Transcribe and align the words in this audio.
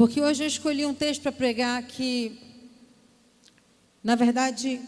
Porque 0.00 0.18
hoje 0.18 0.42
eu 0.42 0.46
escolhi 0.46 0.86
um 0.86 0.94
texto 0.94 1.20
para 1.20 1.30
pregar 1.30 1.82
que, 1.82 2.38
na 4.02 4.14
verdade, 4.14 4.80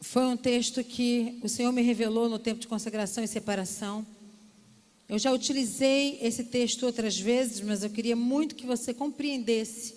foi 0.00 0.24
um 0.24 0.36
texto 0.36 0.84
que 0.84 1.36
o 1.42 1.48
Senhor 1.48 1.72
me 1.72 1.82
revelou 1.82 2.28
no 2.28 2.38
tempo 2.38 2.60
de 2.60 2.68
consagração 2.68 3.24
e 3.24 3.26
separação. 3.26 4.06
Eu 5.08 5.18
já 5.18 5.32
utilizei 5.32 6.16
esse 6.22 6.44
texto 6.44 6.86
outras 6.86 7.18
vezes, 7.18 7.60
mas 7.60 7.82
eu 7.82 7.90
queria 7.90 8.14
muito 8.14 8.54
que 8.54 8.64
você 8.64 8.94
compreendesse 8.94 9.96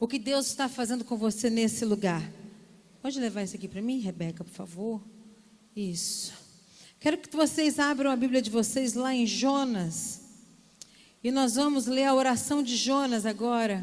o 0.00 0.08
que 0.08 0.18
Deus 0.18 0.48
está 0.48 0.68
fazendo 0.68 1.04
com 1.04 1.16
você 1.16 1.48
nesse 1.48 1.84
lugar. 1.84 2.28
Pode 3.00 3.20
levar 3.20 3.44
isso 3.44 3.54
aqui 3.54 3.68
para 3.68 3.80
mim, 3.80 4.00
Rebeca, 4.00 4.42
por 4.42 4.52
favor? 4.52 5.00
Isso. 5.76 6.32
Quero 6.98 7.18
que 7.18 7.36
vocês 7.36 7.78
abram 7.78 8.10
a 8.10 8.16
Bíblia 8.16 8.42
de 8.42 8.50
vocês 8.50 8.94
lá 8.94 9.14
em 9.14 9.24
Jonas. 9.24 10.23
E 11.24 11.30
nós 11.30 11.54
vamos 11.54 11.86
ler 11.86 12.04
a 12.04 12.14
oração 12.14 12.62
de 12.62 12.76
Jonas 12.76 13.24
agora. 13.24 13.82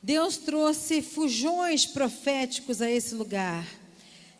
Deus 0.00 0.36
trouxe 0.36 1.02
fujões 1.02 1.84
proféticos 1.84 2.80
a 2.80 2.88
esse 2.88 3.16
lugar. 3.16 3.66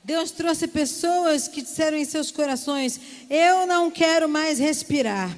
Deus 0.05 0.31
trouxe 0.31 0.69
pessoas 0.69 1.49
que 1.49 1.61
disseram 1.61 1.97
em 1.97 2.05
seus 2.05 2.31
corações: 2.31 3.01
Eu 3.29 3.67
não 3.67 3.91
quero 3.91 4.29
mais 4.29 4.61
respirar. 4.61 5.37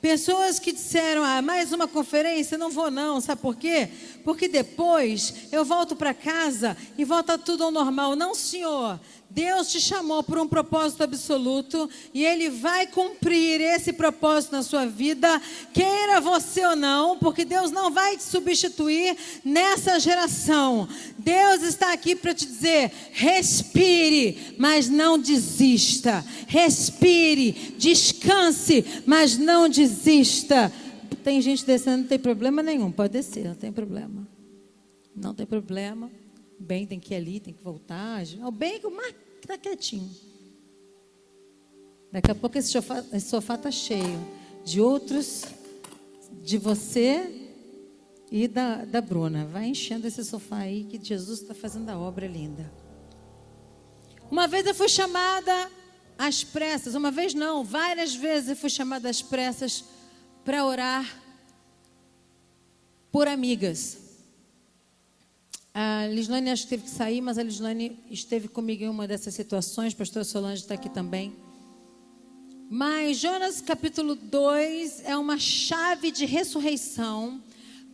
Pessoas 0.00 0.58
que 0.58 0.72
disseram: 0.72 1.22
Ah, 1.22 1.42
mais 1.42 1.74
uma 1.74 1.86
conferência? 1.86 2.56
Não 2.56 2.70
vou, 2.70 2.90
não. 2.90 3.20
Sabe 3.20 3.42
por 3.42 3.54
quê? 3.54 3.90
Porque 4.24 4.48
depois 4.48 5.34
eu 5.50 5.64
volto 5.64 5.96
para 5.96 6.14
casa 6.14 6.76
e 6.96 7.04
volta 7.04 7.36
tudo 7.36 7.64
ao 7.64 7.70
normal. 7.70 8.14
Não, 8.14 8.34
senhor. 8.34 9.00
Deus 9.34 9.72
te 9.72 9.80
chamou 9.80 10.22
por 10.22 10.38
um 10.38 10.46
propósito 10.46 11.02
absoluto 11.02 11.88
e 12.12 12.22
Ele 12.22 12.50
vai 12.50 12.86
cumprir 12.86 13.62
esse 13.62 13.90
propósito 13.90 14.52
na 14.52 14.62
sua 14.62 14.84
vida, 14.84 15.40
queira 15.72 16.20
você 16.20 16.66
ou 16.66 16.76
não, 16.76 17.16
porque 17.16 17.42
Deus 17.42 17.70
não 17.70 17.90
vai 17.90 18.18
te 18.18 18.24
substituir 18.24 19.16
nessa 19.42 19.98
geração. 19.98 20.86
Deus 21.16 21.62
está 21.62 21.94
aqui 21.94 22.14
para 22.14 22.34
te 22.34 22.44
dizer: 22.44 22.92
respire, 23.12 24.54
mas 24.58 24.90
não 24.90 25.18
desista. 25.18 26.22
Respire, 26.46 27.74
descanse, 27.78 28.84
mas 29.06 29.38
não 29.38 29.66
desista. 29.66 30.70
Tem 31.14 31.40
gente 31.40 31.64
descendo, 31.64 32.02
não 32.02 32.08
tem 32.08 32.18
problema 32.18 32.62
nenhum, 32.62 32.90
pode 32.90 33.12
descer, 33.12 33.44
não 33.44 33.54
tem 33.54 33.72
problema. 33.72 34.26
Não 35.14 35.34
tem 35.34 35.46
problema. 35.46 36.10
O 36.58 36.62
bem 36.62 36.86
tem 36.86 36.98
que 36.98 37.12
ir 37.12 37.16
ali, 37.16 37.40
tem 37.40 37.52
que 37.52 37.62
voltar. 37.62 38.22
O 38.44 38.50
bem 38.50 38.80
que 38.80 38.86
o 38.86 38.94
mar 38.94 39.12
está 39.40 39.58
quietinho. 39.58 40.10
Daqui 42.10 42.30
a 42.30 42.34
pouco 42.34 42.58
esse 42.58 42.70
sofá 43.20 43.54
está 43.54 43.70
cheio 43.70 44.20
de 44.64 44.80
outros, 44.80 45.44
de 46.42 46.58
você 46.58 47.50
e 48.30 48.46
da, 48.46 48.84
da 48.84 49.00
Bruna. 49.00 49.46
Vai 49.46 49.66
enchendo 49.66 50.06
esse 50.06 50.24
sofá 50.24 50.58
aí 50.58 50.84
que 50.84 51.02
Jesus 51.02 51.40
está 51.40 51.54
fazendo 51.54 51.88
a 51.88 51.98
obra 51.98 52.26
linda. 52.26 52.72
Uma 54.30 54.46
vez 54.46 54.66
eu 54.66 54.74
fui 54.74 54.88
chamada 54.88 55.70
às 56.18 56.44
pressas, 56.44 56.94
uma 56.94 57.10
vez 57.10 57.34
não, 57.34 57.64
várias 57.64 58.14
vezes 58.14 58.50
eu 58.50 58.56
fui 58.56 58.70
chamada 58.70 59.08
às 59.08 59.20
pressas 59.20 59.84
para 60.44 60.64
orar 60.64 61.22
por 63.10 63.28
amigas. 63.28 63.98
A 65.74 66.06
Lislane 66.08 66.50
acho 66.50 66.64
que 66.64 66.70
teve 66.70 66.82
que 66.84 66.90
sair, 66.90 67.20
mas 67.20 67.38
a 67.38 67.42
Lislane 67.42 67.98
esteve 68.10 68.48
comigo 68.48 68.84
em 68.84 68.88
uma 68.88 69.06
dessas 69.06 69.34
situações. 69.34 69.94
Pastor 69.94 70.24
Solange 70.24 70.62
está 70.62 70.74
aqui 70.74 70.88
também. 70.88 71.32
Mas 72.68 73.18
Jonas 73.18 73.60
capítulo 73.60 74.14
2 74.14 75.04
é 75.04 75.16
uma 75.16 75.38
chave 75.38 76.10
de 76.10 76.24
ressurreição 76.24 77.40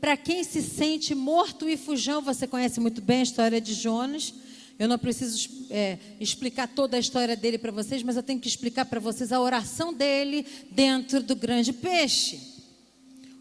para 0.01 0.17
quem 0.17 0.45
se 0.45 0.63
sente 0.63 1.15
morto 1.15 1.69
e 1.69 1.77
fujão. 1.77 2.23
Você 2.23 2.47
conhece 2.47 2.81
muito 2.81 3.01
bem 3.01 3.21
a 3.21 3.25
história 3.25 3.61
de 3.61 3.75
Jonas. 3.75 4.33
Eu 4.79 4.87
não 4.87 4.99
preciso 4.99 5.49
é, 5.71 5.99
explicar 6.21 6.69
toda 6.69 6.97
a 6.97 7.01
história 7.01 7.35
dele 7.35 7.59
para 7.59 7.73
vocês, 7.73 8.03
mas 8.03 8.17
eu 8.17 8.23
tenho 8.23 8.39
que 8.39 8.47
explicar 8.47 8.85
para 8.85 9.01
vocês 9.01 9.33
a 9.33 9.41
oração 9.41 9.93
dele 9.93 10.47
dentro 10.71 11.21
do 11.21 11.35
grande 11.35 11.73
peixe. 11.73 12.59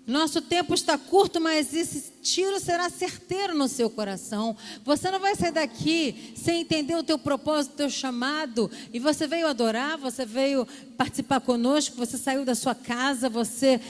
Nosso 0.07 0.41
tempo 0.41 0.73
está 0.73 0.97
curto, 0.97 1.41
mas 1.41 1.73
esse 1.73 2.13
tiro 2.23 2.61
será 2.61 2.89
certeiro 2.89 3.53
no 3.53 3.67
seu 3.67 3.89
coração. 3.89 4.55
Você 4.85 5.11
não 5.11 5.19
vai 5.19 5.35
sair 5.35 5.51
daqui 5.51 6.33
sem 6.33 6.61
entender 6.61 6.95
o 6.95 7.03
teu 7.03 7.19
propósito, 7.19 7.73
o 7.73 7.75
teu 7.75 7.89
chamado. 7.89 8.71
E 8.93 8.99
você 8.99 9.27
veio 9.27 9.45
adorar, 9.45 9.97
você 9.97 10.25
veio 10.25 10.65
participar 10.95 11.41
conosco, 11.41 11.97
você 11.97 12.17
saiu 12.17 12.45
da 12.45 12.55
sua 12.55 12.73
casa, 12.73 13.29
você 13.29 13.81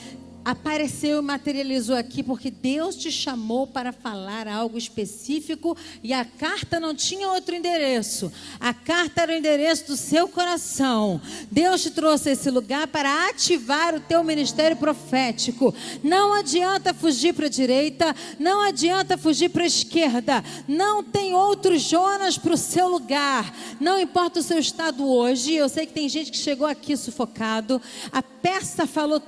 apareceu 0.44 1.18
e 1.18 1.22
materializou 1.22 1.96
aqui 1.96 2.22
porque 2.22 2.50
Deus 2.50 2.96
te 2.96 3.10
chamou 3.10 3.66
para 3.66 3.92
falar 3.92 4.48
algo 4.48 4.78
específico 4.78 5.76
e 6.02 6.12
a 6.12 6.24
carta 6.24 6.80
não 6.80 6.94
tinha 6.94 7.28
outro 7.28 7.54
endereço. 7.54 8.32
A 8.58 8.72
carta 8.72 9.22
era 9.22 9.32
o 9.32 9.36
endereço 9.36 9.86
do 9.86 9.96
seu 9.96 10.28
coração. 10.28 11.20
Deus 11.50 11.82
te 11.82 11.90
trouxe 11.90 12.30
esse 12.30 12.50
lugar 12.50 12.86
para 12.86 13.28
ativar 13.28 13.94
o 13.94 14.00
teu 14.00 14.24
ministério 14.24 14.76
profético. 14.76 15.74
Não 16.02 16.32
adianta 16.32 16.94
fugir 16.94 17.34
para 17.34 17.46
a 17.46 17.50
direita, 17.50 18.14
não 18.38 18.60
adianta 18.62 19.18
fugir 19.18 19.50
para 19.50 19.64
a 19.64 19.66
esquerda. 19.66 20.44
Não 20.66 21.02
tem 21.02 21.34
outro 21.34 21.78
Jonas 21.78 22.38
para 22.38 22.54
o 22.54 22.56
seu 22.56 22.88
lugar. 22.88 23.54
Não 23.80 24.00
importa 24.00 24.40
o 24.40 24.42
seu 24.42 24.58
estado 24.58 25.06
hoje. 25.06 25.54
Eu 25.54 25.68
sei 25.68 25.86
que 25.86 25.92
tem 25.92 26.08
gente 26.08 26.30
que 26.30 26.38
chegou 26.38 26.66
aqui 26.66 26.96
sufocado. 26.96 27.80
A 28.12 28.22
peça 28.22 28.86
falou 28.86 29.22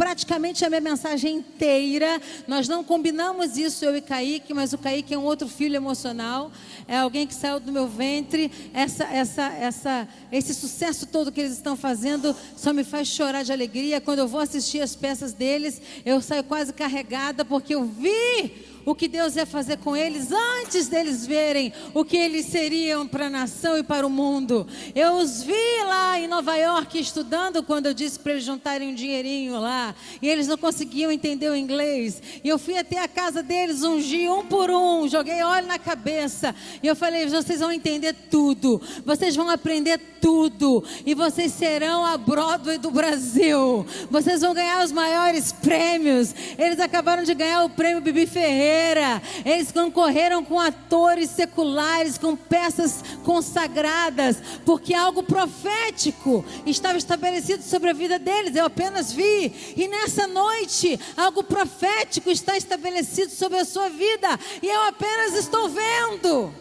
praticamente 0.00 0.64
a 0.64 0.70
minha 0.70 0.80
mensagem 0.80 1.36
inteira. 1.36 2.22
Nós 2.48 2.66
não 2.66 2.82
combinamos 2.82 3.58
isso, 3.58 3.84
eu 3.84 3.94
e 3.94 4.00
Kaique, 4.00 4.54
mas 4.54 4.72
o 4.72 4.78
Kaique 4.78 5.12
é 5.12 5.18
um 5.18 5.24
outro 5.24 5.46
filho 5.46 5.76
emocional. 5.76 6.50
É 6.88 6.96
alguém 6.96 7.26
que 7.26 7.34
saiu 7.34 7.60
do 7.60 7.70
meu 7.70 7.86
ventre. 7.86 8.50
Essa, 8.72 9.04
essa, 9.04 9.52
essa, 9.52 10.08
esse 10.32 10.54
sucesso 10.54 11.06
todo 11.06 11.30
que 11.30 11.40
eles 11.40 11.52
estão 11.52 11.76
fazendo 11.76 12.34
só 12.56 12.72
me 12.72 12.82
faz 12.82 13.08
chorar 13.08 13.44
de 13.44 13.52
alegria. 13.52 14.00
Quando 14.00 14.20
eu 14.20 14.26
vou 14.26 14.40
assistir 14.40 14.80
as 14.80 14.96
peças 14.96 15.34
deles, 15.34 15.82
eu 16.02 16.22
saio 16.22 16.44
quase 16.44 16.72
carregada 16.72 17.44
porque 17.44 17.74
eu 17.74 17.84
vi 17.84 18.69
o 18.84 18.94
que 18.94 19.08
Deus 19.08 19.36
ia 19.36 19.46
fazer 19.46 19.78
com 19.78 19.96
eles 19.96 20.30
antes 20.32 20.88
deles 20.88 21.26
verem 21.26 21.72
o 21.92 22.04
que 22.04 22.16
eles 22.16 22.46
seriam 22.46 23.06
para 23.06 23.26
a 23.26 23.30
nação 23.30 23.76
e 23.76 23.82
para 23.82 24.06
o 24.06 24.10
mundo. 24.10 24.66
Eu 24.94 25.14
os 25.14 25.42
vi 25.42 25.52
lá 25.86 26.18
em 26.18 26.26
Nova 26.26 26.56
York 26.56 26.98
estudando 26.98 27.62
quando 27.62 27.86
eu 27.86 27.94
disse 27.94 28.18
para 28.18 28.32
eles 28.32 28.44
juntarem 28.44 28.90
um 28.90 28.94
dinheirinho 28.94 29.58
lá 29.58 29.94
e 30.20 30.28
eles 30.28 30.46
não 30.46 30.56
conseguiam 30.56 31.10
entender 31.10 31.50
o 31.50 31.56
inglês. 31.56 32.22
E 32.42 32.48
eu 32.48 32.58
fui 32.58 32.76
até 32.76 33.02
a 33.02 33.08
casa 33.08 33.42
deles, 33.42 33.82
ungi 33.82 34.28
um 34.28 34.44
por 34.44 34.70
um, 34.70 35.08
joguei 35.08 35.42
óleo 35.42 35.66
na 35.66 35.78
cabeça 35.78 36.54
e 36.82 36.86
eu 36.86 36.96
falei: 36.96 37.26
vocês 37.26 37.60
vão 37.60 37.72
entender 37.72 38.14
tudo, 38.30 38.80
vocês 39.04 39.36
vão 39.36 39.48
aprender 39.48 39.98
tudo 40.20 40.82
e 41.04 41.14
vocês 41.14 41.52
serão 41.52 42.04
a 42.04 42.16
Broadway 42.16 42.78
do 42.78 42.90
Brasil. 42.90 43.86
Vocês 44.10 44.40
vão 44.40 44.54
ganhar 44.54 44.84
os 44.84 44.92
maiores 44.92 45.52
prêmios. 45.52 46.34
Eles 46.58 46.78
acabaram 46.80 47.22
de 47.22 47.34
ganhar 47.34 47.64
o 47.64 47.70
prêmio 47.70 48.00
Bibi 48.00 48.26
Ferreira 48.26 48.69
eles 49.44 49.72
concorreram 49.72 50.44
com 50.44 50.58
atores 50.58 51.30
seculares, 51.30 52.18
com 52.18 52.36
peças 52.36 53.02
consagradas, 53.24 54.38
porque 54.64 54.94
algo 54.94 55.22
profético 55.22 56.44
estava 56.66 56.98
estabelecido 56.98 57.62
sobre 57.62 57.90
a 57.90 57.94
vida 57.94 58.18
deles. 58.18 58.54
Eu 58.54 58.66
apenas 58.66 59.12
vi. 59.12 59.52
E 59.76 59.88
nessa 59.88 60.26
noite, 60.26 60.98
algo 61.16 61.42
profético 61.42 62.30
está 62.30 62.56
estabelecido 62.56 63.32
sobre 63.32 63.58
a 63.58 63.64
sua 63.64 63.88
vida. 63.88 64.28
E 64.62 64.66
eu 64.66 64.82
apenas 64.82 65.34
estou 65.34 65.68
vendo. 65.68 66.52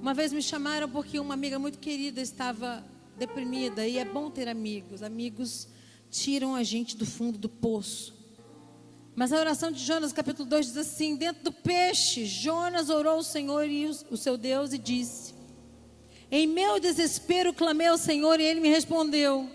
Uma 0.00 0.14
vez 0.14 0.32
me 0.32 0.40
chamaram 0.40 0.88
porque 0.88 1.18
uma 1.18 1.34
amiga 1.34 1.58
muito 1.58 1.78
querida 1.78 2.20
estava 2.20 2.84
deprimida 3.18 3.86
e 3.86 3.98
é 3.98 4.04
bom 4.04 4.30
ter 4.30 4.48
amigos, 4.48 5.02
amigos 5.02 5.68
tiram 6.10 6.54
a 6.54 6.62
gente 6.62 6.96
do 6.96 7.06
fundo 7.06 7.38
do 7.38 7.48
poço. 7.48 8.16
Mas 9.14 9.32
a 9.32 9.38
oração 9.38 9.72
de 9.72 9.84
Jonas, 9.84 10.12
capítulo 10.12 10.48
2, 10.48 10.66
diz 10.66 10.76
assim: 10.76 11.16
Dentro 11.16 11.42
do 11.42 11.52
peixe, 11.52 12.24
Jonas 12.24 12.88
orou 12.88 13.14
ao 13.14 13.22
Senhor 13.22 13.68
e 13.68 13.86
o 13.86 14.16
seu 14.16 14.36
Deus 14.36 14.72
e 14.72 14.78
disse: 14.78 15.34
Em 16.30 16.46
meu 16.46 16.78
desespero 16.78 17.52
clamei 17.52 17.88
ao 17.88 17.98
Senhor 17.98 18.38
e 18.38 18.44
ele 18.44 18.60
me 18.60 18.68
respondeu. 18.68 19.50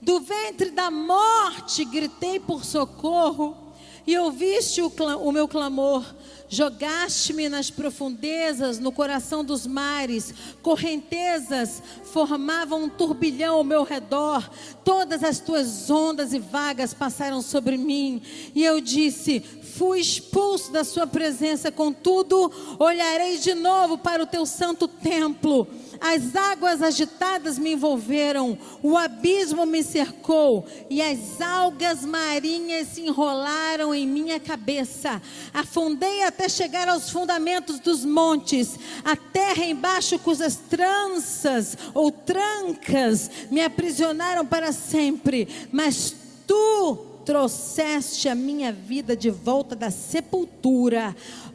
Do 0.00 0.20
ventre 0.20 0.70
da 0.70 0.90
morte 0.90 1.84
gritei 1.84 2.40
por 2.40 2.64
socorro 2.64 3.61
e 4.06 4.16
ouviste 4.18 4.80
o, 4.82 4.92
o 5.20 5.32
meu 5.32 5.46
clamor. 5.48 6.04
Jogaste-me 6.48 7.48
nas 7.48 7.70
profundezas, 7.70 8.78
no 8.78 8.92
coração 8.92 9.42
dos 9.42 9.66
mares, 9.66 10.34
correntezas 10.60 11.82
formavam 12.04 12.84
um 12.84 12.88
turbilhão 12.90 13.56
ao 13.56 13.64
meu 13.64 13.84
redor, 13.84 14.50
todas 14.84 15.24
as 15.24 15.40
tuas 15.40 15.88
ondas 15.90 16.34
e 16.34 16.38
vagas 16.38 16.92
passaram 16.92 17.40
sobre 17.40 17.78
mim, 17.78 18.20
e 18.54 18.62
eu 18.62 18.82
disse: 18.82 19.40
Fui 19.40 19.98
expulso 19.98 20.70
da 20.70 20.84
sua 20.84 21.06
presença, 21.06 21.72
contudo, 21.72 22.52
olharei 22.78 23.38
de 23.38 23.54
novo 23.54 23.96
para 23.96 24.22
o 24.22 24.26
teu 24.26 24.44
santo 24.44 24.86
templo 24.86 25.66
as 26.00 26.34
águas 26.34 26.82
agitadas 26.82 27.58
me 27.58 27.72
envolveram, 27.72 28.58
o 28.82 28.96
abismo 28.96 29.66
me 29.66 29.82
cercou 29.82 30.66
e 30.88 31.00
as 31.02 31.40
algas 31.40 32.04
marinhas 32.04 32.88
se 32.88 33.02
enrolaram 33.02 33.94
em 33.94 34.06
minha 34.06 34.40
cabeça. 34.40 35.20
Afundei 35.52 36.22
até 36.22 36.48
chegar 36.48 36.88
aos 36.88 37.10
fundamentos 37.10 37.78
dos 37.78 38.04
montes, 38.04 38.78
a 39.04 39.16
terra 39.16 39.64
embaixo 39.64 40.18
cujas 40.18 40.56
tranças 40.56 41.76
ou 41.94 42.10
trancas 42.10 43.30
me 43.50 43.62
aprisionaram 43.62 44.46
para 44.46 44.72
sempre, 44.72 45.48
mas 45.70 46.14
tu 46.46 47.12
trouxeste 47.24 48.28
a 48.28 48.34
minha 48.34 48.72
vida 48.72 49.16
de 49.16 49.30
volta 49.30 49.74
da 49.74 49.90
sepultura. 49.90 51.14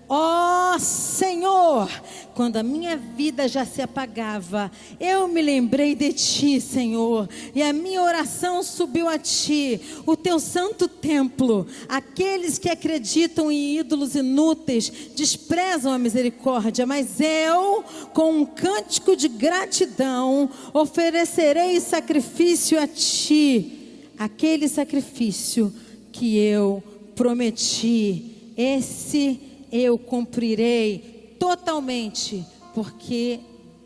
Ó 0.09 0.75
oh, 0.75 0.80
Senhor, 0.80 1.89
quando 2.33 2.56
a 2.56 2.63
minha 2.63 2.95
vida 2.95 3.45
já 3.45 3.65
se 3.65 3.81
apagava, 3.81 4.71
eu 5.01 5.27
me 5.27 5.42
lembrei 5.42 5.95
de 5.95 6.13
ti, 6.13 6.62
Senhor, 6.62 7.27
e 7.54 7.62
a 7.62 7.74
minha 7.74 8.01
oração 8.01 8.63
subiu 8.63 9.09
a 9.09 9.18
ti, 9.18 9.81
o 10.06 10.15
teu 10.15 10.39
santo 10.39 10.88
templo. 10.88 11.68
Aqueles 11.89 12.57
que 12.57 12.69
acreditam 12.69 13.51
em 13.51 13.80
ídolos 13.80 14.15
inúteis 14.15 14.89
desprezam 15.13 15.92
a 15.92 16.00
misericórdia, 16.00 16.86
mas 16.86 17.19
eu, 17.19 17.83
com 18.13 18.31
um 18.31 18.45
cântico 18.45 19.13
de 19.13 19.27
gratidão, 19.27 20.50
oferecerei 20.74 21.81
sacrifício 21.81 22.80
a 22.80 22.88
ti, 22.88 24.06
aquele 24.18 24.69
sacrifício 24.69 25.74
que 26.13 26.38
eu 26.38 26.81
prometi. 27.13 28.54
Esse 28.56 29.46
eu 29.71 29.97
cumprirei 29.97 31.35
totalmente, 31.39 32.45
porque 32.73 33.39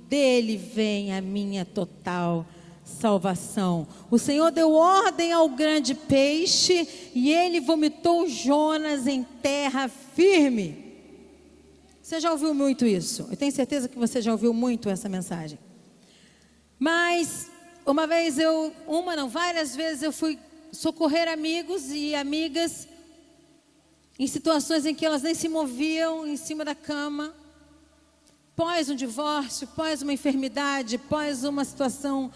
dele 0.07 0.57
vem 0.57 1.13
a 1.13 1.21
minha 1.21 1.65
total 1.65 2.45
salvação. 2.83 3.87
O 4.09 4.17
Senhor 4.17 4.51
deu 4.51 4.73
ordem 4.73 5.31
ao 5.31 5.49
grande 5.49 5.95
peixe 5.95 7.11
e 7.15 7.31
ele 7.31 7.59
vomitou 7.59 8.27
Jonas 8.27 9.07
em 9.07 9.23
terra 9.23 9.87
firme. 9.87 10.91
Você 12.01 12.19
já 12.19 12.31
ouviu 12.31 12.53
muito 12.53 12.85
isso? 12.85 13.27
Eu 13.31 13.37
tenho 13.37 13.51
certeza 13.51 13.87
que 13.87 13.97
você 13.97 14.21
já 14.21 14.31
ouviu 14.31 14.53
muito 14.53 14.89
essa 14.89 15.07
mensagem. 15.07 15.57
Mas 16.77 17.49
uma 17.85 18.05
vez 18.05 18.37
eu, 18.37 18.73
uma 18.87 19.15
não, 19.15 19.29
várias 19.29 19.75
vezes 19.75 20.03
eu 20.03 20.11
fui 20.11 20.37
socorrer 20.71 21.27
amigos 21.29 21.89
e 21.89 22.13
amigas 22.15 22.87
em 24.21 24.27
situações 24.27 24.85
em 24.85 24.93
que 24.93 25.03
elas 25.03 25.23
nem 25.23 25.33
se 25.33 25.49
moviam 25.49 26.27
em 26.27 26.37
cima 26.37 26.63
da 26.63 26.75
cama, 26.75 27.33
pós 28.55 28.87
um 28.87 28.93
divórcio, 28.93 29.67
pós 29.69 30.03
uma 30.03 30.13
enfermidade, 30.13 30.99
pós 30.99 31.43
uma 31.43 31.65
situação 31.65 32.31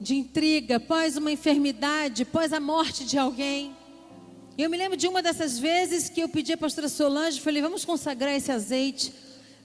de 0.00 0.16
intriga, 0.16 0.80
pós 0.80 1.14
uma 1.14 1.30
enfermidade, 1.30 2.24
pós 2.24 2.54
a 2.54 2.58
morte 2.58 3.04
de 3.04 3.18
alguém. 3.18 3.76
Eu 4.56 4.70
me 4.70 4.78
lembro 4.78 4.96
de 4.96 5.06
uma 5.06 5.20
dessas 5.20 5.58
vezes 5.58 6.08
que 6.08 6.22
eu 6.22 6.28
pedi 6.30 6.54
à 6.54 6.56
pastora 6.56 6.88
Solange, 6.88 7.38
falei, 7.38 7.60
vamos 7.60 7.84
consagrar 7.84 8.34
esse 8.34 8.50
azeite, 8.50 9.12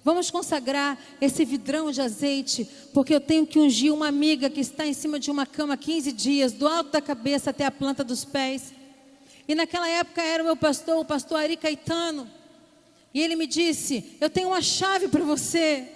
vamos 0.04 0.30
consagrar 0.30 0.98
esse 1.22 1.46
vidrão 1.46 1.90
de 1.90 2.02
azeite, 2.02 2.68
porque 2.94 3.16
eu 3.16 3.22
tenho 3.22 3.48
que 3.48 3.58
ungir 3.58 3.94
uma 3.94 4.10
amiga 4.10 4.50
que 4.50 4.60
está 4.60 4.86
em 4.86 4.94
cima 4.94 5.18
de 5.18 5.32
uma 5.32 5.46
cama 5.46 5.78
15 5.78 6.12
dias, 6.12 6.52
do 6.52 6.68
alto 6.68 6.92
da 6.92 7.00
cabeça 7.00 7.52
até 7.52 7.66
a 7.66 7.72
planta 7.72 8.04
dos 8.04 8.26
pés. 8.26 8.81
E 9.48 9.56
naquela 9.56 9.88
época 9.88 10.22
era 10.22 10.44
o 10.44 10.46
meu 10.46 10.56
pastor, 10.56 10.98
o 10.98 11.06
pastor 11.06 11.40
Ari 11.40 11.58
Caetano. 11.58 12.30
E 13.14 13.22
ele 13.22 13.36
me 13.36 13.48
disse: 13.48 14.18
Eu 14.20 14.30
tenho 14.30 14.50
uma 14.50 14.62
chave 14.62 15.08
para 15.08 15.24
você. 15.24 15.88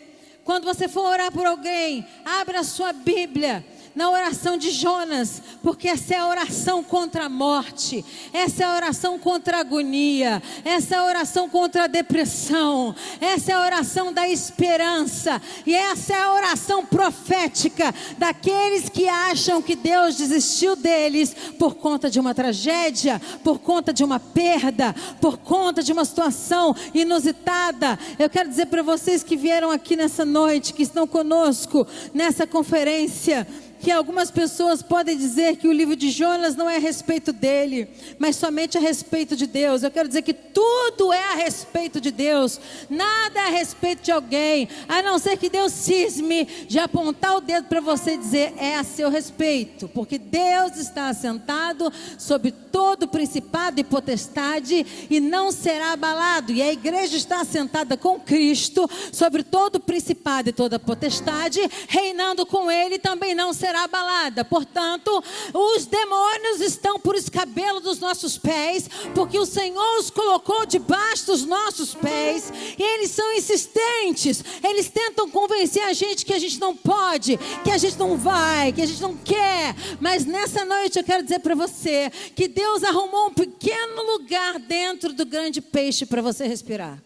Quando 0.43 0.65
você 0.65 0.87
for 0.87 1.05
orar 1.05 1.31
por 1.31 1.45
alguém, 1.45 2.05
abra 2.23 2.59
a 2.59 2.63
sua 2.63 2.93
Bíblia 2.93 3.65
na 3.95 4.09
oração 4.09 4.57
de 4.57 4.71
Jonas, 4.71 5.41
porque 5.63 5.87
essa 5.87 6.13
é 6.13 6.17
a 6.17 6.27
oração 6.27 6.83
contra 6.83 7.25
a 7.25 7.29
morte, 7.29 8.03
essa 8.33 8.63
é 8.63 8.65
a 8.65 8.75
oração 8.75 9.17
contra 9.17 9.57
a 9.57 9.59
agonia, 9.61 10.43
essa 10.65 10.95
é 10.95 10.97
a 10.97 11.05
oração 11.05 11.47
contra 11.47 11.85
a 11.85 11.87
depressão, 11.87 12.93
essa 13.21 13.53
é 13.53 13.55
a 13.55 13.61
oração 13.61 14.11
da 14.11 14.27
esperança, 14.27 15.41
e 15.65 15.73
essa 15.73 16.13
é 16.13 16.21
a 16.21 16.33
oração 16.33 16.85
profética 16.85 17.95
daqueles 18.17 18.89
que 18.89 19.07
acham 19.07 19.61
que 19.61 19.75
Deus 19.75 20.17
desistiu 20.17 20.75
deles 20.75 21.33
por 21.57 21.75
conta 21.75 22.09
de 22.09 22.19
uma 22.19 22.35
tragédia, 22.35 23.21
por 23.43 23.59
conta 23.59 23.93
de 23.93 24.03
uma 24.03 24.19
perda, 24.19 24.93
por 25.21 25.37
conta 25.37 25.81
de 25.81 25.93
uma 25.93 26.03
situação 26.03 26.75
inusitada. 26.93 27.97
Eu 28.19 28.29
quero 28.29 28.49
dizer 28.49 28.65
para 28.65 28.83
vocês 28.83 29.23
que 29.23 29.37
vieram 29.37 29.71
aqui 29.71 29.95
nessa 29.95 30.25
noite, 30.25 30.73
que 30.73 30.83
estão 30.83 31.07
conosco 31.07 31.87
nessa 32.13 32.45
conferência, 32.45 33.47
que 33.85 33.91
algumas 33.91 34.31
pessoas 34.31 34.81
podem 34.81 35.15
dizer 35.15 35.57
que 35.57 35.67
o 35.67 35.71
livro 35.71 35.95
de 35.95 36.09
Jonas 36.09 36.55
não 36.55 36.67
é 36.67 36.77
a 36.77 36.79
respeito 36.79 37.31
dele, 37.31 37.87
mas 38.17 38.35
somente 38.35 38.79
a 38.79 38.81
respeito 38.81 39.35
de 39.35 39.45
Deus. 39.45 39.83
Eu 39.83 39.91
quero 39.91 40.07
dizer 40.07 40.23
que 40.23 40.33
tudo 40.33 41.13
é 41.13 41.33
a 41.33 41.35
respeito 41.35 42.01
de 42.01 42.09
Deus, 42.09 42.59
nada 42.89 43.41
é 43.41 43.43
a 43.43 43.51
respeito 43.51 44.01
de 44.01 44.11
alguém, 44.11 44.67
a 44.87 45.03
não 45.03 45.19
ser 45.19 45.37
que 45.37 45.51
Deus 45.51 45.71
cisme 45.71 46.45
de 46.67 46.79
apontar 46.79 47.37
o 47.37 47.41
dedo 47.41 47.67
para 47.67 47.79
você 47.79 48.15
e 48.15 48.17
dizer 48.17 48.55
é 48.57 48.75
a 48.75 48.83
seu 48.83 49.07
respeito, 49.07 49.87
porque 49.89 50.17
Deus 50.17 50.77
está 50.77 51.09
assentado 51.09 51.93
sobre 52.17 52.49
todo 52.49 53.07
principado 53.07 53.79
e 53.79 53.83
potestade 53.83 54.83
e 55.11 55.19
não 55.19 55.51
será 55.51 55.91
abalado. 55.91 56.51
E 56.51 56.59
a 56.59 56.73
igreja 56.73 57.17
está 57.17 57.41
assentada 57.41 57.95
com 57.95 58.19
Cristo 58.19 58.89
sobre 59.11 59.43
todo 59.43 59.79
principado 59.79 60.49
e 60.49 60.53
toda 60.53 60.79
potestade, 60.79 61.59
reinando 61.87 62.47
com 62.47 62.71
ele 62.71 62.97
também 62.97 63.35
não 63.35 63.53
será 63.53 63.74
será 63.75 63.83
abalada. 63.83 64.45
Portanto, 64.45 65.23
os 65.53 65.85
demônios 65.85 66.61
estão 66.61 66.99
por 66.99 67.15
escabelo 67.15 67.81
dos 67.81 67.99
nossos 67.99 68.37
pés, 68.37 68.89
porque 69.13 69.37
o 69.37 69.45
Senhor 69.45 69.99
os 69.99 70.09
colocou 70.09 70.65
debaixo 70.65 71.25
dos 71.27 71.45
nossos 71.45 71.93
pés, 71.93 72.51
e 72.77 72.81
eles 72.81 73.11
são 73.11 73.33
insistentes. 73.33 74.43
Eles 74.63 74.89
tentam 74.89 75.29
convencer 75.29 75.83
a 75.83 75.93
gente 75.93 76.25
que 76.25 76.33
a 76.33 76.39
gente 76.39 76.59
não 76.59 76.75
pode, 76.75 77.37
que 77.63 77.71
a 77.71 77.77
gente 77.77 77.97
não 77.97 78.17
vai, 78.17 78.71
que 78.71 78.81
a 78.81 78.85
gente 78.85 79.01
não 79.01 79.15
quer. 79.17 79.75
Mas 79.99 80.25
nessa 80.25 80.63
noite 80.63 80.97
eu 80.97 81.03
quero 81.03 81.23
dizer 81.23 81.39
para 81.39 81.55
você 81.55 82.09
que 82.35 82.47
Deus 82.47 82.83
arrumou 82.83 83.27
um 83.27 83.33
pequeno 83.33 84.01
lugar 84.13 84.57
dentro 84.59 85.11
do 85.13 85.25
grande 85.25 85.59
peixe 85.61 86.05
para 86.05 86.21
você 86.21 86.47
respirar. 86.47 87.01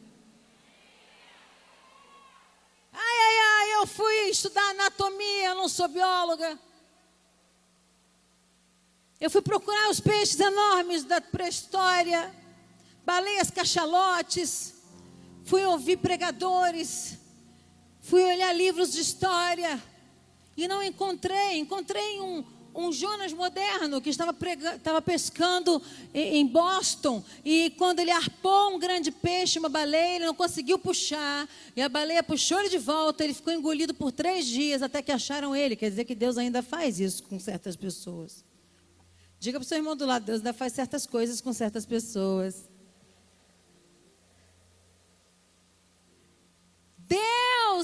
Ai, 2.93 3.01
ai, 3.01 3.37
ai, 3.55 3.68
eu 3.79 3.87
fui 3.87 4.29
estudar 4.29 4.71
anatomia, 4.71 5.49
eu 5.49 5.55
não 5.55 5.69
sou 5.69 5.87
bióloga. 5.87 6.59
Eu 9.19 9.29
fui 9.29 9.41
procurar 9.41 9.89
os 9.89 10.01
peixes 10.01 10.39
enormes 10.39 11.05
da 11.05 11.21
pré-história, 11.21 12.33
baleias 13.05 13.49
cachalotes, 13.49 14.73
fui 15.45 15.63
ouvir 15.65 15.97
pregadores, 15.97 17.17
fui 18.01 18.21
olhar 18.23 18.53
livros 18.53 18.91
de 18.91 18.99
história 18.99 19.81
e 20.57 20.67
não 20.67 20.83
encontrei, 20.83 21.57
encontrei 21.57 22.19
um, 22.19 22.43
um 22.73 22.91
Jonas 22.91 23.33
moderno 23.33 24.01
que 24.01 24.09
estava, 24.09 24.33
prega, 24.33 24.75
estava 24.75 25.01
pescando 25.01 25.81
em 26.13 26.45
Boston 26.45 27.23
e 27.43 27.71
quando 27.77 27.99
ele 27.99 28.11
arpou 28.11 28.75
um 28.75 28.79
grande 28.79 29.11
peixe, 29.11 29.59
uma 29.59 29.69
baleia, 29.69 30.15
ele 30.17 30.25
não 30.25 30.35
conseguiu 30.35 30.77
puxar 30.79 31.47
e 31.75 31.81
a 31.81 31.89
baleia 31.89 32.23
puxou 32.23 32.59
ele 32.59 32.69
de 32.69 32.77
volta, 32.77 33.23
ele 33.23 33.33
ficou 33.33 33.53
engolido 33.53 33.93
por 33.93 34.11
três 34.11 34.45
dias 34.45 34.81
até 34.81 35.01
que 35.01 35.11
acharam 35.11 35.55
ele. 35.55 35.75
Quer 35.75 35.89
dizer 35.89 36.05
que 36.05 36.15
Deus 36.15 36.37
ainda 36.37 36.61
faz 36.61 36.99
isso 36.99 37.23
com 37.23 37.39
certas 37.39 37.75
pessoas. 37.75 38.43
Diga 39.39 39.59
para 39.59 39.65
o 39.65 39.67
seu 39.67 39.77
irmão 39.77 39.95
do 39.95 40.05
lado, 40.05 40.25
Deus 40.25 40.39
ainda 40.39 40.53
faz 40.53 40.73
certas 40.73 41.05
coisas 41.05 41.41
com 41.41 41.53
certas 41.53 41.85
pessoas. 41.85 42.69
Deus 46.97 47.38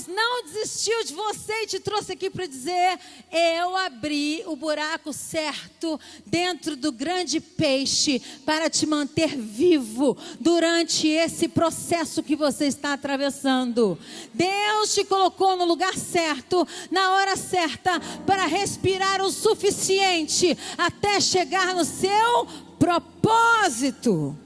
não 0.08 0.44
desistiu 0.44 1.04
de 1.04 1.14
você 1.14 1.64
e 1.64 1.68
te 1.68 1.80
trouxe 1.80 2.12
aqui 2.12 2.30
para 2.30 2.46
dizer: 2.46 3.00
eu 3.32 3.76
abri 3.78 4.44
o 4.46 4.56
buraco 4.56 5.14
certo 5.14 6.00
dentro 6.26 6.76
do 6.76 6.92
grande 6.92 7.40
peixe 7.40 8.22
para 8.46 8.70
te 8.70 8.86
manter 8.86 9.36
vivo 9.38 10.18
durante 10.40 11.08
esse 11.08 11.48
processo 11.48 12.22
que 12.22 12.36
você 12.36 12.66
está 12.66 12.94
atravessando. 12.94 13.98
Deus 14.34 14.94
te 14.94 15.06
colocou 15.06 15.56
no 15.56 15.66
lugar 15.66 15.96
certo, 15.96 16.68
na 16.92 17.14
hora 17.14 17.36
certa, 17.36 18.00
para 18.26 18.46
respirar 18.46 19.22
o 19.22 19.32
suficiente 19.32 20.58
até 20.78 21.20
chegar 21.20 21.74
no 21.74 21.86
seu 21.86 22.48
propósito. 22.78 24.45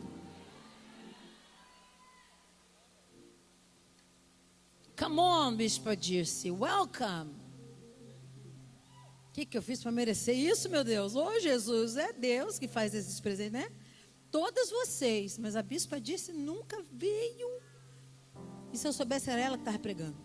Come 5.00 5.18
on, 5.22 5.56
Bispo 5.56 5.96
Dirce, 5.96 6.52
welcome. 6.52 7.34
O 9.30 9.32
que, 9.32 9.46
que 9.46 9.58
eu 9.58 9.62
fiz 9.62 9.82
para 9.82 9.94
merecer 9.94 10.36
isso, 10.36 10.68
meu 10.68 10.84
Deus? 10.84 11.16
Ô 11.16 11.26
oh, 11.26 11.40
Jesus, 11.40 11.96
é 11.96 12.12
Deus 12.12 12.60
que 12.60 12.68
faz 12.68 12.94
esses 12.94 13.18
presentes, 13.22 13.54
né? 13.54 13.72
Todas 14.30 14.70
vocês, 14.70 15.38
mas 15.38 15.56
a 15.56 15.62
Bispa 15.62 16.02
disse 16.02 16.34
nunca 16.34 16.84
veio. 16.92 17.50
E 18.74 18.78
se 18.78 18.86
eu 18.86 18.92
soubesse, 18.92 19.30
era 19.30 19.40
ela 19.40 19.56
que 19.56 19.62
estava 19.62 19.80
pregando. 19.80 20.18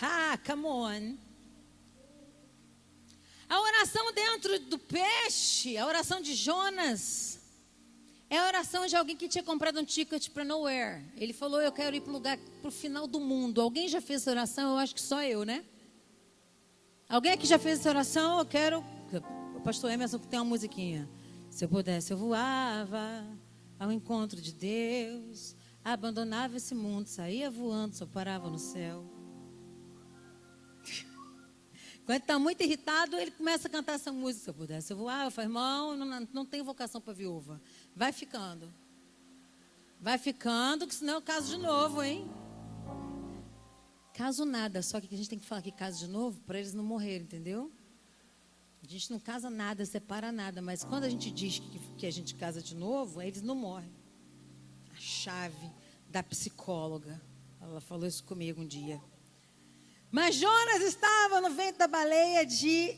Ah, 0.00 0.38
come 0.46 0.64
on. 0.64 1.18
A 3.48 3.60
oração 3.60 4.12
dentro 4.12 4.60
do 4.60 4.78
peixe, 4.78 5.76
a 5.76 5.84
oração 5.84 6.20
de 6.20 6.36
Jonas, 6.36 7.31
é 8.32 8.38
a 8.38 8.46
oração 8.46 8.86
de 8.86 8.96
alguém 8.96 9.14
que 9.14 9.28
tinha 9.28 9.44
comprado 9.44 9.78
um 9.78 9.84
ticket 9.84 10.30
para 10.30 10.42
nowhere. 10.42 11.04
Ele 11.18 11.34
falou: 11.34 11.60
Eu 11.60 11.70
quero 11.70 11.94
ir 11.94 12.00
para 12.00 12.08
o 12.08 12.14
lugar, 12.14 12.38
para 12.62 12.68
o 12.68 12.72
final 12.72 13.06
do 13.06 13.20
mundo. 13.20 13.60
Alguém 13.60 13.88
já 13.88 14.00
fez 14.00 14.22
essa 14.22 14.30
oração? 14.30 14.70
Eu 14.70 14.78
acho 14.78 14.94
que 14.94 15.02
só 15.02 15.22
eu, 15.22 15.44
né? 15.44 15.62
Alguém 17.06 17.32
aqui 17.32 17.46
já 17.46 17.58
fez 17.58 17.80
essa 17.80 17.90
oração? 17.90 18.38
Eu 18.38 18.46
quero. 18.46 18.82
O 19.54 19.60
pastor 19.60 19.90
Emerson 19.90 20.16
tem 20.18 20.40
uma 20.40 20.46
musiquinha. 20.46 21.06
Se 21.50 21.66
eu 21.66 21.68
pudesse, 21.68 22.10
eu 22.10 22.16
voava 22.16 23.22
ao 23.78 23.92
encontro 23.92 24.40
de 24.40 24.54
Deus, 24.54 25.54
abandonava 25.84 26.56
esse 26.56 26.74
mundo, 26.74 27.08
saía 27.08 27.50
voando, 27.50 27.94
só 27.94 28.06
parava 28.06 28.48
no 28.48 28.58
céu. 28.58 29.11
Quando 32.04 32.20
está 32.20 32.38
muito 32.38 32.62
irritado, 32.62 33.16
ele 33.16 33.30
começa 33.30 33.68
a 33.68 33.70
cantar 33.70 33.94
essa 33.94 34.10
música. 34.10 34.44
Se 34.44 34.50
eu 34.50 34.54
pudesse, 34.54 34.92
eu 34.92 34.96
voava. 34.96 35.26
Eu 35.26 35.30
falo, 35.30 35.46
irmão, 35.46 35.96
não, 35.96 36.28
não 36.32 36.44
tenho 36.44 36.64
vocação 36.64 37.00
para 37.00 37.12
viúva. 37.12 37.60
Vai 37.94 38.12
ficando. 38.12 38.72
Vai 40.00 40.18
ficando, 40.18 40.86
que 40.86 40.94
senão 40.94 41.14
eu 41.14 41.22
caso 41.22 41.48
de 41.48 41.62
novo, 41.62 42.02
hein? 42.02 42.28
Caso 44.14 44.44
nada, 44.44 44.82
só 44.82 45.00
que 45.00 45.14
a 45.14 45.16
gente 45.16 45.28
tem 45.28 45.38
que 45.38 45.46
falar 45.46 45.62
que 45.62 45.72
caso 45.72 46.00
de 46.00 46.08
novo 46.08 46.40
para 46.40 46.58
eles 46.58 46.74
não 46.74 46.84
morrerem, 46.84 47.22
entendeu? 47.22 47.72
A 48.82 48.86
gente 48.86 49.10
não 49.10 49.20
casa 49.20 49.48
nada, 49.48 49.86
separa 49.86 50.32
nada, 50.32 50.60
mas 50.60 50.82
quando 50.82 51.04
a 51.04 51.08
gente 51.08 51.30
diz 51.30 51.60
que, 51.60 51.78
que 51.98 52.06
a 52.06 52.10
gente 52.10 52.34
casa 52.34 52.60
de 52.60 52.74
novo, 52.74 53.22
eles 53.22 53.40
não 53.42 53.54
morrem. 53.54 53.92
A 54.92 54.96
chave 54.96 55.70
da 56.10 56.22
psicóloga. 56.22 57.22
Ela 57.60 57.80
falou 57.80 58.06
isso 58.06 58.24
comigo 58.24 58.60
um 58.60 58.66
dia. 58.66 59.00
Mas 60.12 60.34
Jonas 60.34 60.82
estava 60.82 61.40
no 61.40 61.48
vento 61.54 61.78
da 61.78 61.88
baleia 61.88 62.44
de 62.44 62.94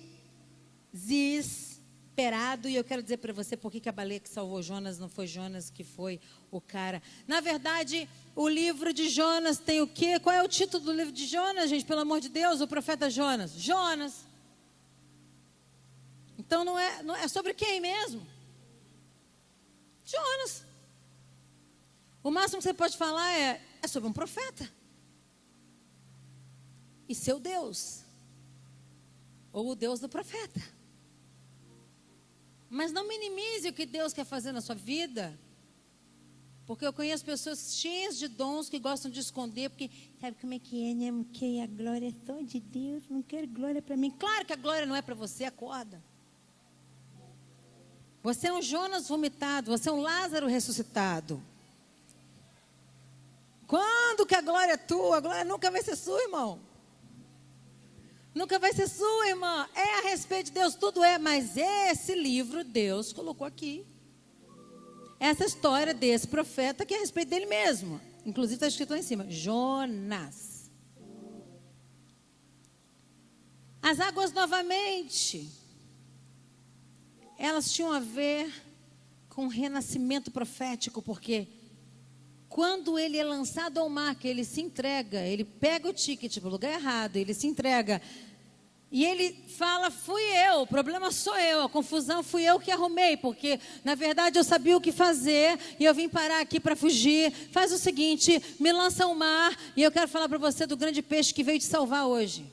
desesperado. 0.93 2.69
E 2.69 2.75
eu 2.75 2.83
quero 2.83 3.05
dizer 3.05 3.19
para 3.19 3.33
você 3.33 3.57
por 3.57 3.71
que 3.71 3.89
a 3.89 3.93
baleia 3.93 4.19
que 4.19 4.29
salvou 4.29 4.61
Jonas 4.61 4.99
não 4.99 5.09
foi 5.09 5.29
Jonas 5.29 5.71
que 5.71 5.85
foi 5.85 6.21
o 6.51 6.61
cara. 6.61 7.01
Na 7.29 7.41
verdade, 7.41 8.09
o 8.35 8.49
livro 8.49 8.93
de 8.93 9.09
Jonas 9.09 9.59
tem 9.59 9.81
o 9.81 9.87
quê? 9.87 10.19
Qual 10.19 10.35
é 10.35 10.43
o 10.43 10.49
título 10.49 10.83
do 10.83 10.93
livro 10.93 11.13
de 11.13 11.25
Jonas, 11.27 11.71
gente? 11.71 11.85
Pelo 11.85 12.01
amor 12.01 12.21
de 12.21 12.29
Deus, 12.29 12.61
o 12.61 12.67
profeta 12.67 13.09
Jonas. 13.09 13.53
Jonas. 13.53 14.27
Então 16.37 16.65
não 16.65 16.77
é, 16.77 17.01
não 17.05 17.15
é 17.15 17.29
sobre 17.29 17.55
quem 17.55 17.81
mesmo? 17.81 18.27
Jonas. 20.05 20.65
O 22.25 22.31
máximo 22.33 22.59
que 22.59 22.65
você 22.65 22.75
pode 22.75 22.97
falar 22.97 23.33
é, 23.39 23.63
é 23.81 23.87
sobre 23.87 24.09
um 24.09 24.13
profeta. 24.13 24.69
E 27.09 27.15
seu 27.15 27.39
Deus. 27.39 28.03
Ou 29.53 29.71
o 29.71 29.75
Deus 29.75 30.01
do 30.01 30.09
profeta. 30.09 30.61
Mas 32.69 32.93
não 32.93 33.07
minimize 33.07 33.69
o 33.69 33.73
que 33.73 33.87
Deus 33.87 34.13
quer 34.13 34.25
fazer 34.25 34.53
na 34.53 34.61
sua 34.61 34.75
vida. 34.75 35.39
Porque 36.67 36.87
eu 36.87 36.93
conheço 36.93 37.25
pessoas 37.25 37.77
cheias 37.77 38.19
de 38.19 38.27
dons 38.27 38.69
que 38.69 38.79
gostam 38.79 39.11
de 39.11 39.21
esconder, 39.21 39.69
porque 39.69 39.91
sabe 40.19 40.37
como 40.41 40.55
é 40.55 40.59
que 40.59 40.91
é, 40.91 40.95
né? 40.95 41.13
Porque 41.13 41.61
a 41.63 41.67
glória 41.67 42.09
é 42.09 42.27
só 42.27 42.41
de 42.41 42.59
Deus, 42.59 43.05
não 43.09 43.23
quero 43.23 43.47
glória 43.47 43.83
para 43.83 43.97
mim. 43.97 44.11
Claro 44.11 44.47
que 44.47 44.53
a 44.53 44.57
glória 44.57 44.87
não 44.87 44.97
é 44.97 45.03
para 45.03 45.15
você, 45.15 45.45
acorda. 45.45 46.03
Você 48.23 48.49
é 48.49 48.53
um 48.53 48.63
Jonas 48.63 49.07
vomitado, 49.07 49.71
você 49.71 49.91
é 49.91 49.93
um 49.93 50.01
Lázaro 50.01 50.47
ressuscitado. 50.47 51.43
Quando 53.67 54.25
que 54.25 54.35
a 54.35 54.41
glória 54.41 54.73
é 54.73 54.77
tua? 54.79 55.19
A 55.19 55.21
glória 55.21 55.45
nunca 55.45 55.71
vai 55.71 55.83
ser 55.83 55.97
sua, 55.97 56.23
irmão. 56.23 56.59
Nunca 58.35 58.59
vai 58.59 58.73
ser 58.73 58.89
sua, 58.89 59.29
irmã. 59.29 59.69
É 59.75 59.99
a 60.01 60.03
respeito 60.11 60.47
de 60.47 60.53
Deus, 60.53 60.75
tudo 60.75 61.05
é, 61.05 61.19
mas 61.19 61.57
esse 61.57 62.15
livro 62.15 62.65
Deus 62.65 63.13
colocou 63.13 63.47
aqui. 63.47 63.87
Essa 65.21 65.45
história 65.45 65.95
desse 65.95 66.27
profeta 66.27 66.85
que 66.85 66.93
é 66.93 66.97
a 66.97 67.01
respeito 67.01 67.29
dele 67.29 67.47
mesmo. 67.47 68.01
Inclusive 68.27 68.57
está 68.57 68.67
escrito 68.67 68.91
lá 68.91 68.99
em 68.99 69.03
cima: 69.03 69.27
Jonas. 69.31 70.71
As 73.81 74.01
águas 74.01 74.33
novamente 74.33 75.49
elas 77.39 77.71
tinham 77.73 77.93
a 77.93 78.01
ver 78.01 78.53
com 79.29 79.47
o 79.47 79.49
renascimento 79.49 80.31
profético, 80.31 81.03
porque 81.03 81.49
quando 82.55 82.97
ele 82.97 83.19
é 83.19 83.25
lançado 83.25 83.81
ao 83.81 83.89
mar, 83.89 84.15
que 84.15 84.29
ele 84.29 84.45
se 84.45 84.61
entrega, 84.61 85.19
ele 85.23 85.45
pega 85.45 85.89
o 85.89 85.93
ticket 85.93 86.39
para 86.39 86.47
o 86.47 86.53
lugar 86.53 86.73
errado, 86.73 87.17
ele 87.17 87.35
se 87.35 87.49
entrega. 87.49 88.01
E 88.93 89.05
ele 89.05 89.37
fala: 89.59 89.91
fui 89.91 90.23
eu, 90.23 90.61
o 90.61 90.67
problema 90.67 91.11
sou 91.11 91.37
eu, 91.37 91.63
a 91.63 91.69
confusão 91.69 92.23
fui 92.23 92.45
eu 92.45 92.61
que 92.61 92.71
arrumei, 92.71 93.17
porque 93.17 93.59
na 93.83 93.97
verdade 93.97 94.39
eu 94.39 94.45
sabia 94.45 94.77
o 94.77 94.81
que 94.81 94.93
fazer 94.93 95.59
e 95.81 95.85
eu 95.85 95.93
vim 95.93 96.09
parar 96.09 96.43
aqui 96.43 96.61
para 96.61 96.77
fugir. 96.77 97.33
Faz 97.51 97.73
o 97.73 97.77
seguinte: 97.77 98.41
me 98.61 98.71
lança 98.71 99.03
ao 99.03 99.17
mar 99.17 99.53
e 99.77 99.83
eu 99.83 99.91
quero 99.91 100.07
falar 100.07 100.29
para 100.29 100.39
você 100.39 100.65
do 100.65 100.77
grande 100.77 101.03
peixe 101.03 101.35
que 101.35 101.43
veio 101.43 101.59
te 101.59 101.65
salvar 101.65 102.07
hoje. 102.07 102.47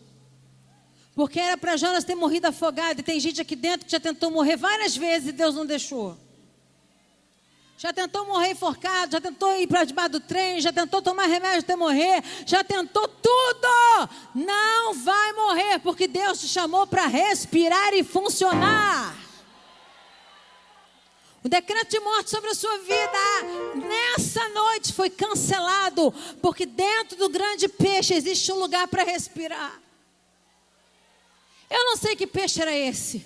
Porque 1.14 1.40
era 1.40 1.60
para 1.60 1.78
Jonas 1.78 2.04
ter 2.04 2.16
morrido 2.16 2.48
afogado. 2.48 3.02
E 3.02 3.04
tem 3.04 3.20
gente 3.20 3.40
aqui 3.40 3.56
dentro 3.56 3.86
que 3.86 3.92
já 3.92 4.00
tentou 4.00 4.32
morrer 4.32 4.58
várias 4.58 4.98
vezes 4.98 5.30
e 5.30 5.32
Deus 5.32 5.54
não 5.54 5.64
deixou. 5.64 6.18
Já 7.82 7.92
tentou 7.92 8.28
morrer 8.28 8.52
enforcado, 8.52 9.14
já 9.14 9.20
tentou 9.20 9.56
ir 9.56 9.66
para 9.66 9.84
debaixo 9.84 10.12
do 10.12 10.20
trem, 10.20 10.62
já 10.62 10.72
tentou 10.72 11.02
tomar 11.02 11.26
remédio 11.26 11.62
até 11.62 11.76
morrer, 11.76 12.24
já 12.46 12.64
tentou 12.64 13.08
tudo. 13.08 14.10
Não 14.36 14.94
vai 14.94 15.34
morrer, 15.34 15.80
porque 15.80 16.08
Deus 16.08 16.40
te 16.40 16.48
chamou 16.48 16.86
para 16.86 17.08
respirar 17.08 17.92
e 17.96 18.04
funcionar. 18.04 19.16
O 21.44 21.50
decreto 21.50 21.90
de 21.90 22.00
morte 22.02 22.30
sobre 22.30 22.52
a 22.52 22.54
sua 22.54 22.78
vida 22.78 23.84
nessa 23.88 24.48
noite 24.50 24.94
foi 24.94 25.10
cancelado, 25.10 26.14
porque 26.40 26.68
dentro 26.68 27.18
do 27.18 27.30
grande 27.30 27.68
peixe 27.68 28.14
existe 28.14 28.52
um 28.52 28.60
lugar 28.60 28.88
para 28.90 29.04
respirar. 29.04 29.82
Eu 31.68 31.84
não 31.86 31.98
sei 31.98 32.16
que 32.16 32.28
peixe 32.28 32.62
era 32.62 32.78
esse. 32.78 33.26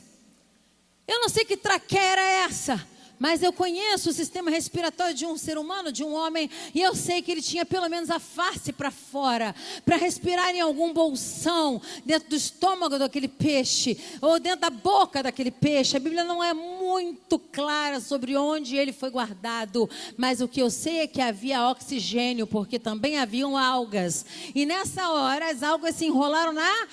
Eu 1.05 1.19
não 1.19 1.27
sei 1.27 1.43
que 1.43 1.57
traqueia 1.57 1.99
era 1.99 2.21
essa. 2.21 2.94
Mas 3.19 3.41
eu 3.41 3.53
conheço 3.53 4.09
o 4.09 4.13
sistema 4.13 4.49
respiratório 4.49 5.13
de 5.13 5.25
um 5.25 5.37
ser 5.37 5.57
humano, 5.57 5.91
de 5.91 6.03
um 6.03 6.13
homem, 6.13 6.49
e 6.73 6.81
eu 6.81 6.95
sei 6.95 7.21
que 7.21 7.31
ele 7.31 7.41
tinha 7.41 7.65
pelo 7.65 7.89
menos 7.89 8.09
a 8.09 8.19
face 8.19 8.73
para 8.73 8.91
fora, 8.91 9.55
para 9.85 9.95
respirar 9.95 10.49
em 10.53 10.61
algum 10.61 10.93
bolsão, 10.93 11.81
dentro 12.05 12.29
do 12.29 12.35
estômago 12.35 12.99
daquele 12.99 13.27
peixe, 13.27 13.97
ou 14.21 14.39
dentro 14.39 14.61
da 14.61 14.69
boca 14.69 15.23
daquele 15.23 15.51
peixe. 15.51 15.97
A 15.97 15.99
Bíblia 15.99 16.23
não 16.23 16.43
é 16.43 16.53
muito 16.53 17.39
clara 17.39 17.99
sobre 17.99 18.35
onde 18.35 18.75
ele 18.75 18.91
foi 18.91 19.09
guardado, 19.09 19.89
mas 20.17 20.41
o 20.41 20.47
que 20.47 20.61
eu 20.61 20.69
sei 20.69 20.99
é 20.99 21.07
que 21.07 21.21
havia 21.21 21.69
oxigênio, 21.69 22.45
porque 22.45 22.77
também 22.77 23.17
haviam 23.17 23.57
algas. 23.57 24.25
E 24.53 24.65
nessa 24.65 25.09
hora 25.09 25.49
as 25.49 25.63
algas 25.63 25.95
se 25.95 26.05
enrolaram 26.05 26.53
na 26.53 26.87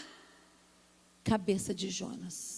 cabeça 1.25 1.75
de 1.75 1.91
Jonas. 1.91 2.52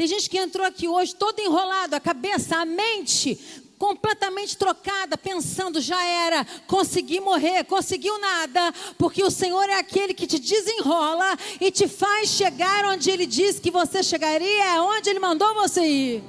Tem 0.00 0.06
gente 0.06 0.30
que 0.30 0.38
entrou 0.38 0.66
aqui 0.66 0.88
hoje 0.88 1.14
todo 1.14 1.40
enrolado, 1.40 1.94
a 1.94 2.00
cabeça, 2.00 2.56
a 2.56 2.64
mente 2.64 3.38
completamente 3.76 4.56
trocada, 4.56 5.18
pensando 5.18 5.78
já 5.78 6.02
era, 6.02 6.42
consegui 6.66 7.20
morrer, 7.20 7.64
conseguiu 7.64 8.18
nada, 8.18 8.72
porque 8.96 9.22
o 9.22 9.30
Senhor 9.30 9.68
é 9.68 9.74
aquele 9.74 10.14
que 10.14 10.26
te 10.26 10.38
desenrola 10.38 11.36
e 11.60 11.70
te 11.70 11.86
faz 11.86 12.30
chegar 12.30 12.86
onde 12.86 13.10
Ele 13.10 13.26
disse 13.26 13.60
que 13.60 13.70
você 13.70 14.02
chegaria, 14.02 14.64
é 14.64 14.80
onde 14.80 15.10
Ele 15.10 15.18
mandou 15.18 15.52
você 15.52 15.86
ir. 15.86 16.24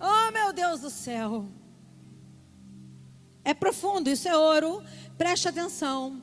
Oh 0.00 0.30
meu 0.30 0.52
Deus 0.52 0.78
do 0.78 0.90
céu! 0.90 1.44
É 3.44 3.52
profundo, 3.52 4.08
isso 4.08 4.28
é 4.28 4.36
ouro, 4.36 4.80
preste 5.16 5.48
atenção. 5.48 6.22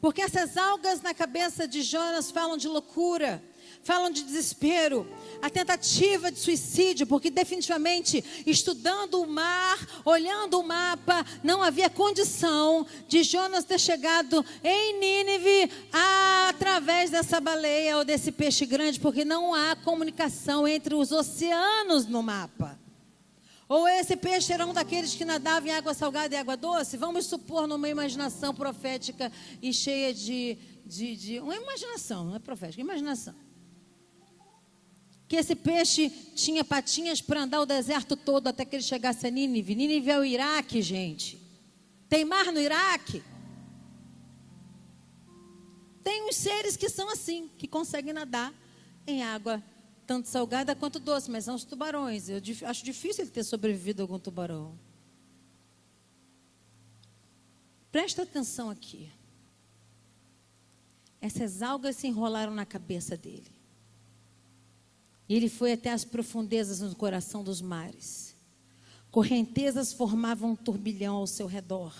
Porque 0.00 0.22
essas 0.22 0.56
algas 0.56 1.02
na 1.02 1.12
cabeça 1.12 1.68
de 1.68 1.82
Jonas 1.82 2.30
falam 2.30 2.56
de 2.56 2.66
loucura, 2.66 3.44
falam 3.82 4.10
de 4.10 4.22
desespero, 4.22 5.06
a 5.40 5.48
tentativa 5.48 6.30
de 6.30 6.38
suicídio, 6.38 7.06
porque 7.06 7.30
definitivamente, 7.30 8.22
estudando 8.46 9.22
o 9.22 9.26
mar, 9.26 9.78
olhando 10.04 10.60
o 10.60 10.62
mapa, 10.62 11.24
não 11.42 11.62
havia 11.62 11.88
condição 11.88 12.86
de 13.08 13.22
Jonas 13.22 13.64
ter 13.64 13.80
chegado 13.80 14.44
em 14.62 14.98
Nínive 14.98 15.70
através 16.48 17.10
dessa 17.10 17.40
baleia 17.40 17.96
ou 17.96 18.04
desse 18.04 18.30
peixe 18.30 18.66
grande, 18.66 19.00
porque 19.00 19.24
não 19.24 19.54
há 19.54 19.74
comunicação 19.76 20.68
entre 20.68 20.94
os 20.94 21.10
oceanos 21.10 22.06
no 22.06 22.22
mapa. 22.22 22.78
Ou 23.66 23.86
esse 23.86 24.16
peixe 24.16 24.52
era 24.52 24.66
um 24.66 24.74
daqueles 24.74 25.14
que 25.14 25.24
nadava 25.24 25.68
em 25.68 25.70
água 25.70 25.94
salgada 25.94 26.34
e 26.34 26.38
água 26.38 26.56
doce? 26.56 26.96
Vamos 26.96 27.26
supor 27.26 27.68
numa 27.68 27.88
imaginação 27.88 28.52
profética 28.52 29.30
e 29.62 29.72
cheia 29.72 30.12
de. 30.12 30.58
de, 30.84 31.14
de 31.14 31.38
uma 31.38 31.54
imaginação, 31.54 32.24
não 32.24 32.34
é 32.34 32.40
profética, 32.40 32.80
imaginação. 32.80 33.32
Que 35.30 35.36
esse 35.36 35.54
peixe 35.54 36.10
tinha 36.34 36.64
patinhas 36.64 37.22
para 37.22 37.42
andar 37.42 37.60
o 37.60 37.66
deserto 37.66 38.16
todo 38.16 38.48
até 38.48 38.64
que 38.64 38.74
ele 38.74 38.82
chegasse 38.82 39.28
a 39.28 39.30
Nínive. 39.30 39.76
Nínive 39.76 40.10
é 40.10 40.18
o 40.18 40.24
Iraque, 40.24 40.82
gente. 40.82 41.40
Tem 42.08 42.24
mar 42.24 42.46
no 42.46 42.60
Iraque. 42.60 43.22
Tem 46.02 46.28
uns 46.28 46.34
seres 46.34 46.76
que 46.76 46.88
são 46.88 47.08
assim, 47.08 47.48
que 47.56 47.68
conseguem 47.68 48.12
nadar 48.12 48.52
em 49.06 49.22
água 49.22 49.62
tanto 50.04 50.26
salgada 50.26 50.74
quanto 50.74 50.98
doce, 50.98 51.30
mas 51.30 51.44
são 51.44 51.54
os 51.54 51.62
tubarões. 51.62 52.28
Eu 52.28 52.42
acho 52.66 52.84
difícil 52.84 53.22
ele 53.22 53.30
ter 53.30 53.44
sobrevivido 53.44 54.02
a 54.02 54.04
algum 54.04 54.18
tubarão. 54.18 54.76
Presta 57.92 58.24
atenção 58.24 58.68
aqui. 58.68 59.08
Essas 61.20 61.62
algas 61.62 61.94
se 61.94 62.08
enrolaram 62.08 62.52
na 62.52 62.66
cabeça 62.66 63.16
dele. 63.16 63.59
E 65.30 65.34
ele 65.36 65.48
foi 65.48 65.74
até 65.74 65.92
as 65.92 66.04
profundezas 66.04 66.80
no 66.80 66.92
coração 66.96 67.44
dos 67.44 67.62
mares. 67.62 68.34
Correntezas 69.12 69.92
formavam 69.92 70.50
um 70.50 70.56
turbilhão 70.56 71.14
ao 71.14 71.26
seu 71.28 71.46
redor. 71.46 71.94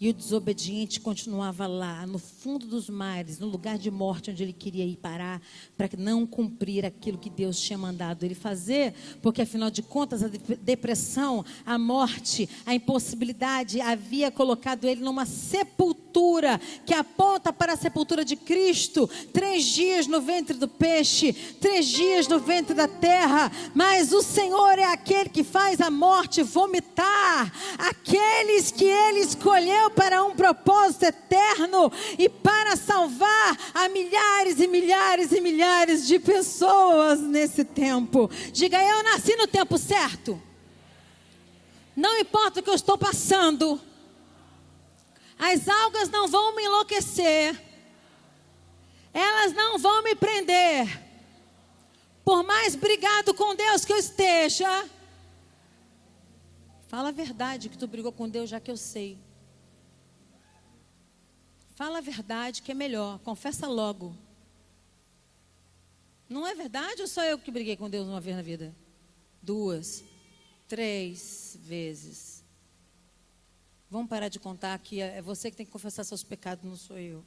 E 0.00 0.08
o 0.08 0.14
desobediente 0.14 0.98
continuava 0.98 1.66
lá, 1.66 2.06
no 2.06 2.18
fundo 2.18 2.66
dos 2.66 2.88
mares, 2.88 3.38
no 3.38 3.46
lugar 3.46 3.76
de 3.76 3.90
morte 3.90 4.30
onde 4.30 4.42
ele 4.42 4.52
queria 4.54 4.82
ir 4.82 4.96
parar, 4.96 5.42
para 5.76 5.90
não 5.98 6.26
cumprir 6.26 6.86
aquilo 6.86 7.18
que 7.18 7.28
Deus 7.28 7.60
tinha 7.60 7.76
mandado 7.76 8.24
ele 8.24 8.34
fazer, 8.34 8.94
porque 9.20 9.42
afinal 9.42 9.70
de 9.70 9.82
contas 9.82 10.22
a 10.22 10.28
depressão, 10.28 11.44
a 11.66 11.78
morte, 11.78 12.48
a 12.64 12.74
impossibilidade 12.74 13.78
havia 13.78 14.30
colocado 14.30 14.86
ele 14.86 15.02
numa 15.02 15.26
sepultura 15.26 16.58
que 16.86 16.94
aponta 16.94 17.52
para 17.52 17.74
a 17.74 17.76
sepultura 17.76 18.24
de 18.24 18.36
Cristo. 18.36 19.06
Três 19.34 19.66
dias 19.66 20.06
no 20.06 20.22
ventre 20.22 20.56
do 20.56 20.66
peixe, 20.66 21.34
três 21.60 21.86
dias 21.86 22.26
no 22.26 22.38
ventre 22.38 22.74
da 22.74 22.88
terra, 22.88 23.52
mas 23.74 24.14
o 24.14 24.22
Senhor 24.22 24.78
é 24.78 24.84
aquele 24.84 25.28
que 25.28 25.44
faz 25.44 25.78
a 25.78 25.90
morte 25.90 26.42
vomitar 26.42 27.52
aqueles 27.78 28.70
que 28.70 28.84
ele 28.84 29.20
escolheu 29.20 29.89
para 29.90 30.24
um 30.24 30.34
propósito 30.34 31.04
eterno 31.04 31.92
e 32.18 32.28
para 32.28 32.76
salvar 32.76 33.56
a 33.74 33.88
milhares 33.88 34.60
e 34.60 34.66
milhares 34.66 35.32
e 35.32 35.40
milhares 35.40 36.06
de 36.06 36.18
pessoas 36.18 37.20
nesse 37.20 37.64
tempo. 37.64 38.30
Diga, 38.52 38.82
eu 38.82 39.02
nasci 39.02 39.36
no 39.36 39.46
tempo 39.46 39.76
certo. 39.76 40.40
Não 41.96 42.18
importa 42.18 42.60
o 42.60 42.62
que 42.62 42.70
eu 42.70 42.74
estou 42.74 42.96
passando, 42.96 43.80
as 45.38 45.68
algas 45.68 46.08
não 46.08 46.28
vão 46.28 46.54
me 46.54 46.64
enlouquecer, 46.64 47.58
elas 49.12 49.52
não 49.52 49.78
vão 49.78 50.02
me 50.02 50.14
prender. 50.14 50.86
Por 52.24 52.42
mais 52.42 52.76
brigado 52.76 53.34
com 53.34 53.54
Deus 53.54 53.84
que 53.84 53.92
eu 53.92 53.96
esteja, 53.96 54.88
fala 56.88 57.08
a 57.08 57.12
verdade 57.12 57.68
que 57.68 57.78
tu 57.78 57.86
brigou 57.86 58.12
com 58.12 58.28
Deus, 58.28 58.48
já 58.48 58.60
que 58.60 58.70
eu 58.70 58.76
sei. 58.76 59.18
Fala 61.80 61.96
a 61.96 62.02
verdade 62.02 62.60
que 62.60 62.72
é 62.72 62.74
melhor, 62.74 63.18
confessa 63.20 63.66
logo. 63.66 64.14
Não 66.28 66.46
é 66.46 66.54
verdade 66.54 67.00
ou 67.00 67.08
só 67.08 67.24
eu 67.24 67.38
que 67.38 67.50
briguei 67.50 67.74
com 67.74 67.88
Deus 67.88 68.06
uma 68.06 68.20
vez 68.20 68.36
na 68.36 68.42
vida? 68.42 68.76
Duas, 69.40 70.04
três 70.68 71.56
vezes. 71.62 72.44
Vamos 73.88 74.10
parar 74.10 74.28
de 74.28 74.38
contar 74.38 74.78
que 74.78 75.00
é 75.00 75.22
você 75.22 75.50
que 75.50 75.56
tem 75.56 75.64
que 75.64 75.72
confessar 75.72 76.04
seus 76.04 76.22
pecados, 76.22 76.62
não 76.66 76.76
sou 76.76 76.98
eu. 76.98 77.24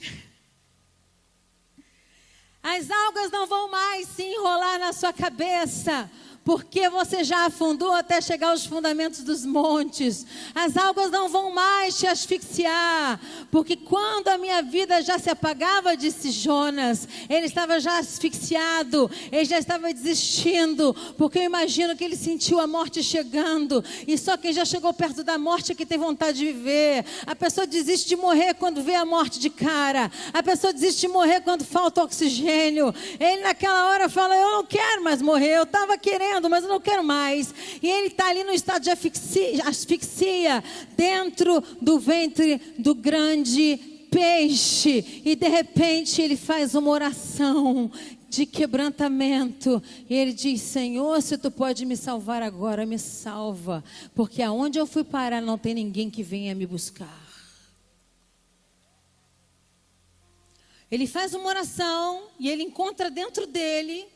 As 2.62 2.90
algas 2.90 3.30
não 3.30 3.46
vão 3.46 3.70
mais 3.70 4.08
se 4.08 4.22
enrolar 4.22 4.78
na 4.78 4.94
sua 4.94 5.12
cabeça 5.12 6.10
porque 6.46 6.88
você 6.88 7.24
já 7.24 7.46
afundou 7.46 7.92
até 7.92 8.20
chegar 8.20 8.50
aos 8.50 8.64
fundamentos 8.64 9.24
dos 9.24 9.44
montes. 9.44 10.24
As 10.54 10.76
algas 10.76 11.10
não 11.10 11.28
vão 11.28 11.50
mais 11.50 11.98
te 11.98 12.06
asfixiar, 12.06 13.20
porque 13.50 13.74
quando 13.74 14.28
a 14.28 14.38
minha 14.38 14.62
vida 14.62 15.02
já 15.02 15.18
se 15.18 15.28
apagava, 15.28 15.96
disse 15.96 16.30
Jonas, 16.30 17.08
ele 17.28 17.46
estava 17.46 17.80
já 17.80 17.98
asfixiado, 17.98 19.10
ele 19.32 19.44
já 19.44 19.58
estava 19.58 19.92
desistindo, 19.92 20.94
porque 21.18 21.40
eu 21.40 21.42
imagino 21.42 21.96
que 21.96 22.04
ele 22.04 22.16
sentiu 22.16 22.60
a 22.60 22.66
morte 22.66 23.02
chegando, 23.02 23.84
e 24.06 24.16
só 24.16 24.36
quem 24.36 24.52
já 24.52 24.64
chegou 24.64 24.94
perto 24.94 25.24
da 25.24 25.36
morte 25.36 25.72
é 25.72 25.74
que 25.74 25.84
tem 25.84 25.98
vontade 25.98 26.38
de 26.38 26.52
viver. 26.52 27.04
A 27.26 27.34
pessoa 27.34 27.66
desiste 27.66 28.10
de 28.10 28.14
morrer 28.14 28.54
quando 28.54 28.84
vê 28.84 28.94
a 28.94 29.04
morte 29.04 29.40
de 29.40 29.50
cara, 29.50 30.12
a 30.32 30.42
pessoa 30.44 30.72
desiste 30.72 31.00
de 31.00 31.08
morrer 31.08 31.40
quando 31.40 31.64
falta 31.64 32.04
oxigênio. 32.04 32.94
Ele 33.18 33.42
naquela 33.42 33.86
hora 33.88 34.08
fala: 34.08 34.36
Eu 34.36 34.52
não 34.52 34.64
quero 34.64 35.02
mais 35.02 35.20
morrer, 35.20 35.56
eu 35.56 35.64
estava 35.64 35.98
querendo 35.98 36.35
mas 36.48 36.64
eu 36.64 36.68
não 36.68 36.80
quero 36.80 37.02
mais. 37.02 37.54
E 37.82 37.88
ele 37.88 38.08
está 38.08 38.28
ali 38.28 38.44
no 38.44 38.52
estado 38.52 38.82
de 38.82 38.90
asfixia, 38.90 39.64
asfixia, 39.66 40.62
dentro 40.96 41.62
do 41.80 41.98
ventre 41.98 42.60
do 42.78 42.94
grande 42.94 43.78
peixe. 44.10 45.22
E 45.24 45.34
de 45.34 45.48
repente 45.48 46.22
ele 46.22 46.36
faz 46.36 46.74
uma 46.74 46.90
oração 46.90 47.90
de 48.28 48.46
quebrantamento. 48.46 49.82
E 50.08 50.14
ele 50.14 50.32
diz: 50.32 50.60
Senhor, 50.60 51.20
se 51.22 51.38
tu 51.38 51.50
pode 51.50 51.84
me 51.84 51.96
salvar 51.96 52.42
agora, 52.42 52.86
me 52.86 52.98
salva. 52.98 53.82
Porque 54.14 54.42
aonde 54.42 54.78
eu 54.78 54.86
fui 54.86 55.04
parar 55.04 55.40
não 55.40 55.58
tem 55.58 55.74
ninguém 55.74 56.10
que 56.10 56.22
venha 56.22 56.54
me 56.54 56.66
buscar. 56.66 57.26
Ele 60.90 61.06
faz 61.06 61.34
uma 61.34 61.48
oração 61.48 62.28
e 62.38 62.48
ele 62.48 62.62
encontra 62.62 63.10
dentro 63.10 63.46
dele 63.46 64.06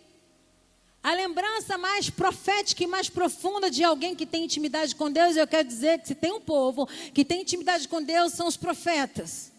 a 1.03 1.15
lembrança 1.15 1.79
mais 1.79 2.11
profética 2.11 2.85
e 2.85 2.87
mais 2.87 3.09
profunda 3.09 3.71
de 3.71 3.83
alguém 3.83 4.15
que 4.15 4.27
tem 4.27 4.45
intimidade 4.45 4.95
com 4.95 5.11
Deus, 5.11 5.37
eu 5.37 5.47
quero 5.47 5.67
dizer 5.67 5.99
que 6.01 6.09
se 6.09 6.15
tem 6.15 6.33
um 6.33 6.41
povo 6.41 6.87
que 7.15 7.25
tem 7.25 7.41
intimidade 7.41 7.89
com 7.89 8.03
Deus, 8.03 8.35
são 8.35 8.47
os 8.47 8.57
profetas. 8.57 9.51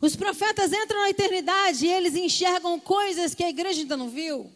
Os 0.00 0.16
profetas 0.16 0.72
entram 0.72 1.00
na 1.00 1.10
eternidade 1.10 1.84
e 1.84 1.92
eles 1.92 2.14
enxergam 2.14 2.80
coisas 2.80 3.34
que 3.34 3.44
a 3.44 3.50
igreja 3.50 3.80
ainda 3.82 3.96
não 3.96 4.08
viu. 4.08 4.50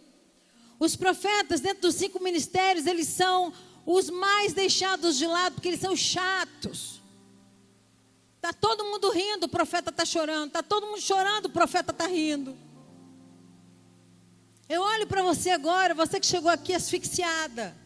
Os 0.80 0.96
profetas, 0.96 1.61
dentro 1.61 1.83
dos 1.83 1.94
cinco 1.94 2.22
ministérios, 2.22 2.87
eles 2.87 3.09
são 3.09 3.52
os 3.85 4.09
mais 4.09 4.54
deixados 4.54 5.18
de 5.18 5.26
lado, 5.26 5.54
porque 5.54 5.68
eles 5.68 5.80
são 5.80 5.94
chatos. 5.94 7.02
Está 8.37 8.52
todo 8.54 8.85
mundo 8.85 9.11
rindo, 9.11 9.44
o 9.44 9.48
profeta 9.48 9.90
está 9.90 10.07
chorando. 10.07 10.48
Está 10.48 10.62
todo 10.62 10.87
mundo 10.87 11.00
chorando, 11.00 11.46
o 11.46 11.50
profeta 11.50 11.92
está 11.92 12.07
rindo. 12.07 12.57
Eu 14.68 14.81
olho 14.81 15.07
para 15.07 15.22
você 15.22 15.50
agora, 15.50 15.94
você 15.94 16.18
que 16.18 16.27
chegou 16.27 16.50
aqui 16.50 16.72
asfixiada. 16.72 17.77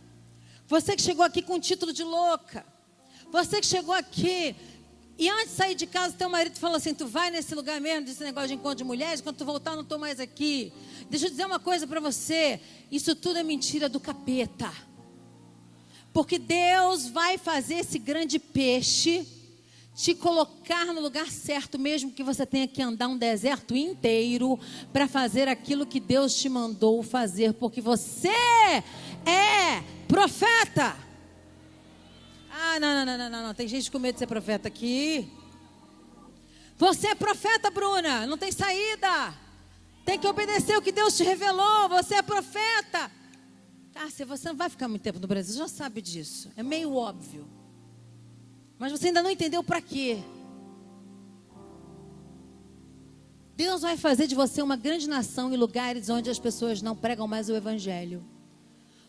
Você 0.66 0.94
que 0.94 1.02
chegou 1.02 1.24
aqui 1.24 1.42
com 1.42 1.54
o 1.54 1.60
título 1.60 1.92
de 1.92 2.04
louca. 2.04 2.64
Você 3.32 3.60
que 3.60 3.66
chegou 3.66 3.94
aqui 3.94 4.54
e 5.18 5.28
antes 5.28 5.50
de 5.50 5.56
sair 5.56 5.74
de 5.74 5.86
casa, 5.86 6.14
teu 6.16 6.28
marido 6.28 6.56
falou 6.56 6.76
assim: 6.76 6.94
Tu 6.94 7.06
vai 7.06 7.30
nesse 7.30 7.52
lugar 7.52 7.80
mesmo, 7.80 8.06
desse 8.06 8.22
negócio 8.22 8.48
de 8.48 8.54
encontro 8.54 8.76
de 8.76 8.84
mulheres, 8.84 9.20
quando 9.20 9.36
tu 9.36 9.44
voltar, 9.44 9.74
não 9.74 9.82
estou 9.82 9.98
mais 9.98 10.20
aqui. 10.20 10.72
Deixa 11.10 11.26
eu 11.26 11.30
dizer 11.30 11.44
uma 11.44 11.58
coisa 11.58 11.86
para 11.86 11.98
você: 11.98 12.60
Isso 12.90 13.16
tudo 13.16 13.38
é 13.38 13.42
mentira 13.42 13.88
do 13.88 13.98
capeta. 13.98 14.72
Porque 16.12 16.38
Deus 16.38 17.08
vai 17.08 17.36
fazer 17.36 17.74
esse 17.74 17.98
grande 17.98 18.38
peixe 18.38 19.26
te 19.98 20.14
colocar 20.14 20.86
no 20.86 21.00
lugar 21.00 21.28
certo, 21.28 21.76
mesmo 21.76 22.12
que 22.12 22.22
você 22.22 22.46
tenha 22.46 22.68
que 22.68 22.80
andar 22.80 23.08
um 23.08 23.18
deserto 23.18 23.74
inteiro 23.74 24.56
para 24.92 25.08
fazer 25.08 25.48
aquilo 25.48 25.84
que 25.84 25.98
Deus 25.98 26.36
te 26.36 26.48
mandou 26.48 27.02
fazer, 27.02 27.52
porque 27.54 27.80
você 27.80 28.28
é 28.28 29.82
profeta. 30.06 30.96
Ah, 32.48 32.78
não, 32.78 33.04
não, 33.04 33.18
não, 33.18 33.28
não, 33.28 33.42
não, 33.48 33.54
tem 33.54 33.66
gente 33.66 33.90
com 33.90 33.98
medo 33.98 34.14
de 34.14 34.20
ser 34.20 34.28
profeta 34.28 34.68
aqui. 34.68 35.28
Você 36.76 37.08
é 37.08 37.14
profeta, 37.16 37.68
Bruna, 37.68 38.24
não 38.24 38.38
tem 38.38 38.52
saída. 38.52 39.34
Tem 40.04 40.16
que 40.16 40.28
obedecer 40.28 40.78
o 40.78 40.82
que 40.82 40.92
Deus 40.92 41.16
te 41.16 41.24
revelou. 41.24 41.88
Você 41.88 42.14
é 42.14 42.22
profeta. 42.22 43.10
Ah, 43.96 44.08
se 44.10 44.24
você 44.24 44.48
não 44.48 44.56
vai 44.56 44.68
ficar 44.68 44.86
muito 44.86 45.02
tempo 45.02 45.18
no 45.18 45.26
Brasil, 45.26 45.56
já 45.56 45.66
sabe 45.66 46.00
disso. 46.00 46.52
É 46.56 46.62
meio 46.62 46.94
óbvio. 46.94 47.57
Mas 48.78 48.92
você 48.92 49.08
ainda 49.08 49.22
não 49.22 49.30
entendeu 49.30 49.62
para 49.62 49.80
quê. 49.80 50.18
Deus 53.56 53.82
vai 53.82 53.96
fazer 53.96 54.28
de 54.28 54.36
você 54.36 54.62
uma 54.62 54.76
grande 54.76 55.08
nação 55.08 55.52
em 55.52 55.56
lugares 55.56 56.08
onde 56.08 56.30
as 56.30 56.38
pessoas 56.38 56.80
não 56.80 56.94
pregam 56.94 57.26
mais 57.26 57.48
o 57.48 57.56
Evangelho. 57.56 58.24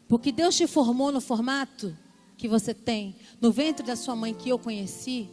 Porque 0.07 0.31
Deus 0.31 0.57
te 0.57 0.65
formou 0.65 1.11
no 1.11 1.21
formato 1.21 1.95
que 2.35 2.47
você 2.47 2.73
tem, 2.73 3.15
no 3.39 3.51
ventre 3.51 3.85
da 3.85 3.95
sua 3.95 4.15
mãe 4.15 4.33
que 4.33 4.49
eu 4.49 4.57
conheci, 4.57 5.29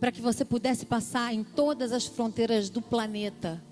para 0.00 0.10
que 0.10 0.20
você 0.20 0.44
pudesse 0.44 0.86
passar 0.86 1.32
em 1.32 1.44
todas 1.44 1.92
as 1.92 2.06
fronteiras 2.06 2.68
do 2.68 2.82
planeta, 2.82 3.62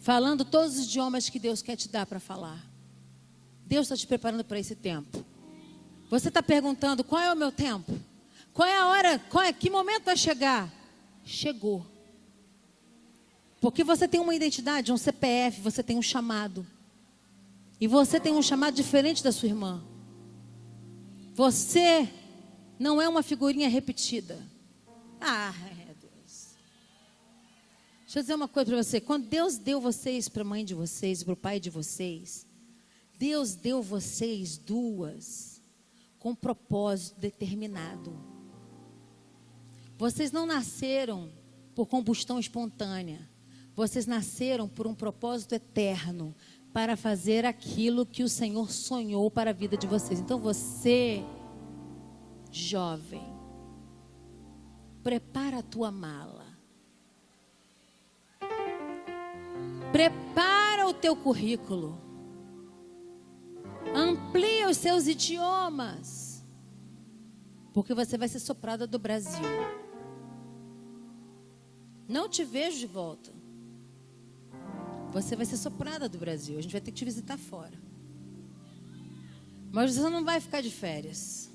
falando 0.00 0.44
todos 0.44 0.78
os 0.78 0.86
idiomas 0.86 1.28
que 1.28 1.38
Deus 1.38 1.62
quer 1.62 1.76
te 1.76 1.88
dar 1.88 2.04
para 2.04 2.18
falar. 2.18 2.60
Deus 3.64 3.86
está 3.86 3.96
te 3.96 4.06
preparando 4.06 4.42
para 4.42 4.58
esse 4.58 4.74
tempo. 4.74 5.24
Você 6.10 6.26
está 6.26 6.42
perguntando 6.42 7.04
qual 7.04 7.22
é 7.22 7.32
o 7.32 7.36
meu 7.36 7.52
tempo? 7.52 7.92
Qual 8.52 8.68
é 8.68 8.76
a 8.76 8.86
hora? 8.86 9.18
Qual 9.18 9.42
é, 9.42 9.52
que 9.52 9.70
momento 9.70 10.04
vai 10.04 10.16
chegar? 10.16 10.72
Chegou. 11.24 11.86
Porque 13.60 13.84
você 13.84 14.08
tem 14.08 14.20
uma 14.20 14.34
identidade, 14.34 14.92
um 14.92 14.96
CPF, 14.96 15.60
você 15.60 15.82
tem 15.82 15.96
um 15.96 16.02
chamado. 16.02 16.66
E 17.80 17.86
você 17.86 18.20
tem 18.20 18.34
um 18.34 18.42
chamado 18.42 18.74
diferente 18.74 19.22
da 19.22 19.32
sua 19.32 19.48
irmã. 19.48 19.82
Você 21.34 22.08
não 22.78 23.00
é 23.00 23.08
uma 23.08 23.22
figurinha 23.22 23.68
repetida. 23.68 24.38
Ah, 25.20 25.54
é 25.70 25.94
Deus. 25.94 26.56
Deixa 28.02 28.18
eu 28.18 28.22
dizer 28.22 28.34
uma 28.34 28.48
coisa 28.48 28.70
para 28.70 28.82
você. 28.82 29.00
Quando 29.00 29.26
Deus 29.26 29.56
deu 29.56 29.80
vocês 29.80 30.28
para 30.28 30.42
a 30.42 30.44
mãe 30.44 30.64
de 30.64 30.74
vocês, 30.74 31.22
para 31.22 31.32
o 31.32 31.36
pai 31.36 31.58
de 31.58 31.70
vocês, 31.70 32.46
Deus 33.18 33.54
deu 33.54 33.80
vocês 33.80 34.58
duas 34.58 35.62
com 36.18 36.30
um 36.30 36.34
propósito 36.34 37.18
determinado. 37.18 38.31
Vocês 39.98 40.32
não 40.32 40.46
nasceram 40.46 41.30
por 41.74 41.86
combustão 41.86 42.38
espontânea. 42.38 43.28
Vocês 43.74 44.06
nasceram 44.06 44.68
por 44.68 44.86
um 44.86 44.94
propósito 44.94 45.54
eterno 45.54 46.34
para 46.72 46.96
fazer 46.96 47.44
aquilo 47.44 48.06
que 48.06 48.22
o 48.22 48.28
Senhor 48.28 48.70
sonhou 48.70 49.30
para 49.30 49.50
a 49.50 49.54
vida 49.54 49.76
de 49.76 49.86
vocês. 49.86 50.20
Então 50.20 50.38
você, 50.38 51.22
jovem, 52.50 53.22
prepara 55.02 55.58
a 55.58 55.62
tua 55.62 55.90
mala. 55.90 56.46
Prepara 59.90 60.88
o 60.88 60.94
teu 60.94 61.14
currículo. 61.14 61.98
Amplia 63.94 64.68
os 64.68 64.76
seus 64.78 65.06
idiomas. 65.06 66.42
Porque 67.74 67.94
você 67.94 68.16
vai 68.16 68.28
ser 68.28 68.38
soprada 68.38 68.86
do 68.86 68.98
Brasil. 68.98 69.42
Não 72.08 72.28
te 72.28 72.44
vejo 72.44 72.78
de 72.78 72.86
volta. 72.86 73.32
Você 75.12 75.36
vai 75.36 75.44
ser 75.44 75.56
soprada 75.56 76.08
do 76.08 76.18
Brasil. 76.18 76.58
A 76.58 76.60
gente 76.60 76.72
vai 76.72 76.80
ter 76.80 76.90
que 76.90 76.98
te 76.98 77.04
visitar 77.04 77.38
fora. 77.38 77.78
Mas 79.70 79.94
você 79.94 80.08
não 80.08 80.24
vai 80.24 80.40
ficar 80.40 80.60
de 80.60 80.70
férias. 80.70 81.50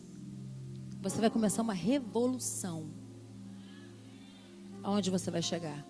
Você 1.02 1.20
vai 1.20 1.30
começar 1.30 1.62
uma 1.62 1.74
revolução. 1.74 2.90
Aonde 4.84 5.10
você 5.10 5.30
vai 5.30 5.42
chegar? 5.42 5.86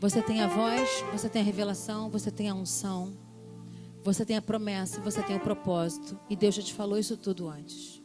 Você 0.00 0.20
tem 0.20 0.40
a 0.40 0.48
voz, 0.48 0.88
você 1.12 1.28
tem 1.28 1.42
a 1.42 1.44
revelação, 1.44 2.10
você 2.10 2.30
tem 2.30 2.48
a 2.48 2.54
unção, 2.54 3.16
você 4.02 4.24
tem 4.24 4.36
a 4.36 4.42
promessa, 4.42 5.00
você 5.00 5.22
tem 5.22 5.36
o 5.36 5.40
propósito. 5.40 6.18
E 6.28 6.34
Deus 6.34 6.56
já 6.56 6.62
te 6.62 6.74
falou 6.74 6.98
isso 6.98 7.16
tudo 7.16 7.48
antes. 7.48 8.01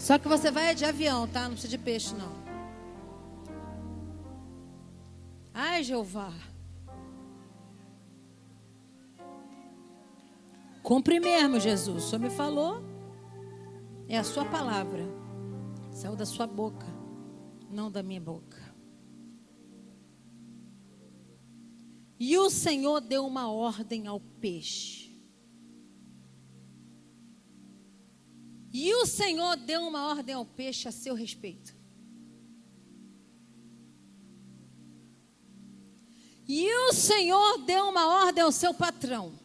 Só 0.00 0.18
que 0.18 0.26
você 0.26 0.50
vai 0.50 0.74
de 0.74 0.86
avião, 0.86 1.28
tá? 1.28 1.42
Não 1.42 1.50
precisa 1.50 1.68
de 1.68 1.76
peixe, 1.76 2.14
não. 2.14 2.32
Ai, 5.52 5.84
Jeová. 5.84 6.32
Cumpre 10.82 11.20
mesmo, 11.20 11.60
Jesus. 11.60 12.04
O 12.04 12.08
Senhor 12.08 12.22
me 12.22 12.30
falou. 12.30 12.82
É 14.08 14.16
a 14.16 14.24
sua 14.24 14.46
palavra. 14.46 15.04
Saiu 15.92 16.16
da 16.16 16.24
sua 16.24 16.46
boca, 16.46 16.86
não 17.70 17.90
da 17.90 18.02
minha 18.02 18.22
boca. 18.22 18.58
E 22.18 22.38
o 22.38 22.48
Senhor 22.48 23.02
deu 23.02 23.26
uma 23.26 23.52
ordem 23.52 24.06
ao 24.06 24.18
peixe. 24.18 25.09
E 28.72 28.94
o 28.94 29.06
Senhor 29.06 29.56
deu 29.56 29.82
uma 29.82 30.08
ordem 30.08 30.34
ao 30.34 30.44
peixe 30.44 30.86
a 30.86 30.92
seu 30.92 31.14
respeito. 31.14 31.74
E 36.46 36.72
o 36.88 36.92
Senhor 36.92 37.58
deu 37.58 37.88
uma 37.88 38.24
ordem 38.24 38.42
ao 38.42 38.52
seu 38.52 38.72
patrão. 38.74 39.38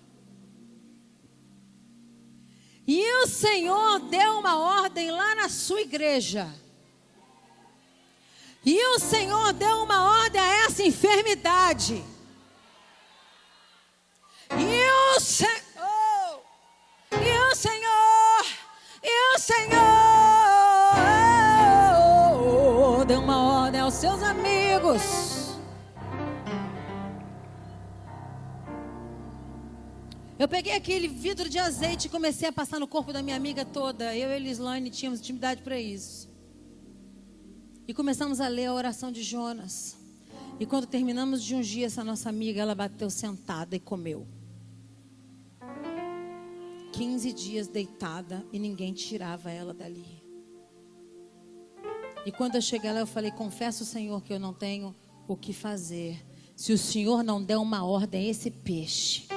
E 2.88 3.23
o 3.23 3.27
Senhor 3.27 3.99
deu 4.09 4.39
uma 4.39 4.57
ordem 4.57 5.09
lá 5.09 5.35
na 5.35 5.49
sua 5.49 5.81
igreja. 5.81 6.47
E 8.63 8.79
o 8.95 8.99
Senhor 8.99 9.53
deu 9.53 9.83
uma 9.83 10.21
ordem 10.21 10.41
a 10.41 10.65
essa 10.65 10.83
enfermidade. 10.83 12.03
E 14.51 15.15
o, 15.15 15.19
Se... 15.19 15.64
Senhor 19.38 19.76
deu 23.06 23.19
uma 23.19 23.63
ordem 23.63 23.82
aos 23.82 23.93
seus 23.93 24.21
amigos. 24.24 25.02
Eu 30.38 30.48
peguei 30.48 30.74
aquele 30.74 31.08
vidro 31.08 31.50
de 31.50 31.58
azeite 31.58 32.08
e 32.08 32.10
comecei 32.10 32.48
a 32.48 32.52
passar 32.52 32.80
no 32.80 32.88
corpo 32.88 33.13
da 33.13 33.21
minha 33.21 33.36
amiga 33.36 33.63
toda. 33.63 34.15
Eu 34.15 34.30
e 34.30 34.34
a 34.34 34.36
Elislane 34.36 34.89
tínhamos 34.89 35.19
intimidade 35.19 35.62
para 35.62 35.80
isso. 35.80 36.30
E 37.88 37.93
começamos 37.93 38.41
a 38.41 38.48
ler 38.48 38.65
a 38.65 38.74
oração 38.74 39.12
de 39.12 39.24
Jonas. 39.24 39.95
E 40.60 40.65
quando 40.65 40.88
terminamos 40.88 41.43
de 41.43 41.56
ungir 41.56 41.86
essa 41.86 42.04
nossa 42.04 42.30
amiga, 42.30 42.62
ela 42.62 42.76
bateu 42.76 43.10
sentada 43.10 43.76
e 43.76 43.80
comeu. 43.80 44.26
15 46.95 47.34
dias 47.34 47.67
deitada 47.67 48.45
e 48.53 48.58
ninguém 48.58 48.93
tirava 48.93 49.51
ela 49.51 49.73
dali. 49.73 50.23
E 52.25 52.31
quando 52.31 52.55
eu 52.55 52.62
cheguei 52.62 52.91
lá, 52.91 53.01
eu 53.01 53.08
falei: 53.08 53.31
Confesso, 53.31 53.84
Senhor, 53.84 54.23
que 54.23 54.31
eu 54.31 54.39
não 54.39 54.53
tenho 54.53 54.95
o 55.27 55.36
que 55.36 55.51
fazer. 55.51 56.25
Se 56.55 56.71
o 56.71 56.77
Senhor 56.77 57.21
não 57.21 57.43
der 57.43 57.58
uma 57.58 57.84
ordem 57.84 58.25
a 58.25 58.29
esse 58.29 58.49
peixe 58.49 59.27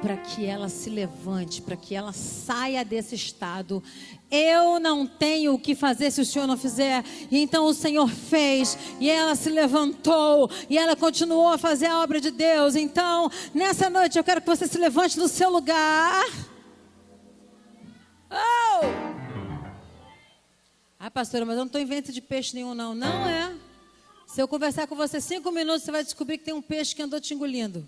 para 0.00 0.16
que 0.16 0.46
ela 0.46 0.68
se 0.68 0.88
levante, 0.88 1.60
para 1.60 1.76
que 1.76 1.92
ela 1.92 2.12
saia 2.12 2.84
desse 2.84 3.16
estado. 3.16 3.82
Eu 4.30 4.78
não 4.78 5.04
tenho 5.04 5.54
o 5.54 5.58
que 5.58 5.74
fazer 5.74 6.12
se 6.12 6.20
o 6.20 6.24
Senhor 6.24 6.46
não 6.46 6.56
fizer. 6.56 7.04
E 7.30 7.38
então 7.38 7.64
o 7.64 7.74
Senhor 7.74 8.08
fez, 8.08 8.78
e 9.00 9.10
ela 9.10 9.34
se 9.34 9.50
levantou, 9.50 10.48
e 10.70 10.78
ela 10.78 10.94
continuou 10.94 11.48
a 11.48 11.58
fazer 11.58 11.86
a 11.86 12.00
obra 12.00 12.20
de 12.20 12.30
Deus. 12.30 12.76
Então, 12.76 13.28
nessa 13.52 13.90
noite 13.90 14.16
eu 14.16 14.24
quero 14.24 14.40
que 14.40 14.46
você 14.46 14.68
se 14.68 14.78
levante 14.78 15.18
no 15.18 15.26
seu 15.26 15.50
lugar. 15.50 16.24
Oh! 18.30 19.08
Ah, 20.98 21.10
pastora, 21.10 21.44
mas 21.44 21.54
eu 21.54 21.60
não 21.60 21.66
estou 21.66 21.80
em 21.80 21.86
vento 21.86 22.12
de 22.12 22.20
peixe 22.20 22.54
nenhum, 22.54 22.74
não. 22.74 22.94
Não 22.94 23.28
é. 23.28 23.54
Se 24.26 24.42
eu 24.42 24.48
conversar 24.48 24.86
com 24.86 24.94
você 24.94 25.20
cinco 25.20 25.50
minutos, 25.50 25.82
você 25.82 25.90
vai 25.90 26.04
descobrir 26.04 26.38
que 26.38 26.44
tem 26.44 26.54
um 26.54 26.60
peixe 26.60 26.94
que 26.94 27.02
andou 27.02 27.20
te 27.20 27.32
engolindo. 27.32 27.86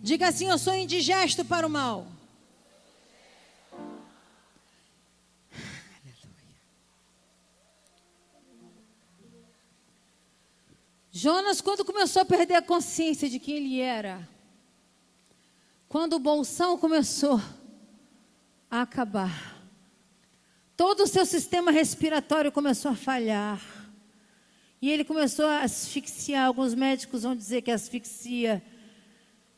Diga 0.00 0.28
assim: 0.28 0.48
Eu 0.48 0.58
sou 0.58 0.74
indigesto 0.74 1.44
para 1.44 1.66
o 1.66 1.70
mal. 1.70 2.06
Jonas, 11.10 11.60
quando 11.60 11.84
começou 11.84 12.22
a 12.22 12.24
perder 12.24 12.54
a 12.54 12.62
consciência 12.62 13.28
de 13.28 13.40
quem 13.40 13.56
ele 13.56 13.80
era, 13.80 14.28
quando 15.88 16.14
o 16.14 16.18
bolsão 16.18 16.76
começou 16.76 17.40
a 18.70 18.82
acabar, 18.82 19.58
todo 20.76 21.04
o 21.04 21.06
seu 21.06 21.24
sistema 21.24 21.70
respiratório 21.70 22.52
começou 22.52 22.90
a 22.90 22.96
falhar, 22.96 23.60
e 24.80 24.90
ele 24.90 25.02
começou 25.04 25.46
a 25.46 25.62
asfixiar. 25.62 26.46
Alguns 26.46 26.74
médicos 26.74 27.22
vão 27.22 27.34
dizer 27.34 27.62
que 27.62 27.70
asfixia 27.70 28.62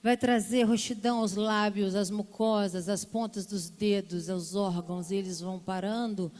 vai 0.03 0.17
trazer 0.17 0.63
roxidão 0.63 1.19
aos 1.19 1.35
lábios, 1.35 1.95
às 1.95 2.11
mucosas, 2.11 2.89
às 2.89 3.05
pontas 3.05 3.45
dos 3.45 3.69
dedos, 3.69 4.31
aos 4.31 4.55
órgãos, 4.55 5.11
e 5.11 5.17
eles 5.17 5.41
vão 5.41 5.59
parando, 5.59 6.33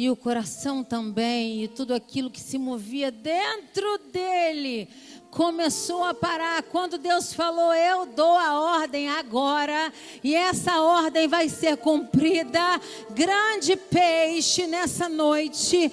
e 0.00 0.08
o 0.08 0.16
coração 0.16 0.82
também, 0.82 1.62
e 1.62 1.68
tudo 1.68 1.92
aquilo 1.92 2.30
que 2.30 2.40
se 2.40 2.56
movia 2.56 3.10
dentro 3.10 3.98
dele 4.10 4.88
começou 5.30 6.02
a 6.02 6.14
parar. 6.14 6.62
Quando 6.62 6.96
Deus 6.96 7.34
falou, 7.34 7.74
eu 7.74 8.06
dou 8.06 8.34
a 8.34 8.78
ordem 8.78 9.10
agora, 9.10 9.92
e 10.24 10.34
essa 10.34 10.80
ordem 10.80 11.28
vai 11.28 11.50
ser 11.50 11.76
cumprida. 11.76 12.80
Grande 13.10 13.76
peixe 13.76 14.66
nessa 14.66 15.06
noite. 15.06 15.92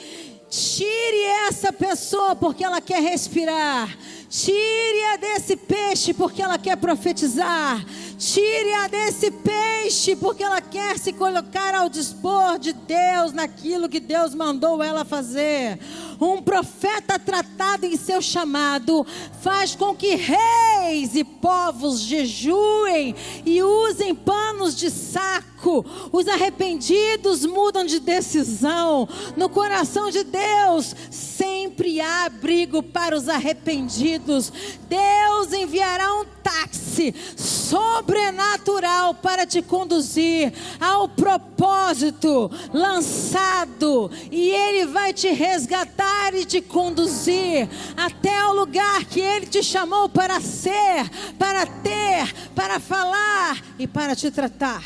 Tire 0.50 1.24
essa 1.46 1.74
pessoa 1.74 2.34
porque 2.34 2.64
ela 2.64 2.80
quer 2.80 3.02
respirar. 3.02 3.94
Tire-a 4.30 5.18
desse 5.18 5.58
peixe 5.58 6.14
porque 6.14 6.42
ela 6.42 6.58
quer 6.58 6.78
profetizar. 6.78 7.86
Tire-a 8.18 8.88
desse 8.88 9.30
peixe 9.30 10.16
porque 10.16 10.44
ela 10.44 10.60
quer 10.60 10.98
se 10.98 11.14
colocar 11.14 11.76
ao 11.76 11.88
dispor 11.88 12.58
de 12.58 12.74
Deus 12.74 13.32
naquilo 13.32 13.88
que 13.88 14.00
Deus 14.00 14.34
mandou 14.34 14.82
ela 14.82 15.06
fazer. 15.06 15.80
Um 16.20 16.42
profeta 16.42 17.20
tratado 17.20 17.86
em 17.86 17.96
seu 17.96 18.22
chamado 18.22 19.06
faz 19.42 19.76
com 19.76 19.96
que 19.96 20.16
reis 20.16 21.16
e 21.16 21.24
povos 21.24 22.00
jejuem 22.00 23.16
e 23.46 23.62
usem 23.62 24.16
panos 24.16 24.76
de 24.76 24.90
saco. 24.90 25.86
Os 26.12 26.28
arrependidos 26.28 27.46
mudam 27.46 27.86
de 27.86 28.00
decisão. 28.00 29.08
No 29.36 29.50
coração 29.50 30.10
de 30.10 30.24
Deus 30.24 30.96
sempre 31.12 32.00
há 32.02 32.26
abrigo 32.26 32.82
para 32.82 33.16
os 33.16 33.30
arrependidos. 33.30 34.52
Deus 34.90 35.54
enviará 35.54 36.16
um 36.16 36.26
táxi 36.42 37.14
sobrenatural 37.36 39.14
para 39.14 39.46
te 39.46 39.62
conduzir 39.62 40.54
ao 40.80 41.08
propósito 41.10 42.50
lançado, 42.74 44.10
e 44.32 44.50
Ele 44.50 44.86
vai 44.86 45.14
te 45.14 45.28
resgatar 45.30 46.07
e 46.34 46.46
te 46.46 46.62
conduzir 46.62 47.68
até 47.96 48.46
o 48.46 48.54
lugar 48.54 49.06
que 49.06 49.20
Ele 49.20 49.48
te 49.48 49.64
chamou 49.64 50.10
para 50.10 50.40
ser, 50.42 51.10
para 51.38 51.66
ter, 51.66 52.52
para 52.54 52.80
falar 52.80 53.64
e 53.80 53.88
para 53.88 54.16
te 54.16 54.30
tratar. 54.30 54.84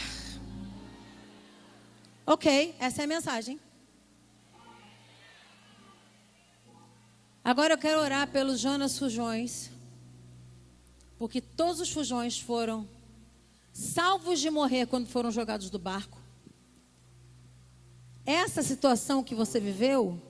Ok, 2.26 2.76
essa 2.80 3.02
é 3.02 3.06
a 3.06 3.08
mensagem. 3.08 3.60
Agora 7.44 7.74
eu 7.74 7.78
quero 7.78 8.00
orar 8.00 8.28
pelos 8.28 8.60
Jonas 8.60 8.98
Fujões, 9.00 9.72
porque 11.18 11.42
todos 11.42 11.82
os 11.82 11.92
fujões 11.92 12.40
foram 12.40 12.88
salvos 13.74 14.40
de 14.40 14.50
morrer 14.50 14.86
quando 14.86 15.08
foram 15.08 15.32
jogados 15.32 15.70
do 15.70 15.80
barco. 15.80 16.20
Essa 18.26 18.62
situação 18.62 19.24
que 19.24 19.34
você 19.34 19.60
viveu 19.60 20.22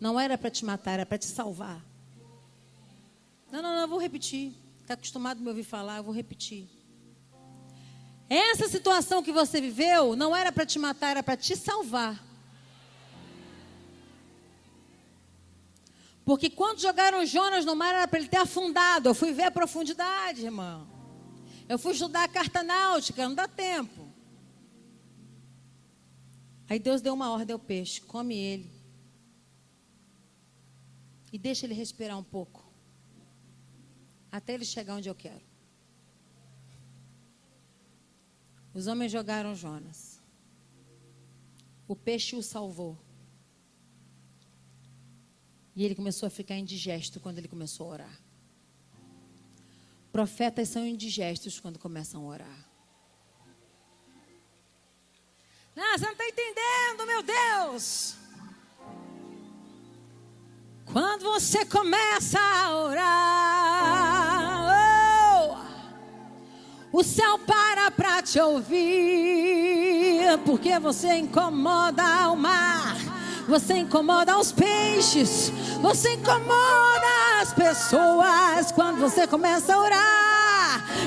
não 0.00 0.18
era 0.18 0.38
para 0.38 0.50
te 0.50 0.64
matar, 0.64 0.92
era 0.92 1.06
para 1.06 1.18
te 1.18 1.26
salvar. 1.26 1.84
Não, 3.50 3.62
não, 3.62 3.74
não, 3.74 3.80
eu 3.82 3.88
vou 3.88 3.98
repetir. 3.98 4.54
Está 4.80 4.94
acostumado 4.94 5.38
a 5.38 5.40
me 5.40 5.48
ouvir 5.48 5.64
falar, 5.64 5.98
eu 5.98 6.04
vou 6.04 6.14
repetir. 6.14 6.68
Essa 8.28 8.68
situação 8.68 9.22
que 9.22 9.32
você 9.32 9.60
viveu 9.60 10.14
não 10.14 10.36
era 10.36 10.52
para 10.52 10.66
te 10.66 10.78
matar, 10.78 11.10
era 11.10 11.22
para 11.22 11.36
te 11.36 11.56
salvar. 11.56 12.22
Porque 16.24 16.50
quando 16.50 16.78
jogaram 16.78 17.24
Jonas 17.24 17.64
no 17.64 17.74
mar 17.74 17.94
era 17.94 18.06
para 18.06 18.18
ele 18.18 18.28
ter 18.28 18.36
afundado. 18.36 19.08
Eu 19.08 19.14
fui 19.14 19.32
ver 19.32 19.44
a 19.44 19.50
profundidade, 19.50 20.44
irmão. 20.44 20.86
Eu 21.66 21.78
fui 21.78 21.92
estudar 21.92 22.24
a 22.24 22.28
carta 22.28 22.62
náutica, 22.62 23.26
não 23.26 23.34
dá 23.34 23.48
tempo. 23.48 24.06
Aí 26.68 26.78
Deus 26.78 27.00
deu 27.00 27.14
uma 27.14 27.30
ordem 27.30 27.54
ao 27.54 27.58
peixe: 27.58 28.02
come 28.02 28.36
ele. 28.36 28.77
E 31.32 31.38
deixa 31.38 31.66
ele 31.66 31.74
respirar 31.74 32.18
um 32.18 32.24
pouco. 32.24 32.64
Até 34.30 34.54
ele 34.54 34.64
chegar 34.64 34.94
onde 34.94 35.08
eu 35.08 35.14
quero. 35.14 35.44
Os 38.72 38.86
homens 38.86 39.10
jogaram 39.10 39.54
Jonas. 39.54 40.20
O 41.86 41.96
peixe 41.96 42.36
o 42.36 42.42
salvou. 42.42 42.98
E 45.74 45.84
ele 45.84 45.94
começou 45.94 46.26
a 46.26 46.30
ficar 46.30 46.56
indigesto 46.56 47.20
quando 47.20 47.38
ele 47.38 47.48
começou 47.48 47.86
a 47.86 47.92
orar. 47.92 48.20
Profetas 50.12 50.68
são 50.68 50.86
indigestos 50.86 51.60
quando 51.60 51.78
começam 51.78 52.24
a 52.24 52.26
orar. 52.26 52.68
Ah, 55.76 55.96
você 55.96 56.04
não 56.04 56.12
está 56.12 56.26
entendendo, 56.26 57.06
meu 57.06 57.22
Deus. 57.22 58.16
Quando 60.92 61.24
você 61.24 61.64
começa 61.64 62.38
a 62.38 62.76
orar, 62.76 64.18
oh, 66.92 66.98
o 66.98 67.02
céu 67.04 67.38
para 67.40 67.90
para 67.90 68.22
te 68.22 68.40
ouvir, 68.40 70.38
porque 70.44 70.78
você 70.78 71.14
incomoda 71.16 72.30
o 72.30 72.36
mar 72.36 72.96
você 73.48 73.78
incomoda 73.78 74.38
os 74.38 74.52
peixes, 74.52 75.50
você 75.80 76.12
incomoda 76.12 77.40
as 77.40 77.54
pessoas. 77.54 78.70
Quando 78.72 79.00
você 79.00 79.26
começa 79.26 79.74
a 79.74 79.80
orar 79.80 80.37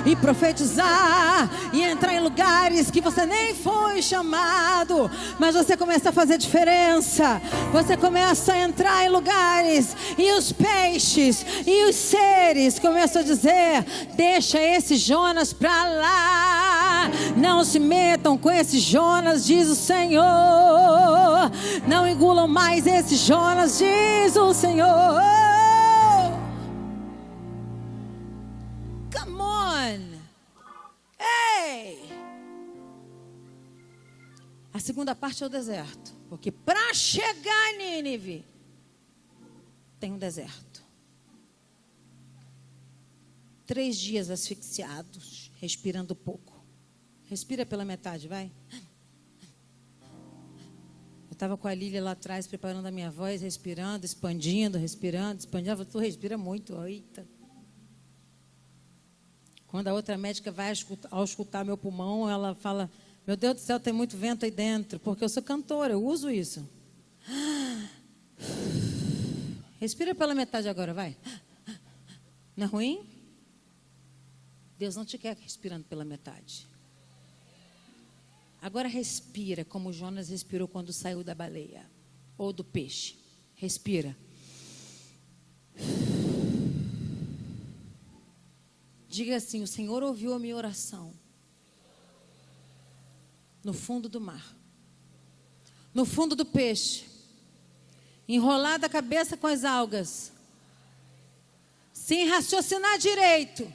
e 0.05 0.15
profetizar 0.15 1.49
e 1.73 1.81
entrar 1.81 2.13
em 2.13 2.19
lugares 2.19 2.91
que 2.91 3.01
você 3.01 3.25
nem 3.25 3.53
foi 3.55 4.01
chamado, 4.01 5.09
mas 5.39 5.55
você 5.55 5.75
começa 5.77 6.09
a 6.09 6.13
fazer 6.13 6.37
diferença. 6.37 7.41
Você 7.71 7.95
começa 7.97 8.53
a 8.53 8.59
entrar 8.59 9.05
em 9.05 9.09
lugares 9.09 9.95
e 10.17 10.31
os 10.33 10.51
peixes 10.51 11.45
e 11.65 11.89
os 11.89 11.95
seres 11.95 12.79
começam 12.79 13.21
a 13.21 13.25
dizer: 13.25 13.85
"Deixa 14.15 14.59
esse 14.59 14.95
Jonas 14.95 15.53
para 15.53 15.85
lá. 15.85 17.11
Não 17.35 17.63
se 17.63 17.79
metam 17.79 18.37
com 18.37 18.51
esse 18.51 18.79
Jonas", 18.79 19.45
diz 19.45 19.67
o 19.67 19.75
Senhor. 19.75 21.51
Não 21.87 22.07
engulam 22.07 22.47
mais 22.47 22.85
esse 22.85 23.15
Jonas, 23.15 23.77
diz 23.79 24.35
o 24.35 24.53
Senhor. 24.53 25.50
A 34.73 34.79
segunda 34.79 35.13
parte 35.13 35.43
é 35.43 35.45
o 35.45 35.49
deserto. 35.49 36.15
Porque 36.29 36.51
para 36.51 36.93
chegar 36.93 37.73
em 37.73 38.01
Nínive, 38.01 38.45
tem 39.99 40.13
um 40.13 40.17
deserto. 40.17 40.83
Três 43.65 43.97
dias 43.97 44.29
asfixiados, 44.29 45.51
respirando 45.55 46.15
pouco. 46.15 46.63
Respira 47.25 47.65
pela 47.65 47.85
metade, 47.85 48.27
vai 48.27 48.51
estava 51.41 51.57
com 51.57 51.67
a 51.67 51.73
Lília 51.73 52.03
lá 52.03 52.11
atrás, 52.11 52.45
preparando 52.45 52.85
a 52.85 52.91
minha 52.91 53.09
voz, 53.09 53.41
respirando, 53.41 54.05
expandindo, 54.05 54.77
respirando, 54.77 55.39
expandindo. 55.39 55.83
Tu 55.83 55.97
respira 55.97 56.37
muito, 56.37 56.79
eita. 56.85 57.27
Quando 59.71 59.87
a 59.87 59.93
outra 59.93 60.17
médica 60.17 60.51
vai 60.51 60.73
ao 61.09 61.23
escutar 61.23 61.63
meu 61.63 61.77
pulmão, 61.77 62.29
ela 62.29 62.53
fala: 62.53 62.91
Meu 63.25 63.37
Deus 63.37 63.55
do 63.55 63.61
céu, 63.61 63.79
tem 63.79 63.93
muito 63.93 64.17
vento 64.17 64.43
aí 64.43 64.51
dentro, 64.51 64.99
porque 64.99 65.23
eu 65.23 65.29
sou 65.29 65.41
cantora, 65.41 65.93
eu 65.93 66.05
uso 66.05 66.29
isso. 66.29 66.69
Respira 69.79 70.13
pela 70.13 70.35
metade 70.35 70.67
agora, 70.67 70.93
vai. 70.93 71.15
Não 72.55 72.65
é 72.65 72.69
ruim? 72.69 73.05
Deus 74.77 74.97
não 74.97 75.05
te 75.05 75.17
quer 75.17 75.37
respirando 75.37 75.85
pela 75.85 76.03
metade. 76.03 76.67
Agora 78.61 78.89
respira 78.89 79.63
como 79.63 79.93
Jonas 79.93 80.27
respirou 80.27 80.67
quando 80.67 80.91
saiu 80.91 81.23
da 81.23 81.33
baleia 81.33 81.89
ou 82.37 82.51
do 82.51 82.63
peixe. 82.63 83.15
Respira. 83.55 84.17
Diga 89.11 89.35
assim: 89.35 89.61
O 89.61 89.67
Senhor 89.67 90.01
ouviu 90.01 90.33
a 90.33 90.39
minha 90.39 90.55
oração 90.55 91.13
no 93.61 93.73
fundo 93.73 94.07
do 94.07 94.21
mar, 94.21 94.55
no 95.93 96.05
fundo 96.05 96.33
do 96.33 96.45
peixe, 96.45 97.03
enrolada 98.25 98.87
a 98.87 98.89
cabeça 98.89 99.35
com 99.35 99.47
as 99.47 99.65
algas, 99.65 100.31
sem 101.91 102.25
raciocinar 102.25 102.97
direito. 102.97 103.71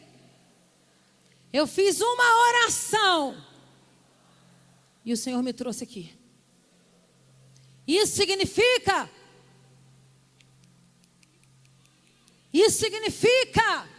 Eu 1.52 1.66
fiz 1.66 2.00
uma 2.00 2.48
oração 2.48 3.36
e 5.04 5.12
o 5.12 5.18
Senhor 5.18 5.42
me 5.42 5.52
trouxe 5.52 5.84
aqui. 5.84 6.16
Isso 7.86 8.16
significa. 8.16 9.10
Isso 12.50 12.78
significa 12.78 13.95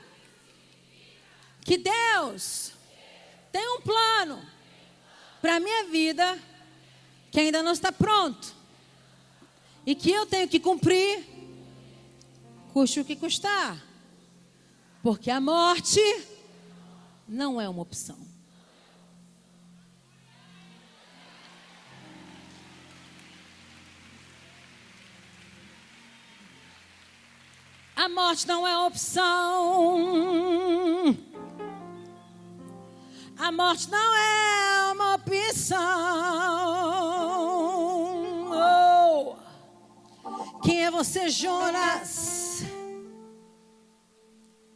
que 1.68 1.78
Deus 1.78 2.72
tem 3.52 3.68
um 3.76 3.82
plano 3.82 4.42
para 5.42 5.58
a 5.58 5.60
minha 5.60 5.84
vida 5.90 6.40
que 7.30 7.42
ainda 7.42 7.62
não 7.62 7.74
está 7.74 7.92
pronto 7.92 8.56
e 9.86 9.94
que 9.94 10.10
eu 10.10 10.26
tenho 10.26 10.48
que 10.48 10.62
cumprir, 10.62 11.26
custe 12.72 13.02
o 13.02 13.06
que 13.06 13.18
custar, 13.18 13.84
porque 15.04 15.30
a 15.30 15.42
morte 15.42 16.00
não 17.28 17.60
é 17.60 17.68
uma 17.68 17.82
opção. 17.82 18.18
A 27.94 28.08
morte 28.08 28.48
não 28.48 28.66
é 28.66 28.78
opção. 28.86 29.98
A 33.40 33.52
morte 33.52 33.90
não 33.92 34.16
é 34.16 34.92
uma 34.92 35.16
opção. 35.16 35.78
Oh. 38.52 39.38
Quem 40.64 40.86
é 40.86 40.90
você, 40.90 41.30
Jonas? 41.30 42.64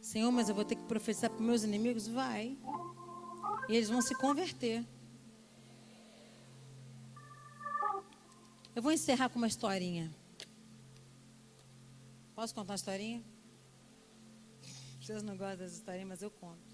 Senhor, 0.00 0.30
mas 0.30 0.48
eu 0.48 0.54
vou 0.54 0.64
ter 0.64 0.76
que 0.76 0.84
profetizar 0.84 1.28
para 1.30 1.42
meus 1.44 1.64
inimigos? 1.64 2.06
Vai. 2.06 2.56
E 3.68 3.74
eles 3.74 3.88
vão 3.88 4.00
se 4.00 4.14
converter. 4.14 4.84
Eu 8.74 8.82
vou 8.82 8.92
encerrar 8.92 9.28
com 9.28 9.38
uma 9.38 9.48
historinha. 9.48 10.14
Posso 12.34 12.54
contar 12.54 12.72
uma 12.72 12.76
historinha? 12.76 13.22
Vocês 15.00 15.22
não 15.22 15.36
gostam 15.36 15.58
das 15.58 15.72
historinhas, 15.72 16.08
mas 16.08 16.22
eu 16.22 16.30
conto. 16.30 16.71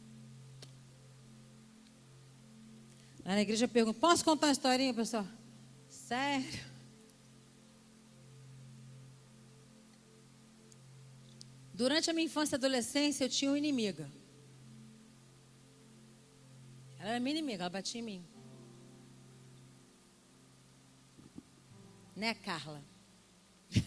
Lá 3.28 3.34
na 3.34 3.42
igreja 3.42 3.66
eu 3.66 3.68
pergunto, 3.68 4.00
posso 4.00 4.24
contar 4.24 4.46
uma 4.46 4.52
historinha, 4.52 4.94
pessoal? 4.94 5.26
Sério? 5.90 6.64
Durante 11.74 12.08
a 12.08 12.14
minha 12.14 12.24
infância 12.24 12.54
e 12.54 12.56
adolescência, 12.56 13.24
eu 13.26 13.28
tinha 13.28 13.50
uma 13.50 13.58
inimiga. 13.58 14.10
Ela 16.98 17.10
era 17.10 17.20
minha 17.20 17.36
inimiga, 17.36 17.64
ela 17.64 17.68
batia 17.68 18.00
em 18.00 18.04
mim. 18.04 18.24
Né, 22.16 22.32
Carla? 22.32 22.82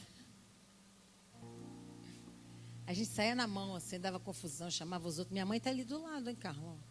A 2.85 2.93
gente 2.93 3.09
saía 3.09 3.33
na 3.33 3.47
mão, 3.47 3.75
assim, 3.75 3.99
dava 3.99 4.19
confusão, 4.19 4.69
chamava 4.69 5.07
os 5.07 5.17
outros. 5.17 5.33
Minha 5.33 5.47
mãe 5.47 5.57
está 5.57 5.71
ali 5.71 5.83
do 5.83 5.99
lado, 5.99 6.29
hein, 6.29 6.35
Carla? 6.35 6.90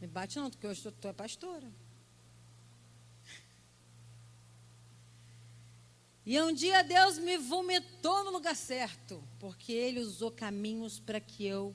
Me 0.00 0.06
bate 0.06 0.38
não, 0.38 0.50
porque 0.50 0.66
hoje 0.66 0.90
tu 0.90 1.08
é 1.08 1.12
pastora. 1.12 1.70
E 6.24 6.40
um 6.40 6.52
dia 6.52 6.82
Deus 6.82 7.18
me 7.18 7.36
vomitou 7.36 8.24
no 8.24 8.30
lugar 8.30 8.54
certo, 8.54 9.22
porque 9.38 9.72
Ele 9.72 10.00
usou 10.00 10.30
caminhos 10.30 11.00
para 11.00 11.20
que 11.20 11.44
eu 11.44 11.74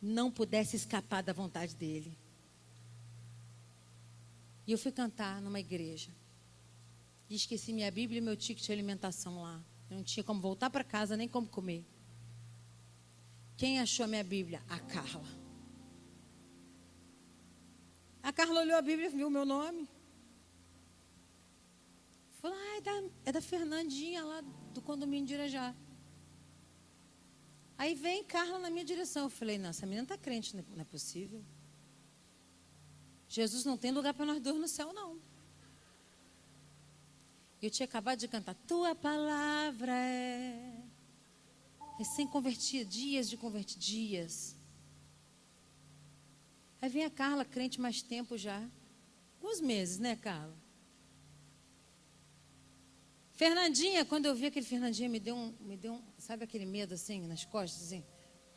não 0.00 0.30
pudesse 0.30 0.76
escapar 0.76 1.22
da 1.22 1.32
vontade 1.32 1.76
dEle. 1.76 2.18
E 4.66 4.72
eu 4.72 4.78
fui 4.78 4.90
cantar 4.90 5.40
numa 5.42 5.60
igreja. 5.60 6.10
E 7.28 7.34
esqueci 7.34 7.72
minha 7.72 7.90
Bíblia 7.90 8.18
e 8.18 8.22
meu 8.22 8.36
ticket 8.36 8.64
de 8.64 8.72
alimentação 8.72 9.42
lá. 9.42 9.62
Eu 9.90 9.98
não 9.98 10.04
tinha 10.04 10.24
como 10.24 10.40
voltar 10.40 10.70
para 10.70 10.82
casa, 10.82 11.16
nem 11.16 11.28
como 11.28 11.46
comer. 11.46 11.84
Quem 13.56 13.78
achou 13.78 14.04
a 14.04 14.08
minha 14.08 14.24
Bíblia? 14.24 14.62
A 14.68 14.78
Carla. 14.78 15.43
A 18.28 18.32
Carla 18.32 18.60
olhou 18.60 18.78
a 18.78 18.80
Bíblia 18.80 19.08
e 19.08 19.10
viu 19.10 19.26
o 19.28 19.30
meu 19.30 19.44
nome. 19.44 19.86
Falou, 22.40 22.56
ah, 22.56 22.76
é 22.78 22.80
da, 22.80 23.02
é 23.26 23.32
da 23.32 23.42
Fernandinha 23.42 24.24
lá 24.24 24.40
do 24.72 24.80
condomínio 24.80 25.26
de 25.26 25.34
Irajá. 25.34 25.74
Aí 27.76 27.94
vem 27.94 28.24
Carla 28.24 28.58
na 28.58 28.70
minha 28.70 28.84
direção. 28.84 29.24
Eu 29.24 29.30
falei, 29.30 29.58
não, 29.58 29.68
essa 29.68 29.84
menina 29.84 30.04
está 30.04 30.16
crente, 30.16 30.56
não 30.56 30.64
é 30.80 30.84
possível. 30.84 31.44
Jesus 33.28 33.66
não 33.66 33.76
tem 33.76 33.92
lugar 33.92 34.14
para 34.14 34.24
nós 34.24 34.40
dois 34.40 34.58
no 34.58 34.68
céu, 34.68 34.90
não. 34.94 35.20
Eu 37.60 37.70
tinha 37.70 37.84
acabado 37.84 38.18
de 38.18 38.28
cantar, 38.28 38.54
tua 38.66 38.94
palavra 38.94 39.92
é 39.92 40.82
recém-convertida, 41.98 42.86
dias 42.86 43.28
de 43.28 43.36
convertir, 43.36 43.78
dias. 43.78 44.56
Aí 46.84 46.90
vem 46.90 47.02
a 47.02 47.08
Carla, 47.08 47.46
crente 47.46 47.80
mais 47.80 48.02
tempo 48.02 48.36
já. 48.36 48.62
Alguns 49.40 49.58
meses, 49.58 49.98
né, 49.98 50.16
Carla? 50.16 50.54
Fernandinha, 53.32 54.04
quando 54.04 54.26
eu 54.26 54.34
vi 54.34 54.44
aquele 54.44 54.66
Fernandinha, 54.66 55.08
me 55.08 55.18
deu 55.18 55.34
um, 55.34 55.54
me 55.60 55.78
deu 55.78 55.94
um, 55.94 56.02
sabe 56.18 56.44
aquele 56.44 56.66
medo 56.66 56.92
assim, 56.92 57.26
nas 57.26 57.42
costas, 57.46 57.84
assim? 57.84 58.04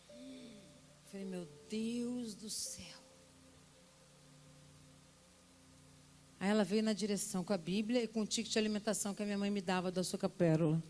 Eu 0.10 1.10
falei, 1.10 1.26
meu 1.26 1.48
Deus 1.70 2.36
do 2.36 2.50
céu. 2.50 3.00
Aí 6.38 6.50
ela 6.50 6.66
veio 6.66 6.84
na 6.84 6.92
direção 6.92 7.46
com 7.46 7.54
a 7.54 7.58
Bíblia 7.58 8.04
e 8.04 8.10
com 8.10 8.24
o 8.24 8.28
ticket 8.28 8.52
de 8.52 8.60
alimentação 8.60 9.14
que 9.14 9.24
a 9.24 9.26
minha 9.26 9.38
mãe 9.38 9.50
me 9.50 9.62
dava 9.62 9.90
do 9.90 10.02
açúcar 10.02 10.28
pérola 10.28 10.84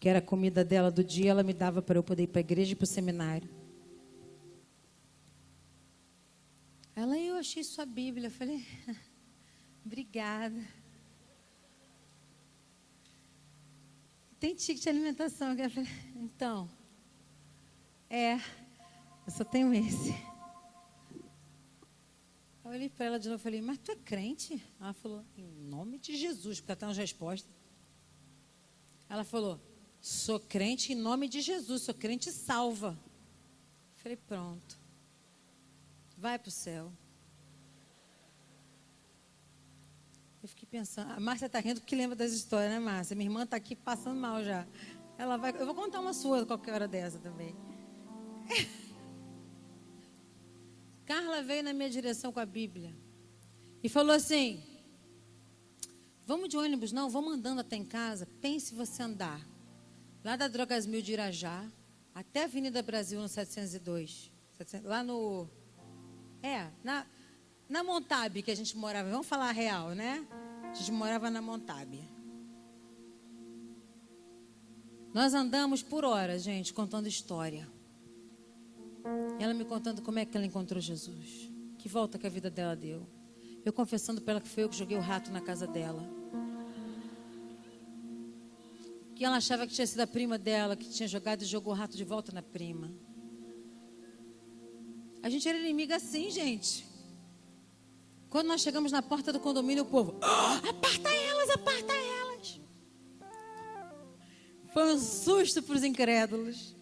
que 0.00 0.08
era 0.08 0.18
a 0.18 0.22
comida 0.22 0.64
dela 0.64 0.90
do 0.90 1.04
dia, 1.04 1.30
ela 1.30 1.44
me 1.44 1.52
dava 1.52 1.80
para 1.80 1.96
eu 1.96 2.02
poder 2.02 2.24
ir 2.24 2.26
para 2.26 2.40
a 2.40 2.46
igreja 2.46 2.72
e 2.72 2.74
para 2.74 2.82
o 2.82 2.88
seminário. 2.88 3.61
Ela, 6.94 7.18
eu 7.18 7.36
achei 7.36 7.64
sua 7.64 7.86
Bíblia. 7.86 8.26
Eu 8.26 8.30
falei, 8.30 8.66
obrigada. 9.84 10.62
Tem 14.38 14.54
ticket 14.54 14.82
de 14.82 14.88
alimentação. 14.88 15.52
Eu 15.52 15.70
falei, 15.70 15.88
então, 16.16 16.70
é, 18.10 18.34
eu 18.34 19.32
só 19.32 19.44
tenho 19.44 19.72
esse. 19.72 20.10
Eu 22.64 22.70
olhei 22.70 22.88
para 22.88 23.06
ela 23.06 23.18
de 23.18 23.28
novo 23.28 23.40
e 23.40 23.42
falei, 23.42 23.60
mas 23.60 23.78
tu 23.78 23.92
é 23.92 23.96
crente? 23.96 24.62
Ela 24.80 24.92
falou, 24.92 25.24
em 25.36 25.44
nome 25.44 25.98
de 25.98 26.16
Jesus, 26.16 26.60
porque 26.60 26.72
ela 26.72 26.78
tem 26.78 26.88
umas 26.88 26.98
respostas. 26.98 27.50
Ela 29.08 29.24
falou, 29.24 29.60
Sou 30.02 30.40
crente 30.40 30.92
em 30.92 30.96
nome 30.96 31.28
de 31.28 31.40
Jesus, 31.40 31.82
sou 31.82 31.94
crente 31.94 32.32
salva. 32.32 32.98
Falei, 33.94 34.16
pronto. 34.16 34.81
Vai 36.22 36.38
para 36.38 36.50
o 36.50 36.52
céu. 36.52 36.92
Eu 40.40 40.48
fiquei 40.48 40.68
pensando, 40.70 41.10
a 41.10 41.18
Márcia 41.18 41.46
está 41.46 41.58
rindo 41.58 41.80
porque 41.80 41.96
lembra 41.96 42.14
das 42.14 42.30
histórias, 42.30 42.70
né, 42.70 42.78
Márcia? 42.78 43.16
Minha 43.16 43.28
irmã 43.28 43.42
está 43.42 43.56
aqui 43.56 43.74
passando 43.74 44.20
mal 44.20 44.44
já. 44.44 44.64
Ela 45.18 45.36
vai, 45.36 45.50
eu 45.50 45.66
vou 45.66 45.74
contar 45.74 45.98
uma 45.98 46.12
sua 46.12 46.46
qualquer 46.46 46.74
hora 46.74 46.86
dessa 46.86 47.18
também. 47.18 47.56
Carla 51.04 51.42
veio 51.42 51.64
na 51.64 51.72
minha 51.72 51.90
direção 51.90 52.30
com 52.30 52.38
a 52.38 52.46
Bíblia 52.46 52.94
e 53.82 53.88
falou 53.88 54.14
assim: 54.14 54.62
Vamos 56.24 56.48
de 56.48 56.56
ônibus? 56.56 56.92
Não, 56.92 57.10
vamos 57.10 57.34
andando 57.34 57.62
até 57.62 57.74
em 57.74 57.84
casa. 57.84 58.28
Pense 58.40 58.76
você 58.76 59.02
andar 59.02 59.44
lá 60.22 60.36
da 60.36 60.46
Drogas 60.46 60.86
Mil 60.86 61.02
de 61.02 61.14
Irajá, 61.14 61.68
até 62.14 62.42
a 62.42 62.44
Avenida 62.44 62.80
Brasil 62.80 63.20
no 63.20 63.28
702. 63.28 64.30
Lá 64.84 65.02
no. 65.02 65.50
É, 66.42 66.68
na, 66.82 67.06
na 67.68 67.84
Montabe 67.84 68.42
que 68.42 68.50
a 68.50 68.54
gente 68.54 68.76
morava. 68.76 69.10
Vamos 69.10 69.26
falar 69.26 69.48
a 69.48 69.52
real, 69.52 69.90
né? 69.90 70.26
A 70.70 70.74
gente 70.74 70.92
morava 70.92 71.30
na 71.30 71.40
Montabe. 71.40 72.10
Nós 75.14 75.34
andamos 75.34 75.82
por 75.82 76.04
horas, 76.04 76.42
gente, 76.42 76.72
contando 76.72 77.06
história. 77.06 77.68
Ela 79.38 79.54
me 79.54 79.64
contando 79.64 80.02
como 80.02 80.18
é 80.18 80.24
que 80.24 80.36
ela 80.36 80.46
encontrou 80.46 80.80
Jesus. 80.80 81.50
Que 81.78 81.88
volta 81.88 82.18
que 82.18 82.26
a 82.26 82.30
vida 82.30 82.50
dela 82.50 82.74
deu. 82.74 83.06
Eu 83.64 83.72
confessando 83.72 84.20
para 84.20 84.32
ela 84.32 84.40
que 84.40 84.48
foi 84.48 84.64
eu 84.64 84.68
que 84.68 84.76
joguei 84.76 84.96
o 84.96 85.00
rato 85.00 85.30
na 85.30 85.40
casa 85.40 85.66
dela 85.66 86.22
que 89.22 89.26
ela 89.26 89.36
achava 89.36 89.68
que 89.68 89.72
tinha 89.72 89.86
sido 89.86 90.00
a 90.00 90.06
prima 90.06 90.36
dela 90.36 90.74
que 90.74 90.88
tinha 90.88 91.06
jogado 91.06 91.42
e 91.42 91.44
jogou 91.44 91.72
o 91.72 91.76
rato 91.76 91.96
de 91.96 92.02
volta 92.02 92.32
na 92.32 92.42
prima. 92.42 92.90
A 95.22 95.30
gente 95.30 95.48
era 95.48 95.56
inimiga 95.56 95.96
assim, 95.96 96.30
gente. 96.30 96.86
Quando 98.28 98.48
nós 98.48 98.60
chegamos 98.60 98.90
na 98.90 99.02
porta 99.02 99.32
do 99.32 99.38
condomínio, 99.38 99.84
o 99.84 99.86
povo, 99.86 100.18
oh, 100.20 100.68
aparta 100.68 101.08
elas, 101.10 101.50
aparta 101.50 101.92
elas. 101.92 102.60
Foi 104.72 104.94
um 104.94 104.98
susto 104.98 105.62
para 105.62 105.76
os 105.76 105.84
incrédulos. 105.84 106.74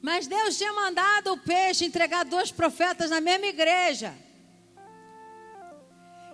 Mas 0.00 0.26
Deus 0.26 0.56
tinha 0.56 0.72
mandado 0.72 1.32
o 1.32 1.38
peixe 1.38 1.84
entregar 1.84 2.24
dois 2.24 2.50
profetas 2.50 3.10
na 3.10 3.20
mesma 3.20 3.46
igreja. 3.46 4.14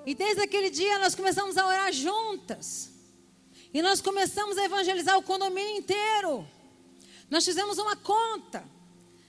E 0.05 0.15
desde 0.15 0.43
aquele 0.43 0.71
dia 0.71 0.99
nós 1.01 1.15
começamos 1.17 1.57
a 1.57 1.67
orar 1.67 1.93
juntas. 1.93 2.93
E 3.75 3.83
nós 3.83 4.01
começamos 4.01 4.57
a 4.57 4.65
evangelizar 4.65 5.19
o 5.19 5.23
condomínio 5.23 5.79
inteiro. 5.79 6.47
Nós 7.29 7.45
fizemos 7.45 7.79
uma 7.79 7.97
conta. 7.97 8.76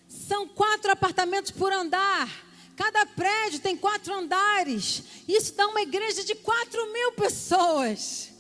São 0.08 0.48
quatro 0.48 0.92
apartamentos 0.92 1.52
por 1.52 1.72
andar. 1.72 2.30
Cada 2.76 3.06
prédio 3.06 3.60
tem 3.60 3.76
quatro 3.76 4.14
andares. 4.14 5.04
Isso 5.28 5.56
dá 5.56 5.68
uma 5.68 5.82
igreja 5.82 6.24
de 6.24 6.36
quatro 6.36 6.94
mil 6.94 7.12
pessoas. 7.14 8.32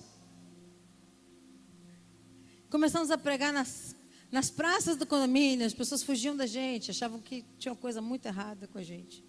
Começamos 2.69 3.10
a 3.10 3.17
pregar 3.17 3.51
nas, 3.51 3.95
nas 4.32 4.49
praças 4.49 4.95
do 4.95 5.08
condomínio. 5.08 5.65
As 5.65 5.73
pessoas 5.73 6.03
fugiam 6.03 6.36
da 6.36 6.45
gente, 6.45 6.91
achavam 6.91 7.19
que 7.19 7.43
tinha 7.58 7.71
uma 7.71 7.80
coisa 7.80 8.01
muito 8.01 8.25
errada 8.27 8.67
com 8.67 8.77
a 8.77 8.84
gente. 8.84 9.25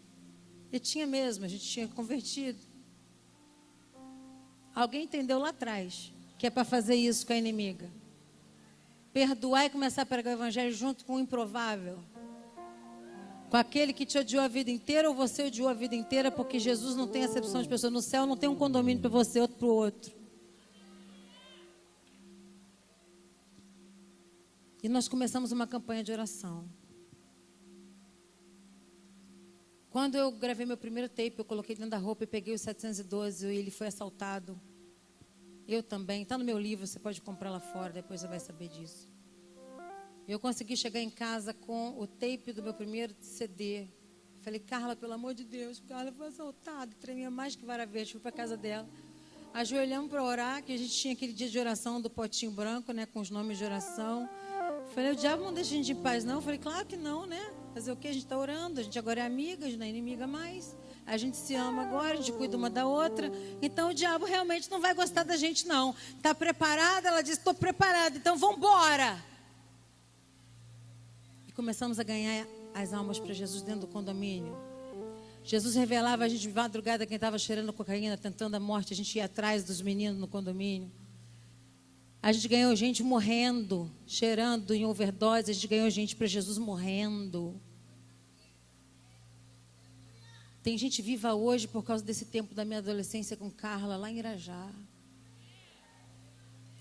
E 0.71 0.79
tinha 0.79 1.07
mesmo, 1.07 1.45
a 1.45 1.49
gente 1.49 1.67
tinha 1.67 1.89
convertido. 1.89 2.59
Alguém 4.75 5.05
entendeu 5.05 5.39
lá 5.39 5.49
atrás 5.49 6.13
que 6.39 6.47
é 6.47 6.51
para 6.51 6.65
fazer 6.65 6.95
isso 6.95 7.27
com 7.27 7.33
a 7.33 7.37
inimiga. 7.37 7.91
Perdoar 9.13 9.65
e 9.65 9.71
começar 9.71 10.03
a 10.03 10.07
pregar 10.07 10.35
o 10.35 10.37
evangelho 10.37 10.73
junto 10.73 11.05
com 11.05 11.17
o 11.17 11.21
improvável. 11.21 11.99
Com 13.51 13.57
aquele 13.57 13.93
que 13.93 14.05
te 14.05 14.19
odiou 14.19 14.43
a 14.43 14.49
vida 14.49 14.71
inteira 14.71 15.09
ou 15.09 15.15
você 15.15 15.45
odiou 15.45 15.69
a 15.69 15.75
vida 15.75 15.95
inteira, 15.95 16.31
porque 16.31 16.59
Jesus 16.59 16.95
não 16.95 17.09
tem 17.09 17.25
acepção 17.25 17.63
de 17.63 17.69
pessoas. 17.69 17.93
No 17.93 18.03
céu 18.03 18.27
não 18.27 18.37
tem 18.37 18.49
um 18.49 18.55
condomínio 18.55 19.01
para 19.01 19.11
você, 19.11 19.41
outro 19.41 19.57
para 19.57 19.67
o 19.67 19.75
outro. 19.75 20.13
E 24.83 24.89
nós 24.89 25.09
começamos 25.09 25.51
uma 25.51 25.67
campanha 25.67 26.05
de 26.05 26.13
oração. 26.13 26.69
Quando 29.91 30.17
eu 30.17 30.31
gravei 30.31 30.67
meu 30.67 30.77
primeiro 30.77 31.09
tape, 31.09 31.35
eu 31.39 31.45
coloquei 31.45 31.75
dentro 31.75 31.91
da 31.91 31.99
roupa 31.99 32.25
e 32.25 32.27
peguei 32.27 32.55
o 32.55 32.59
712 32.59 33.47
e 33.47 33.57
ele 33.57 33.71
foi 33.71 33.87
assaltado. 33.87 34.61
Eu 35.67 35.83
também. 35.83 36.23
Está 36.23 36.37
no 36.37 36.45
meu 36.45 36.59
livro, 36.59 36.87
você 36.87 36.99
pode 36.99 37.21
comprar 37.23 37.51
lá 37.51 37.61
fora, 37.61 37.93
depois 37.93 38.21
você 38.21 38.27
vai 38.27 38.39
saber 38.39 38.69
disso. 38.69 39.09
Eu 40.29 40.39
consegui 40.39 40.77
chegar 40.77 41.01
em 41.01 41.11
casa 41.11 41.53
com 41.53 41.99
o 41.99 42.07
tape 42.07 42.53
do 42.53 42.63
meu 42.63 42.75
primeiro 42.75 43.15
CD, 43.19 43.89
Falei, 44.49 44.61
Carla, 44.61 44.97
pelo 44.97 45.13
amor 45.13 45.35
de 45.35 45.45
Deus. 45.45 45.83
Carla 45.87 46.11
foi 46.11 46.29
assaltada, 46.29 46.91
tremia 46.99 47.31
mais 47.31 47.55
que 47.55 47.67
vara 47.67 47.85
verde. 47.85 48.13
Fui 48.13 48.21
para 48.21 48.33
casa 48.33 48.57
dela. 48.57 48.89
Ajoelhamos 49.53 50.09
para 50.09 50.23
orar, 50.23 50.63
que 50.63 50.73
a 50.73 50.77
gente 50.79 50.91
tinha 50.91 51.13
aquele 51.13 51.35
dia 51.35 51.49
de 51.51 51.59
oração 51.59 52.01
do 52.01 52.09
potinho 52.09 52.53
branco, 52.53 52.93
né? 52.93 53.05
Com 53.05 53.21
os 53.21 53.29
nomes 53.29 53.59
de 53.59 53.65
oração. 53.65 54.27
Falei, 54.95 55.13
o 55.13 55.17
diabo 55.17 55.45
não 55.45 55.53
deixa 55.53 55.75
a 55.75 55.77
gente 55.77 55.93
em 55.93 55.97
paz, 55.97 56.25
não? 56.25 56.41
Falei, 56.41 56.59
claro 56.59 56.87
que 56.87 56.97
não, 56.97 57.27
né? 57.27 57.53
Fazer 57.75 57.93
o 57.93 57.97
que? 57.97 58.09
A 58.09 58.13
gente 58.13 58.23
está 58.23 58.39
orando, 58.39 58.81
a 58.81 58.83
gente 58.83 58.99
agora 58.99 59.21
é 59.21 59.27
amiga, 59.27 59.67
a 59.67 59.69
gente 59.69 59.79
não 59.79 59.87
é 59.87 59.91
inimiga 59.91 60.27
mais. 60.27 60.75
A 61.05 61.17
gente 61.17 61.37
se 61.37 61.55
ama 61.55 61.83
agora, 61.83 62.15
a 62.15 62.17
gente 62.17 62.33
cuida 62.33 62.57
uma 62.57 62.71
da 62.71 62.87
outra. 62.87 63.31
Então 63.61 63.91
o 63.91 63.95
diabo 63.95 64.25
realmente 64.25 64.71
não 64.71 64.81
vai 64.81 64.95
gostar 64.95 65.25
da 65.25 65.37
gente, 65.37 65.67
não. 65.67 65.95
Está 66.17 66.35
preparada? 66.35 67.09
Ela 67.09 67.21
disse, 67.23 67.39
estou 67.39 67.53
preparada, 67.53 68.17
então 68.17 68.37
vamos 68.37 68.57
embora. 68.57 69.28
Começamos 71.59 71.99
a 71.99 72.05
ganhar 72.05 72.47
as 72.73 72.93
almas 72.93 73.19
para 73.19 73.35
Jesus 73.35 73.63
dentro 73.63 73.81
do 73.81 73.87
condomínio. 73.89 74.57
Jesus 75.43 75.75
revelava 75.75 76.23
a 76.23 76.29
gente 76.29 76.43
de 76.43 76.51
madrugada 76.51 77.05
quem 77.05 77.17
estava 77.17 77.37
cheirando 77.37 77.73
cocaína, 77.73 78.17
tentando 78.17 78.55
a 78.55 78.61
morte. 78.61 78.93
A 78.93 78.97
gente 78.97 79.17
ia 79.17 79.25
atrás 79.25 79.65
dos 79.65 79.83
meninos 79.83 80.21
no 80.21 80.29
condomínio. 80.29 80.89
A 82.23 82.31
gente 82.31 82.47
ganhou 82.47 82.77
gente 82.77 83.03
morrendo, 83.03 83.91
cheirando 84.07 84.73
em 84.73 84.87
overdose. 84.87 85.51
A 85.51 85.53
gente 85.53 85.67
ganhou 85.67 85.91
gente 85.91 86.15
para 86.15 86.29
Jesus 86.29 86.59
morrendo. 86.59 87.61
Tem 90.63 90.79
gente 90.79 91.03
viva 91.03 91.35
hoje 91.35 91.67
por 91.67 91.83
causa 91.83 92.05
desse 92.05 92.27
tempo 92.27 92.55
da 92.55 92.65
minha 92.65 92.79
adolescência 92.79 93.37
com 93.37 93.51
Carla, 93.51 93.97
lá 93.97 94.09
em 94.09 94.19
Irajá. 94.21 94.71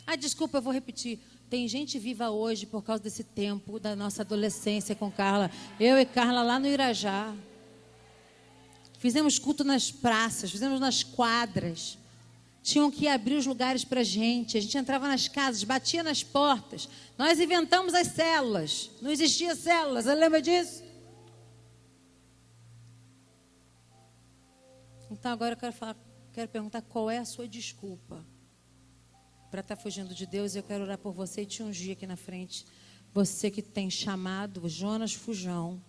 Ah, 0.06 0.16
desculpa, 0.16 0.60
eu 0.60 0.62
vou 0.62 0.72
repetir. 0.72 1.20
Tem 1.50 1.66
gente 1.66 1.98
viva 1.98 2.30
hoje 2.30 2.66
por 2.66 2.84
causa 2.84 3.02
desse 3.02 3.24
tempo 3.24 3.80
da 3.80 3.96
nossa 3.96 4.22
adolescência 4.22 4.94
com 4.94 5.10
Carla. 5.10 5.50
Eu 5.80 5.98
e 5.98 6.06
Carla 6.06 6.44
lá 6.44 6.60
no 6.60 6.68
Irajá. 6.68 7.34
Fizemos 9.00 9.40
culto 9.40 9.64
nas 9.64 9.90
praças, 9.90 10.52
fizemos 10.52 10.78
nas 10.82 11.04
quadras. 11.04 11.98
Tinham 12.62 12.92
que 12.92 13.08
abrir 13.08 13.36
os 13.36 13.46
lugares 13.46 13.86
para 13.86 14.04
gente. 14.04 14.58
A 14.58 14.62
gente 14.62 14.78
entrava 14.78 15.08
nas 15.08 15.30
casas, 15.30 15.64
batia 15.64 16.04
nas 16.04 16.22
portas. 16.22 16.90
Nós 17.18 17.40
inventamos 17.40 17.94
as 17.94 18.08
células. 18.08 18.92
Não 19.02 19.10
existia 19.10 19.56
células, 19.56 20.04
você 20.04 20.16
lembra 20.16 20.42
disso? 20.42 20.84
Então 25.10 25.32
agora 25.32 25.54
eu 25.54 25.58
quero, 25.58 25.72
falar, 25.72 25.96
quero 26.34 26.50
perguntar 26.50 26.82
qual 26.82 27.10
é 27.10 27.20
a 27.20 27.26
sua 27.26 27.48
desculpa 27.48 28.26
para 29.50 29.62
estar 29.62 29.76
tá 29.76 29.82
fugindo 29.82 30.14
de 30.14 30.26
Deus. 30.26 30.56
Eu 30.56 30.64
quero 30.64 30.84
orar 30.84 30.98
por 30.98 31.14
você 31.14 31.42
e 31.42 31.46
te 31.46 31.64
ungir 31.64 31.94
aqui 31.94 32.06
na 32.06 32.16
frente. 32.16 32.66
Você 33.14 33.50
que 33.50 33.62
tem 33.62 33.90
chamado 33.90 34.68
Jonas 34.68 35.14
Fujão, 35.14 35.82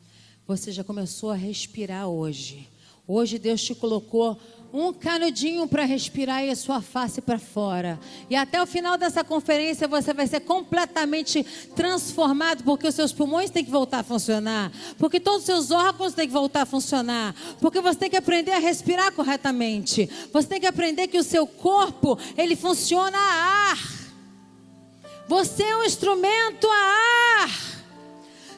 você 0.47 0.73
já 0.73 0.85
começou 0.85 1.31
a 1.31 1.35
respirar 1.35 2.09
hoje. 2.09 2.69
Hoje 3.11 3.39
Deus 3.39 3.63
te 3.63 3.75
colocou 3.75 4.39
um 4.71 4.93
canudinho 4.93 5.67
para 5.67 5.87
respirar 5.87 6.45
e 6.45 6.51
a 6.51 6.57
sua 6.57 6.83
face 6.83 7.23
para 7.23 7.39
fora. 7.39 7.99
E 8.29 8.37
até 8.37 8.63
o 8.63 8.67
final 8.67 8.99
dessa 8.99 9.25
conferência 9.25 9.89
você 9.89 10.13
vai 10.13 10.27
ser 10.27 10.41
completamente 10.41 11.43
transformado, 11.75 12.63
porque 12.65 12.87
os 12.87 12.95
seus 12.95 13.11
pulmões 13.11 13.49
têm 13.49 13.65
que 13.65 13.71
voltar 13.71 14.01
a 14.01 14.03
funcionar, 14.03 14.71
porque 14.99 15.19
todos 15.19 15.41
os 15.41 15.47
seus 15.47 15.71
órgãos 15.71 16.13
têm 16.13 16.27
que 16.27 16.35
voltar 16.35 16.63
a 16.63 16.67
funcionar, 16.67 17.35
porque 17.61 17.81
você 17.81 17.99
tem 17.99 18.11
que 18.11 18.17
aprender 18.19 18.53
a 18.53 18.59
respirar 18.59 19.11
corretamente. 19.13 20.07
Você 20.31 20.47
tem 20.47 20.61
que 20.61 20.67
aprender 20.67 21.09
que 21.09 21.17
o 21.17 21.25
seu 21.25 21.47
corpo, 21.47 22.19
ele 22.37 22.57
funciona 22.57 23.17
a 23.17 23.71
ar. 23.71 23.79
Você 25.27 25.63
é 25.63 25.77
um 25.79 25.85
instrumento 25.85 26.67
a 26.67 27.43
ar. 27.43 27.51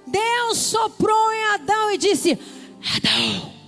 Deus 0.09 0.59
soprou 0.59 1.33
em 1.33 1.45
Adão 1.55 1.93
e 1.93 1.99
disse: 1.99 2.37
Adão, 2.97 3.60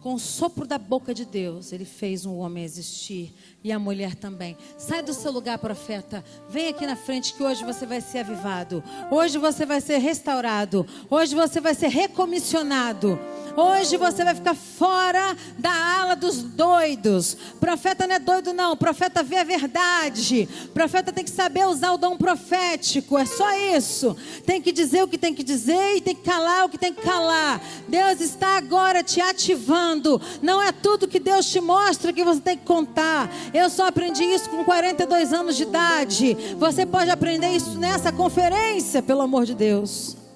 com 0.00 0.14
o 0.14 0.18
sopro 0.18 0.66
da 0.66 0.78
boca 0.78 1.12
de 1.12 1.24
Deus, 1.24 1.72
ele 1.72 1.84
fez 1.84 2.24
um 2.24 2.38
homem 2.38 2.64
existir 2.64 3.34
e 3.64 3.72
a 3.72 3.78
mulher 3.78 4.14
também. 4.14 4.56
Sai 4.76 5.02
do 5.02 5.12
seu 5.12 5.32
lugar, 5.32 5.58
profeta. 5.58 6.24
Vem 6.48 6.68
aqui 6.68 6.86
na 6.86 6.96
frente 6.96 7.34
que 7.34 7.42
hoje 7.42 7.64
você 7.64 7.84
vai 7.84 8.00
ser 8.00 8.18
avivado. 8.18 8.82
Hoje 9.10 9.38
você 9.38 9.66
vai 9.66 9.80
ser 9.80 9.98
restaurado. 9.98 10.86
Hoje 11.10 11.34
você 11.34 11.60
vai 11.60 11.74
ser 11.74 11.88
recomissionado. 11.88 13.18
Hoje 13.60 13.96
você 13.96 14.22
vai 14.22 14.36
ficar 14.36 14.54
fora 14.54 15.36
da 15.58 15.72
ala 16.00 16.14
dos 16.14 16.44
doidos. 16.44 17.36
Profeta 17.58 18.06
não 18.06 18.14
é 18.14 18.18
doido, 18.20 18.52
não. 18.52 18.76
Profeta 18.76 19.20
vê 19.20 19.38
a 19.38 19.42
verdade. 19.42 20.48
Profeta 20.72 21.12
tem 21.12 21.24
que 21.24 21.30
saber 21.30 21.66
usar 21.66 21.90
o 21.90 21.98
dom 21.98 22.16
profético. 22.16 23.18
É 23.18 23.26
só 23.26 23.52
isso. 23.76 24.16
Tem 24.46 24.62
que 24.62 24.70
dizer 24.70 25.02
o 25.02 25.08
que 25.08 25.18
tem 25.18 25.34
que 25.34 25.42
dizer 25.42 25.96
e 25.96 26.00
tem 26.00 26.14
que 26.14 26.22
calar 26.22 26.66
o 26.66 26.68
que 26.68 26.78
tem 26.78 26.94
que 26.94 27.02
calar. 27.02 27.60
Deus 27.88 28.20
está 28.20 28.56
agora 28.56 29.02
te 29.02 29.20
ativando. 29.20 30.22
Não 30.40 30.62
é 30.62 30.70
tudo 30.70 31.08
que 31.08 31.18
Deus 31.18 31.50
te 31.50 31.60
mostra 31.60 32.12
que 32.12 32.22
você 32.22 32.40
tem 32.40 32.56
que 32.56 32.64
contar. 32.64 33.28
Eu 33.52 33.68
só 33.68 33.88
aprendi 33.88 34.22
isso 34.22 34.48
com 34.50 34.64
42 34.64 35.32
anos 35.32 35.56
de 35.56 35.64
idade. 35.64 36.36
Você 36.56 36.86
pode 36.86 37.10
aprender 37.10 37.48
isso 37.48 37.76
nessa 37.76 38.12
conferência, 38.12 39.02
pelo 39.02 39.22
amor 39.22 39.44
de 39.44 39.56
Deus. 39.56 40.27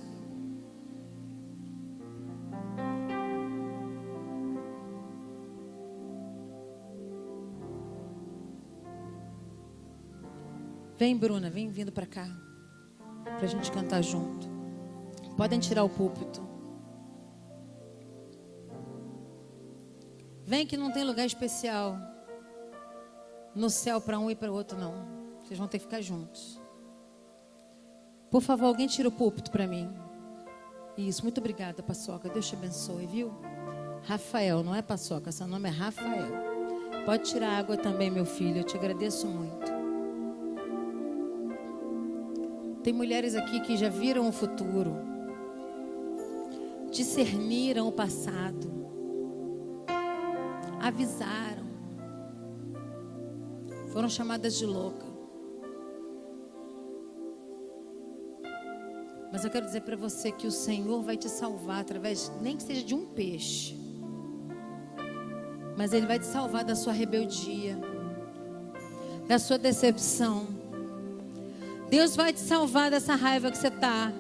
Vem, 11.03 11.17
Bruna, 11.17 11.51
vem 11.51 11.69
vindo 11.69 11.91
para 11.91 12.07
cá. 12.07 12.29
Para 13.25 13.43
a 13.43 13.47
gente 13.47 13.73
cantar 13.73 14.01
junto. 14.03 14.47
Podem 15.37 15.59
tirar 15.59 15.83
o 15.83 15.89
púlpito. 15.89 16.41
Vem 20.45 20.65
que 20.65 20.77
não 20.77 20.93
tem 20.93 21.03
lugar 21.03 21.27
especial 21.27 21.99
no 23.53 23.69
céu 23.69 24.01
para 24.01 24.17
um 24.17 24.31
e 24.31 24.37
para 24.37 24.53
o 24.53 24.55
outro, 24.55 24.79
não. 24.79 24.95
Vocês 25.43 25.59
vão 25.59 25.67
ter 25.67 25.81
que 25.81 25.87
ficar 25.87 26.01
juntos. 26.01 26.63
Por 28.31 28.41
favor, 28.41 28.67
alguém 28.67 28.87
tira 28.87 29.09
o 29.09 29.13
púlpito 29.13 29.51
para 29.51 29.67
mim. 29.67 29.93
Isso, 30.97 31.25
muito 31.25 31.39
obrigada, 31.39 31.83
Paçoca. 31.83 32.29
Deus 32.29 32.49
te 32.49 32.55
abençoe, 32.55 33.07
viu? 33.09 33.35
Rafael, 34.05 34.63
não 34.63 34.73
é 34.73 34.81
Paçoca, 34.81 35.33
seu 35.33 35.49
nome 35.49 35.69
é 35.69 35.73
Rafael. 35.73 36.31
Pode 37.05 37.29
tirar 37.29 37.59
água 37.59 37.77
também, 37.77 38.09
meu 38.09 38.25
filho, 38.25 38.59
eu 38.59 38.65
te 38.65 38.77
agradeço 38.77 39.27
muito. 39.27 39.72
Tem 42.83 42.93
mulheres 42.93 43.37
aqui 43.37 43.61
que 43.61 43.77
já 43.77 43.89
viram 43.89 44.29
o 44.29 44.33
futuro, 44.33 44.97
discerniram 46.91 47.87
o 47.87 47.93
passado, 47.93 48.73
avisaram, 50.81 51.65
foram 53.93 54.09
chamadas 54.09 54.59
de 54.59 54.67
louca. 54.67 55.07
Mas 59.31 59.45
eu 59.45 59.51
quero 59.51 59.65
dizer 59.65 59.83
para 59.83 59.97
você 59.97 60.33
que 60.33 60.49
o 60.49 60.51
Senhor 60.51 61.03
vai 61.03 61.17
te 61.17 61.29
salvar 61.29 61.83
através, 61.83 62.33
nem 62.41 62.57
que 62.57 62.65
seja 62.65 62.83
de 62.85 62.97
um 62.97 63.07
peixe, 63.07 63.79
mas 65.79 65.93
Ele 65.93 66.07
vai 66.07 66.19
te 66.19 66.27
salvar 66.27 66.65
da 66.65 66.75
sua 66.75 66.93
rebeldia, 66.93 67.79
da 69.29 69.39
sua 69.39 69.57
decepção 69.57 70.62
Deus 71.93 72.17
vai 72.17 72.33
te 72.33 72.41
salvar 72.41 72.91
dessa 72.91 73.15
raiva 73.15 73.51
que 73.51 73.59
você 73.59 73.69
está 73.69 74.11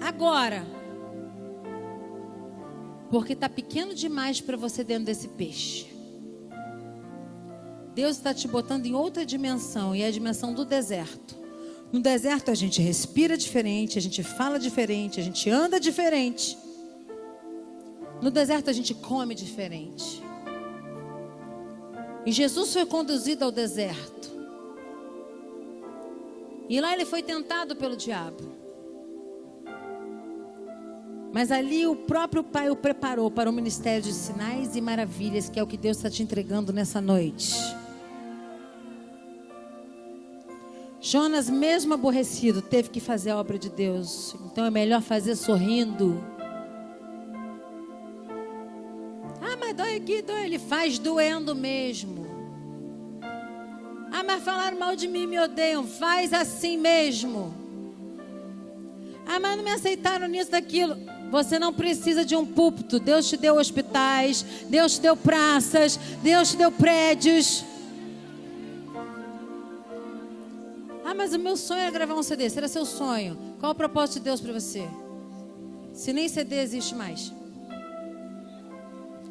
agora. 0.00 0.64
Porque 3.10 3.32
está 3.32 3.48
pequeno 3.48 3.96
demais 3.96 4.40
para 4.40 4.56
você 4.56 4.84
dentro 4.84 5.06
desse 5.06 5.26
peixe. 5.26 5.88
Deus 7.96 8.16
está 8.16 8.32
te 8.32 8.46
botando 8.46 8.86
em 8.86 8.94
outra 8.94 9.26
dimensão 9.26 9.92
e 9.92 10.02
é 10.02 10.06
a 10.06 10.10
dimensão 10.12 10.54
do 10.54 10.64
deserto. 10.64 11.36
No 11.90 11.98
deserto 11.98 12.52
a 12.52 12.54
gente 12.54 12.80
respira 12.80 13.36
diferente, 13.36 13.98
a 13.98 14.02
gente 14.02 14.22
fala 14.22 14.56
diferente, 14.56 15.18
a 15.18 15.24
gente 15.24 15.50
anda 15.50 15.80
diferente. 15.80 16.56
No 18.22 18.30
deserto 18.30 18.70
a 18.70 18.72
gente 18.72 18.94
come 18.94 19.34
diferente. 19.34 20.22
E 22.24 22.30
Jesus 22.30 22.72
foi 22.72 22.86
conduzido 22.86 23.44
ao 23.44 23.50
deserto. 23.50 24.35
E 26.68 26.80
lá 26.80 26.92
ele 26.92 27.04
foi 27.04 27.22
tentado 27.22 27.76
pelo 27.76 27.96
diabo. 27.96 28.56
Mas 31.32 31.52
ali 31.52 31.86
o 31.86 31.94
próprio 31.94 32.42
Pai 32.42 32.70
o 32.70 32.76
preparou 32.76 33.30
para 33.30 33.50
o 33.50 33.52
ministério 33.52 34.02
de 34.02 34.12
sinais 34.12 34.74
e 34.74 34.80
maravilhas, 34.80 35.50
que 35.50 35.60
é 35.60 35.62
o 35.62 35.66
que 35.66 35.76
Deus 35.76 35.98
está 35.98 36.08
te 36.08 36.22
entregando 36.22 36.72
nessa 36.72 37.00
noite. 37.00 37.54
Jonas, 40.98 41.48
mesmo 41.48 41.94
aborrecido, 41.94 42.60
teve 42.60 42.88
que 42.88 42.98
fazer 42.98 43.30
a 43.30 43.36
obra 43.36 43.58
de 43.58 43.68
Deus. 43.68 44.34
Então 44.46 44.64
é 44.64 44.70
melhor 44.70 45.02
fazer 45.02 45.36
sorrindo. 45.36 46.20
Ah, 49.40 49.56
mas 49.60 49.76
dói 49.76 49.96
aqui, 49.96 50.22
dói. 50.22 50.46
Ele 50.46 50.58
faz 50.58 50.98
doendo 50.98 51.54
mesmo. 51.54 52.25
Ah, 54.18 54.22
mas 54.24 54.42
falaram 54.42 54.78
mal 54.78 54.96
de 54.96 55.06
mim 55.06 55.26
me 55.26 55.38
odeiam. 55.38 55.86
Faz 55.86 56.32
assim 56.32 56.78
mesmo. 56.78 57.54
Ah, 59.26 59.38
mas 59.38 59.58
não 59.58 59.62
me 59.62 59.70
aceitaram 59.70 60.26
nisso, 60.26 60.50
daquilo. 60.50 60.96
Você 61.30 61.58
não 61.58 61.70
precisa 61.70 62.24
de 62.24 62.34
um 62.34 62.46
púlpito. 62.46 62.98
Deus 62.98 63.28
te 63.28 63.36
deu 63.36 63.56
hospitais, 63.56 64.42
Deus 64.70 64.94
te 64.94 65.02
deu 65.02 65.18
praças, 65.18 65.98
Deus 66.22 66.52
te 66.52 66.56
deu 66.56 66.72
prédios. 66.72 67.62
Ah, 71.04 71.12
mas 71.14 71.34
o 71.34 71.38
meu 71.38 71.54
sonho 71.58 71.82
é 71.82 71.90
gravar 71.90 72.14
um 72.14 72.22
CD. 72.22 72.48
Será 72.48 72.68
seu 72.68 72.86
sonho? 72.86 73.36
Qual 73.60 73.72
o 73.72 73.74
propósito 73.74 74.14
de 74.14 74.20
Deus 74.20 74.40
para 74.40 74.54
você? 74.54 74.88
Se 75.92 76.14
nem 76.14 76.26
CD 76.26 76.62
existe 76.62 76.94
mais. 76.94 77.34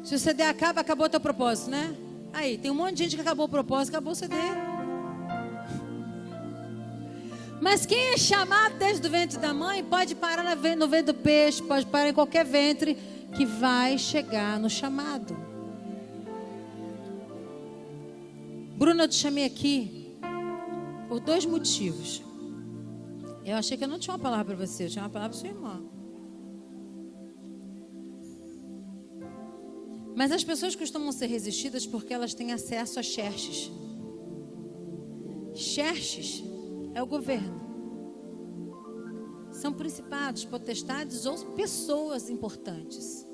Se 0.04 0.14
o 0.14 0.18
CD 0.18 0.44
acaba, 0.44 0.80
acabou 0.80 1.08
teu 1.08 1.18
propósito, 1.18 1.70
né? 1.70 1.92
Aí, 2.32 2.56
tem 2.56 2.70
um 2.70 2.74
monte 2.74 2.94
de 2.94 3.02
gente 3.02 3.16
que 3.16 3.22
acabou 3.22 3.46
o 3.46 3.48
propósito, 3.48 3.92
acabou 3.94 4.12
o 4.12 4.14
CD. 4.14 4.36
Mas 7.60 7.86
quem 7.86 8.12
é 8.12 8.16
chamado 8.16 8.76
desde 8.78 9.06
o 9.06 9.10
ventre 9.10 9.38
da 9.38 9.54
mãe 9.54 9.82
pode 9.82 10.14
parar 10.14 10.54
no 10.54 10.88
ventre 10.88 11.12
do 11.12 11.14
peixe, 11.14 11.62
pode 11.62 11.86
parar 11.86 12.10
em 12.10 12.14
qualquer 12.14 12.44
ventre 12.44 12.96
que 13.34 13.44
vai 13.44 13.98
chegar 13.98 14.58
no 14.58 14.68
chamado. 14.68 15.36
Bruna, 18.76 19.04
eu 19.04 19.08
te 19.08 19.14
chamei 19.14 19.44
aqui 19.44 20.18
por 21.08 21.18
dois 21.20 21.46
motivos. 21.46 22.22
Eu 23.44 23.56
achei 23.56 23.76
que 23.76 23.84
eu 23.84 23.88
não 23.88 23.98
tinha 23.98 24.12
uma 24.12 24.22
palavra 24.22 24.54
para 24.54 24.66
você, 24.66 24.84
eu 24.84 24.90
tinha 24.90 25.04
uma 25.04 25.10
palavra 25.10 25.30
para 25.30 25.38
sua 25.38 25.48
irmã. 25.48 25.82
Mas 30.14 30.32
as 30.32 30.42
pessoas 30.42 30.74
costumam 30.74 31.12
ser 31.12 31.26
resistidas 31.26 31.86
porque 31.86 32.12
elas 32.12 32.34
têm 32.34 32.52
acesso 32.52 32.98
a 32.98 33.02
xerxes. 33.02 33.70
Xerxes 35.54 36.42
é 36.96 37.02
o 37.02 37.06
governo. 37.06 37.60
São 39.52 39.70
principados, 39.70 40.46
potestades 40.46 41.26
ou 41.26 41.36
pessoas 41.52 42.30
importantes. 42.30 43.26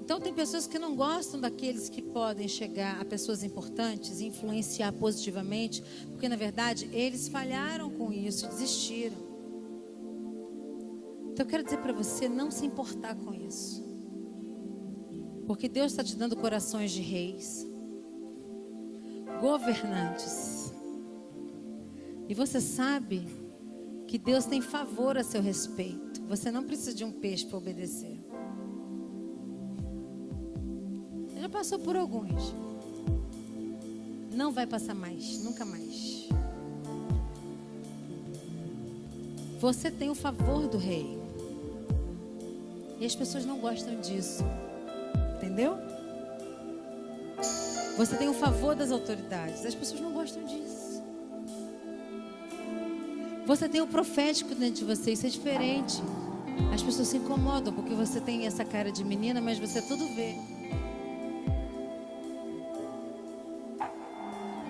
Então, 0.00 0.18
tem 0.18 0.32
pessoas 0.32 0.66
que 0.66 0.78
não 0.78 0.96
gostam 0.96 1.38
daqueles 1.38 1.90
que 1.90 2.00
podem 2.00 2.48
chegar 2.48 2.98
a 2.98 3.04
pessoas 3.04 3.44
importantes 3.44 4.20
e 4.20 4.26
influenciar 4.26 4.90
positivamente, 4.94 5.84
porque 6.10 6.28
na 6.30 6.34
verdade 6.34 6.88
eles 6.92 7.28
falharam 7.28 7.90
com 7.90 8.10
isso, 8.10 8.48
desistiram. 8.48 9.16
Então, 11.30 11.44
eu 11.44 11.46
quero 11.46 11.62
dizer 11.62 11.78
para 11.78 11.92
você 11.92 12.26
não 12.26 12.50
se 12.50 12.64
importar 12.64 13.14
com 13.16 13.34
isso, 13.34 13.84
porque 15.46 15.68
Deus 15.68 15.92
está 15.92 16.02
te 16.02 16.16
dando 16.16 16.36
corações 16.36 16.90
de 16.90 17.02
reis, 17.02 17.66
governantes 19.40 20.61
e 22.28 22.34
você 22.34 22.60
sabe 22.60 23.26
que 24.06 24.18
Deus 24.18 24.44
tem 24.44 24.60
favor 24.60 25.16
a 25.16 25.24
seu 25.24 25.40
respeito. 25.40 26.22
Você 26.28 26.50
não 26.50 26.64
precisa 26.64 26.94
de 26.94 27.04
um 27.04 27.12
peixe 27.12 27.46
para 27.46 27.58
obedecer. 27.58 28.18
Já 31.40 31.48
passou 31.48 31.78
por 31.78 31.96
alguns. 31.96 32.54
Não 34.32 34.52
vai 34.52 34.66
passar 34.66 34.94
mais, 34.94 35.42
nunca 35.42 35.64
mais. 35.64 36.28
Você 39.60 39.90
tem 39.90 40.10
o 40.10 40.14
favor 40.14 40.68
do 40.68 40.76
rei. 40.76 41.18
E 42.98 43.06
as 43.06 43.14
pessoas 43.14 43.44
não 43.44 43.58
gostam 43.58 44.00
disso. 44.00 44.42
Entendeu? 45.36 45.76
Você 47.96 48.16
tem 48.16 48.28
o 48.28 48.34
favor 48.34 48.74
das 48.74 48.90
autoridades. 48.90 49.64
As 49.64 49.74
pessoas 49.74 50.00
não 50.00 50.12
gostam 50.12 50.44
disso. 50.44 50.91
Você 53.52 53.68
tem 53.68 53.82
o 53.82 53.86
profético 53.86 54.54
dentro 54.54 54.76
de 54.76 54.84
você, 54.86 55.12
isso 55.12 55.26
é 55.26 55.28
diferente. 55.28 56.02
As 56.72 56.82
pessoas 56.82 57.08
se 57.08 57.18
incomodam 57.18 57.70
porque 57.70 57.94
você 57.94 58.18
tem 58.18 58.46
essa 58.46 58.64
cara 58.64 58.90
de 58.90 59.04
menina, 59.04 59.42
mas 59.42 59.58
você 59.58 59.82
tudo 59.82 60.06
vê. 60.14 60.36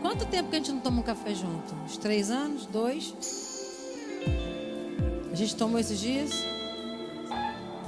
Quanto 0.00 0.26
tempo 0.26 0.50
que 0.50 0.56
a 0.56 0.58
gente 0.58 0.72
não 0.72 0.80
toma 0.80 0.98
um 0.98 1.02
café 1.04 1.32
junto? 1.32 1.72
Uns 1.84 1.96
três 1.96 2.28
anos? 2.28 2.66
Dois? 2.66 3.14
A 5.30 5.34
gente 5.36 5.54
tomou 5.54 5.78
esses 5.78 6.00
dias? 6.00 6.32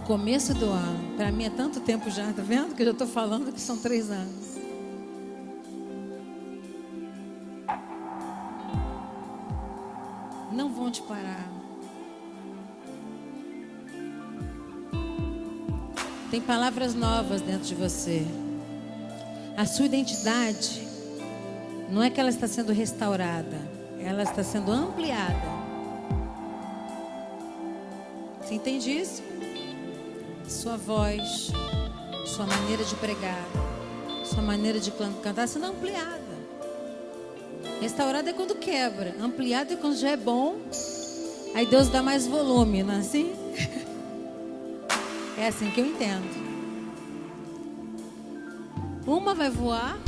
Começo 0.07 0.55
do 0.55 0.67
ano. 0.67 1.17
Para 1.17 1.33
mim 1.33 1.43
é 1.43 1.51
tanto 1.51 1.81
tempo 1.81 2.09
já, 2.09 2.33
tá 2.33 2.41
vendo? 2.41 2.73
Que 2.73 2.83
eu 2.83 2.87
já 2.87 2.93
estou 2.93 3.09
falando 3.09 3.53
que 3.53 3.61
são 3.61 3.77
três 3.79 4.13
anos. 4.13 4.54
Palavras 16.45 16.95
novas 16.95 17.41
dentro 17.41 17.67
de 17.67 17.75
você. 17.75 18.25
A 19.57 19.65
sua 19.67 19.87
identidade 19.87 20.87
não 21.91 22.03
é 22.03 22.11
que 22.11 22.21
ela 22.21 22.29
está 22.29 22.47
sendo 22.47 22.73
restaurada, 22.73 23.57
ela 23.99 24.23
está 24.23 24.43
sendo 24.43 24.71
ampliada. 24.71 25.65
Você 28.43 28.55
entende 28.55 28.91
isso? 28.91 29.23
Sua 30.47 30.77
voz, 30.77 31.51
sua 32.27 32.47
maneira 32.47 32.85
de 32.85 32.95
pregar, 32.97 33.47
sua 34.25 34.43
maneira 34.43 34.79
de 34.79 34.91
cantar 35.23 35.49
sendo 35.49 35.67
ampliada. 35.67 36.23
Restaurado 37.81 38.29
é 38.29 38.33
quando 38.33 38.55
quebra, 38.57 39.15
ampliado 39.21 39.73
é 39.73 39.77
quando 39.77 39.97
já 39.97 40.11
é 40.11 40.17
bom. 40.17 40.57
Aí 41.55 41.65
Deus 41.65 41.89
dá 41.89 42.03
mais 42.03 42.27
volume, 42.27 42.83
não 42.83 42.95
é 42.95 42.99
assim? 42.99 43.44
É 45.37 45.49
assim 45.49 45.71
que 45.71 45.81
eu 45.81 45.87
entendo. 45.87 46.55
Uma 49.07 49.35
vai 49.35 49.51
voar 49.51 49.99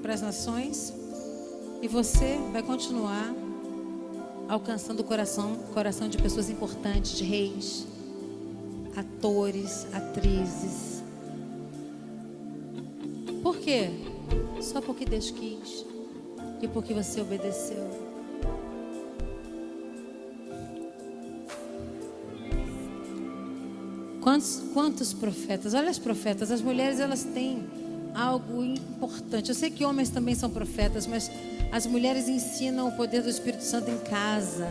para 0.00 0.14
as 0.14 0.22
nações 0.22 0.92
e 1.82 1.88
você 1.88 2.38
vai 2.52 2.62
continuar 2.62 3.34
alcançando 4.48 5.00
o 5.00 5.04
coração, 5.04 5.56
coração 5.74 6.08
de 6.08 6.16
pessoas 6.16 6.48
importantes, 6.48 7.16
de 7.16 7.24
reis, 7.24 7.86
atores, 8.96 9.86
atrizes. 9.92 11.02
Por 13.42 13.56
quê? 13.58 13.90
Só 14.60 14.80
porque 14.80 15.04
Deus 15.04 15.30
quis 15.30 15.84
e 16.62 16.68
porque 16.68 16.94
você 16.94 17.20
obedeceu. 17.20 18.03
Quantos, 24.24 24.62
quantos 24.72 25.12
profetas? 25.12 25.74
Olha 25.74 25.90
as 25.90 25.98
profetas, 25.98 26.50
as 26.50 26.62
mulheres 26.62 26.98
elas 26.98 27.24
têm 27.24 27.62
algo 28.14 28.64
importante. 28.64 29.50
Eu 29.50 29.54
sei 29.54 29.68
que 29.68 29.84
homens 29.84 30.08
também 30.08 30.34
são 30.34 30.48
profetas, 30.48 31.06
mas 31.06 31.30
as 31.70 31.84
mulheres 31.84 32.26
ensinam 32.26 32.88
o 32.88 32.92
poder 32.92 33.20
do 33.20 33.28
Espírito 33.28 33.62
Santo 33.62 33.90
em 33.90 33.98
casa. 33.98 34.66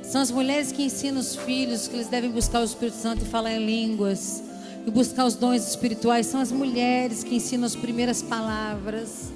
São 0.00 0.20
as 0.20 0.30
mulheres 0.30 0.70
que 0.70 0.84
ensinam 0.84 1.20
os 1.20 1.34
filhos 1.34 1.88
que 1.88 1.96
eles 1.96 2.06
devem 2.06 2.30
buscar 2.30 2.60
o 2.60 2.64
Espírito 2.64 2.98
Santo 2.98 3.24
e 3.24 3.28
falar 3.28 3.52
em 3.52 3.66
línguas 3.66 4.44
e 4.86 4.90
buscar 4.92 5.24
os 5.24 5.34
dons 5.34 5.66
espirituais. 5.68 6.26
São 6.26 6.40
as 6.40 6.52
mulheres 6.52 7.24
que 7.24 7.34
ensinam 7.34 7.66
as 7.66 7.74
primeiras 7.74 8.22
palavras. 8.22 9.32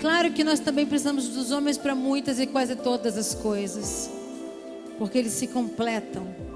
Claro 0.00 0.32
que 0.32 0.42
nós 0.42 0.58
também 0.58 0.86
precisamos 0.86 1.28
dos 1.28 1.50
homens 1.50 1.76
para 1.76 1.94
muitas 1.94 2.40
e 2.40 2.46
quase 2.46 2.74
todas 2.76 3.18
as 3.18 3.34
coisas, 3.34 4.08
porque 4.98 5.18
eles 5.18 5.34
se 5.34 5.48
completam. 5.48 6.47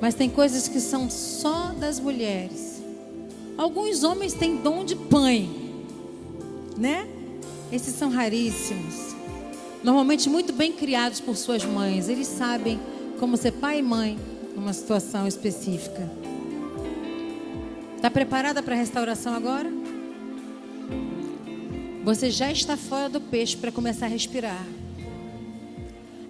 Mas 0.00 0.14
tem 0.14 0.28
coisas 0.28 0.68
que 0.68 0.80
são 0.80 1.08
só 1.08 1.72
das 1.78 1.98
mulheres. 1.98 2.82
Alguns 3.56 4.04
homens 4.04 4.34
têm 4.34 4.56
dom 4.56 4.84
de 4.84 4.94
pai, 4.94 5.48
né? 6.76 7.08
Esses 7.72 7.94
são 7.94 8.10
raríssimos. 8.10 9.16
Normalmente 9.82 10.28
muito 10.28 10.52
bem 10.52 10.72
criados 10.72 11.20
por 11.20 11.36
suas 11.36 11.64
mães. 11.64 12.08
Eles 12.08 12.26
sabem 12.26 12.78
como 13.18 13.36
ser 13.36 13.52
pai 13.52 13.78
e 13.78 13.82
mãe 13.82 14.18
numa 14.54 14.72
situação 14.72 15.26
específica. 15.26 16.10
Está 17.96 18.10
preparada 18.10 18.62
para 18.62 18.74
a 18.74 18.78
restauração 18.78 19.34
agora? 19.34 19.70
Você 22.04 22.30
já 22.30 22.52
está 22.52 22.76
fora 22.76 23.08
do 23.08 23.20
peixe 23.20 23.56
para 23.56 23.72
começar 23.72 24.06
a 24.06 24.08
respirar. 24.08 24.64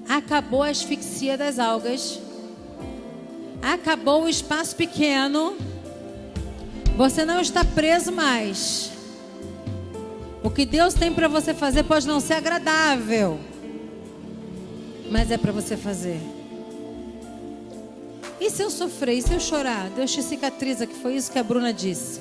Acabou 0.09 0.63
a 0.63 0.69
asfixia 0.69 1.37
das 1.37 1.59
algas. 1.59 2.19
Acabou 3.63 4.25
o 4.25 4.29
espaço 4.29 4.77
pequeno. 4.77 5.57
Você 6.97 7.25
não 7.25 7.41
está 7.41 7.65
preso 7.65 8.13
mais. 8.13 8.91
O 10.43 10.51
que 10.51 10.65
Deus 10.65 10.95
tem 10.95 11.13
para 11.13 11.29
você 11.29 11.53
fazer 11.53 11.83
pode 11.83 12.07
não 12.07 12.21
ser 12.21 12.35
agradável, 12.35 13.39
mas 15.11 15.31
é 15.31 15.37
para 15.37 15.51
você 15.51 15.77
fazer. 15.77 16.21
E 18.41 18.51
se 18.51 18.63
eu 18.63 18.71
sofrer? 18.71 19.19
E 19.19 19.23
se 19.23 19.35
eu 19.35 19.41
chorar? 19.41 19.91
Deus 19.91 20.13
te 20.13 20.23
cicatriza, 20.23 20.87
que 20.87 20.95
foi 20.95 21.17
isso 21.17 21.33
que 21.33 21.39
a 21.39 21.43
Bruna 21.43 21.73
disse. 21.73 22.21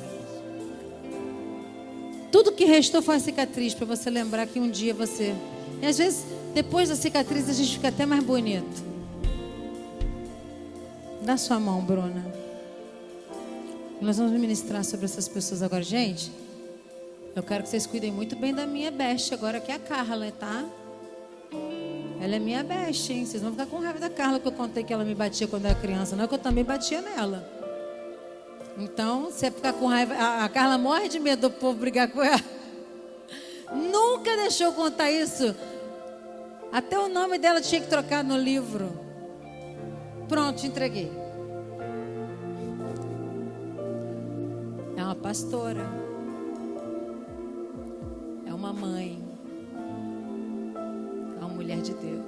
Tudo 2.32 2.52
que 2.52 2.66
restou 2.66 3.02
foi 3.02 3.16
uma 3.16 3.22
cicatriz 3.22 3.74
para 3.74 3.86
você 3.86 4.10
lembrar 4.10 4.48
que 4.48 4.60
um 4.60 4.70
dia 4.70 4.94
você. 4.94 5.36
E 5.82 5.86
às 5.86 5.98
vezes 5.98 6.26
Depois 6.56 6.88
da 6.88 6.96
cicatriz 6.96 7.50
a 7.50 7.54
gente 7.54 7.74
fica 7.74 7.90
até 7.90 8.06
mais 8.06 8.24
bonito. 8.24 8.95
Dá 11.26 11.38
sua 11.38 11.60
mão, 11.60 11.82
Bruna. 11.82 12.24
Nós 14.00 14.20
vamos 14.20 14.32
ministrar 14.34 14.84
sobre 14.84 15.06
essas 15.06 15.28
pessoas 15.28 15.64
agora, 15.64 15.82
gente. 15.82 16.32
Eu 17.36 17.42
quero 17.42 17.64
que 17.64 17.70
vocês 17.70 17.88
cuidem 17.88 18.12
muito 18.12 18.36
bem 18.36 18.54
da 18.54 18.68
minha 18.68 18.92
best 18.92 19.34
agora, 19.34 19.60
que 19.60 19.72
é 19.72 19.76
a 19.76 19.80
Carla, 19.80 20.32
tá? 20.32 20.64
Ela 22.22 22.36
é 22.36 22.38
minha 22.38 22.64
best, 22.64 23.12
hein? 23.12 23.26
Vocês 23.26 23.42
vão 23.42 23.54
ficar 23.54 23.66
com 23.66 23.80
raiva 23.80 23.98
da 23.98 24.08
Carla 24.08 24.40
que 24.40 24.48
eu 24.48 24.52
contei 24.52 24.84
que 24.84 24.94
ela 24.94 25.04
me 25.04 25.16
batia 25.16 25.48
quando 25.48 25.66
era 25.66 25.74
criança, 25.74 26.16
não 26.16 26.26
é 26.26 26.28
que 26.28 26.36
eu 26.36 26.38
também 26.38 26.64
batia 26.64 27.02
nela. 27.02 27.44
Então, 28.78 29.32
você 29.32 29.50
ficar 29.50 29.74
com 29.74 29.88
raiva. 29.88 30.14
A, 30.14 30.46
a 30.46 30.50
Carla 30.50 30.78
morre 30.78 31.10
de 31.10 31.20
medo 31.20 31.50
do 31.50 31.56
povo 31.56 31.80
brigar 31.80 32.08
com 32.08 32.22
ela. 32.22 32.44
Nunca 33.74 34.38
deixou 34.38 34.72
contar 34.74 35.10
isso. 35.10 35.56
Até 36.72 37.00
o 37.00 37.10
nome 37.10 37.40
dela 37.40 37.62
tinha 37.62 37.82
que 37.82 37.88
trocar 37.88 38.24
no 38.24 38.38
livro. 38.38 39.05
Pronto, 40.28 40.60
te 40.60 40.68
entreguei. 40.68 41.12
É 44.98 45.04
uma 45.04 45.16
pastora. 45.16 45.88
É 48.46 48.54
uma 48.54 48.74
mãe. 48.74 49.24
É 51.36 51.46
uma 51.46 51.50
mulher 51.50 51.82
de 51.82 51.94
Deus. 51.94 52.25